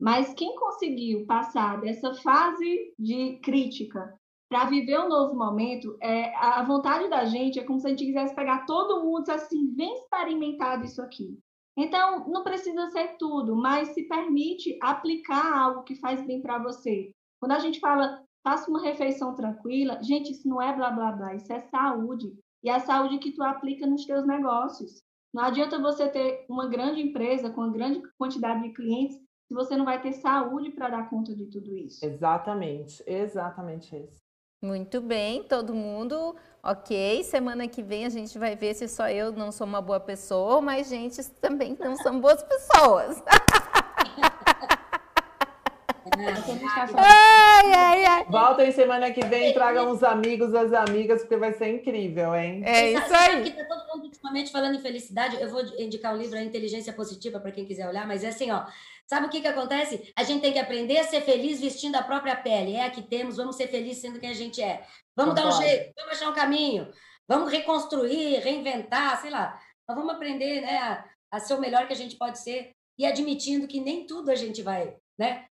Mas 0.00 0.32
quem 0.34 0.54
conseguiu 0.54 1.26
passar 1.26 1.80
dessa 1.80 2.14
fase 2.14 2.94
de 2.98 3.38
crítica 3.42 4.14
para 4.48 4.64
viver 4.64 4.98
um 4.98 5.08
novo 5.08 5.34
momento, 5.34 5.96
é, 6.00 6.34
a 6.36 6.62
vontade 6.62 7.08
da 7.10 7.24
gente 7.26 7.58
é 7.58 7.64
como 7.64 7.78
se 7.78 7.86
a 7.86 7.90
gente 7.90 8.06
quisesse 8.06 8.34
pegar 8.34 8.64
todo 8.64 9.04
mundo 9.04 9.18
e 9.18 9.22
dizer 9.22 9.32
assim, 9.32 9.74
vem 9.74 9.92
experimentar 9.94 10.80
disso 10.80 11.02
aqui. 11.02 11.38
Então, 11.78 12.28
não 12.28 12.42
precisa 12.42 12.90
ser 12.90 13.16
tudo, 13.18 13.54
mas 13.54 13.94
se 13.94 14.02
permite 14.08 14.76
aplicar 14.82 15.56
algo 15.56 15.84
que 15.84 15.94
faz 15.94 16.20
bem 16.26 16.42
para 16.42 16.58
você. 16.58 17.12
Quando 17.40 17.52
a 17.52 17.60
gente 17.60 17.78
fala, 17.78 18.20
faça 18.42 18.68
uma 18.68 18.82
refeição 18.82 19.32
tranquila, 19.36 20.02
gente, 20.02 20.32
isso 20.32 20.48
não 20.48 20.60
é 20.60 20.74
blá 20.74 20.90
blá 20.90 21.12
blá, 21.12 21.34
isso 21.36 21.52
é 21.52 21.60
saúde. 21.60 22.36
E 22.64 22.68
é 22.68 22.74
a 22.74 22.80
saúde 22.80 23.18
que 23.18 23.30
tu 23.30 23.44
aplica 23.44 23.86
nos 23.86 24.04
teus 24.04 24.26
negócios. 24.26 25.02
Não 25.32 25.44
adianta 25.44 25.78
você 25.78 26.08
ter 26.08 26.44
uma 26.48 26.66
grande 26.66 27.00
empresa 27.00 27.48
com 27.50 27.60
uma 27.60 27.72
grande 27.72 28.02
quantidade 28.18 28.60
de 28.60 28.72
clientes 28.74 29.16
se 29.16 29.54
você 29.54 29.76
não 29.76 29.84
vai 29.84 30.02
ter 30.02 30.12
saúde 30.14 30.72
para 30.72 30.90
dar 30.90 31.08
conta 31.08 31.32
de 31.32 31.46
tudo 31.46 31.76
isso. 31.76 32.04
Exatamente, 32.04 33.04
exatamente 33.06 33.94
isso. 33.96 34.27
Muito 34.60 35.00
bem, 35.00 35.44
todo 35.44 35.72
mundo. 35.72 36.34
Ok, 36.62 37.22
semana 37.22 37.68
que 37.68 37.80
vem 37.80 38.04
a 38.04 38.08
gente 38.08 38.36
vai 38.36 38.56
ver 38.56 38.74
se 38.74 38.88
só 38.88 39.08
eu 39.08 39.30
não 39.30 39.52
sou 39.52 39.64
uma 39.64 39.80
boa 39.80 40.00
pessoa, 40.00 40.60
mas 40.60 40.88
gente 40.88 41.24
também 41.40 41.76
não 41.78 41.96
são 41.96 42.20
boas 42.20 42.42
pessoas. 42.42 43.22
Ai, 46.96 47.72
ai, 47.72 48.04
ai. 48.04 48.26
Voltem 48.28 48.72
semana 48.72 49.10
que 49.12 49.24
vem, 49.24 49.52
tragam 49.52 49.90
os 49.90 50.02
amigos, 50.02 50.54
as 50.54 50.72
amigas, 50.72 51.20
porque 51.20 51.36
vai 51.36 51.52
ser 51.52 51.68
incrível, 51.74 52.34
hein? 52.34 52.62
É 52.64 52.92
isso 52.92 53.08
sabe 53.08 53.36
aí. 53.36 53.42
que 53.44 53.50
tá 53.52 53.64
todo 53.64 53.86
mundo 53.86 54.04
ultimamente 54.06 54.50
falando 54.50 54.74
em 54.74 54.80
felicidade. 54.80 55.40
Eu 55.40 55.48
vou 55.48 55.62
indicar 55.78 56.14
o 56.14 56.16
livro 56.16 56.36
A 56.36 56.42
Inteligência 56.42 56.92
Positiva 56.92 57.38
para 57.38 57.52
quem 57.52 57.64
quiser 57.64 57.88
olhar, 57.88 58.06
mas 58.06 58.24
é 58.24 58.28
assim, 58.28 58.50
ó. 58.50 58.64
Sabe 59.08 59.26
o 59.26 59.30
que 59.30 59.40
que 59.40 59.48
acontece? 59.48 60.12
A 60.14 60.22
gente 60.22 60.42
tem 60.42 60.52
que 60.52 60.58
aprender 60.58 60.98
a 60.98 61.04
ser 61.04 61.22
feliz 61.22 61.58
vestindo 61.58 61.96
a 61.96 62.02
própria 62.02 62.36
pele. 62.36 62.74
É 62.74 62.84
a 62.84 62.90
que 62.90 63.00
temos, 63.00 63.38
vamos 63.38 63.56
ser 63.56 63.68
felizes 63.68 64.02
sendo 64.02 64.20
quem 64.20 64.28
a 64.28 64.34
gente 64.34 64.62
é. 64.62 64.86
Vamos 65.16 65.34
dar 65.34 65.48
um 65.48 65.52
jeito, 65.52 65.94
vamos 65.96 66.12
achar 66.12 66.28
um 66.28 66.34
caminho, 66.34 66.92
vamos 67.26 67.50
reconstruir, 67.50 68.40
reinventar, 68.40 69.18
sei 69.22 69.30
lá. 69.30 69.58
Mas 69.88 69.96
vamos 69.96 70.12
aprender, 70.12 70.60
né, 70.60 70.76
a, 70.76 71.04
a 71.32 71.40
ser 71.40 71.54
o 71.54 71.60
melhor 71.60 71.86
que 71.86 71.94
a 71.94 71.96
gente 71.96 72.16
pode 72.16 72.38
ser 72.38 72.72
e 72.98 73.06
admitindo 73.06 73.66
que 73.66 73.80
nem 73.80 74.06
tudo 74.06 74.30
a 74.30 74.34
gente 74.34 74.60
vai, 74.60 74.94
né, 75.18 75.47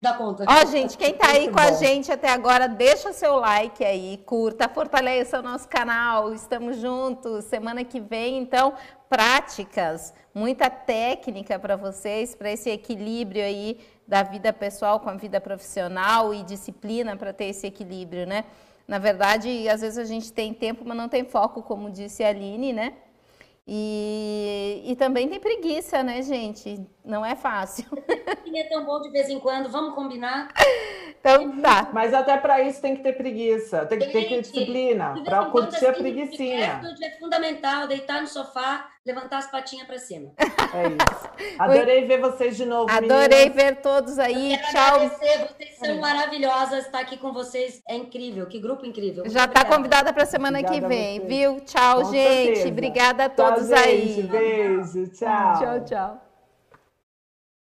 dar 0.00 0.16
conta. 0.16 0.44
Ó, 0.48 0.64
gente, 0.66 0.96
quem 0.96 1.14
tá 1.14 1.28
aí 1.28 1.42
Muito 1.42 1.52
com 1.52 1.60
a 1.60 1.72
gente 1.72 2.10
até 2.10 2.30
agora, 2.30 2.66
deixa 2.66 3.12
seu 3.12 3.36
like 3.36 3.84
aí, 3.84 4.18
curta, 4.24 4.68
fortaleça 4.68 5.38
o 5.38 5.42
nosso 5.42 5.68
canal. 5.68 6.32
Estamos 6.32 6.78
juntos. 6.78 7.44
Semana 7.44 7.84
que 7.84 8.00
vem, 8.00 8.38
então, 8.38 8.72
práticas, 9.08 10.14
muita 10.34 10.70
técnica 10.70 11.58
para 11.58 11.76
vocês, 11.76 12.34
para 12.34 12.50
esse 12.50 12.70
equilíbrio 12.70 13.42
aí 13.42 13.78
da 14.08 14.22
vida 14.22 14.52
pessoal 14.52 14.98
com 15.00 15.10
a 15.10 15.14
vida 15.14 15.40
profissional 15.40 16.32
e 16.32 16.42
disciplina 16.42 17.16
para 17.16 17.32
ter 17.32 17.46
esse 17.46 17.66
equilíbrio, 17.66 18.26
né? 18.26 18.44
Na 18.88 18.98
verdade, 18.98 19.68
às 19.68 19.82
vezes 19.82 19.98
a 19.98 20.04
gente 20.04 20.32
tem 20.32 20.52
tempo, 20.52 20.82
mas 20.84 20.96
não 20.96 21.08
tem 21.08 21.24
foco, 21.24 21.62
como 21.62 21.90
disse 21.90 22.24
a 22.24 22.28
Aline, 22.28 22.72
né? 22.72 22.94
E, 23.72 24.82
e 24.84 24.96
também 24.96 25.28
tem 25.28 25.38
preguiça, 25.38 26.02
né, 26.02 26.22
gente? 26.22 26.84
Não 27.04 27.24
é 27.24 27.36
fácil. 27.36 27.84
é 28.58 28.64
tão 28.64 28.84
bom 28.84 29.00
de 29.00 29.10
vez 29.10 29.28
em 29.28 29.38
quando, 29.38 29.68
vamos 29.70 29.94
combinar. 29.94 30.48
Então 31.20 31.60
tá. 31.60 31.88
Mas 31.92 32.14
até 32.14 32.36
para 32.38 32.62
isso 32.62 32.80
tem 32.80 32.96
que 32.96 33.02
ter 33.02 33.12
preguiça, 33.12 33.84
tem 33.86 33.98
que 33.98 34.06
ter 34.06 34.22
que 34.24 34.28
Gente, 34.36 34.50
disciplina, 34.52 35.22
para 35.24 35.44
curtir 35.46 35.84
a 35.86 35.90
assim, 35.90 36.00
preguicinha. 36.00 36.80
de 36.96 37.04
É 37.04 37.18
fundamental 37.18 37.86
deitar 37.86 38.22
no 38.22 38.26
sofá, 38.26 38.88
levantar 39.04 39.38
as 39.38 39.50
patinhas 39.50 39.86
para 39.86 39.98
cima. 39.98 40.32
É 40.38 40.88
isso. 40.88 41.30
Adorei 41.58 42.06
ver 42.06 42.20
vocês 42.20 42.56
de 42.56 42.64
novo, 42.64 42.90
Adorei 42.90 43.48
meninas. 43.50 43.54
ver 43.54 43.76
todos 43.82 44.18
aí. 44.18 44.56
Quero 44.56 44.70
Tchau. 44.72 44.94
agradecer, 44.96 45.38
vocês 45.48 45.76
são 45.78 45.98
maravilhosas. 46.00 46.86
Estar 46.86 47.00
aqui 47.00 47.18
com 47.18 47.32
vocês 47.32 47.82
é 47.88 47.96
incrível. 47.96 48.46
Que 48.46 48.58
grupo 48.58 48.86
incrível. 48.86 49.24
Muito 49.24 49.32
Já 49.34 49.44
está 49.44 49.64
convidada 49.64 50.12
para 50.12 50.24
semana 50.24 50.60
que 50.62 50.68
Obrigada 50.68 50.86
a 50.86 50.88
vem, 50.88 51.20
viu? 51.26 51.60
Tchau, 51.60 52.02
Com 52.02 52.12
gente. 52.12 52.44
certeza. 52.46 52.68
Obrigada 52.68 53.24
a 53.24 53.28
Tchau, 53.28 53.46
todos 53.52 53.68
gente. 53.68 53.78
aí. 53.78 54.22
Beijo, 54.22 55.06
tchau. 55.12 55.58
Tchau, 55.58 55.84
tchau. 55.84 56.29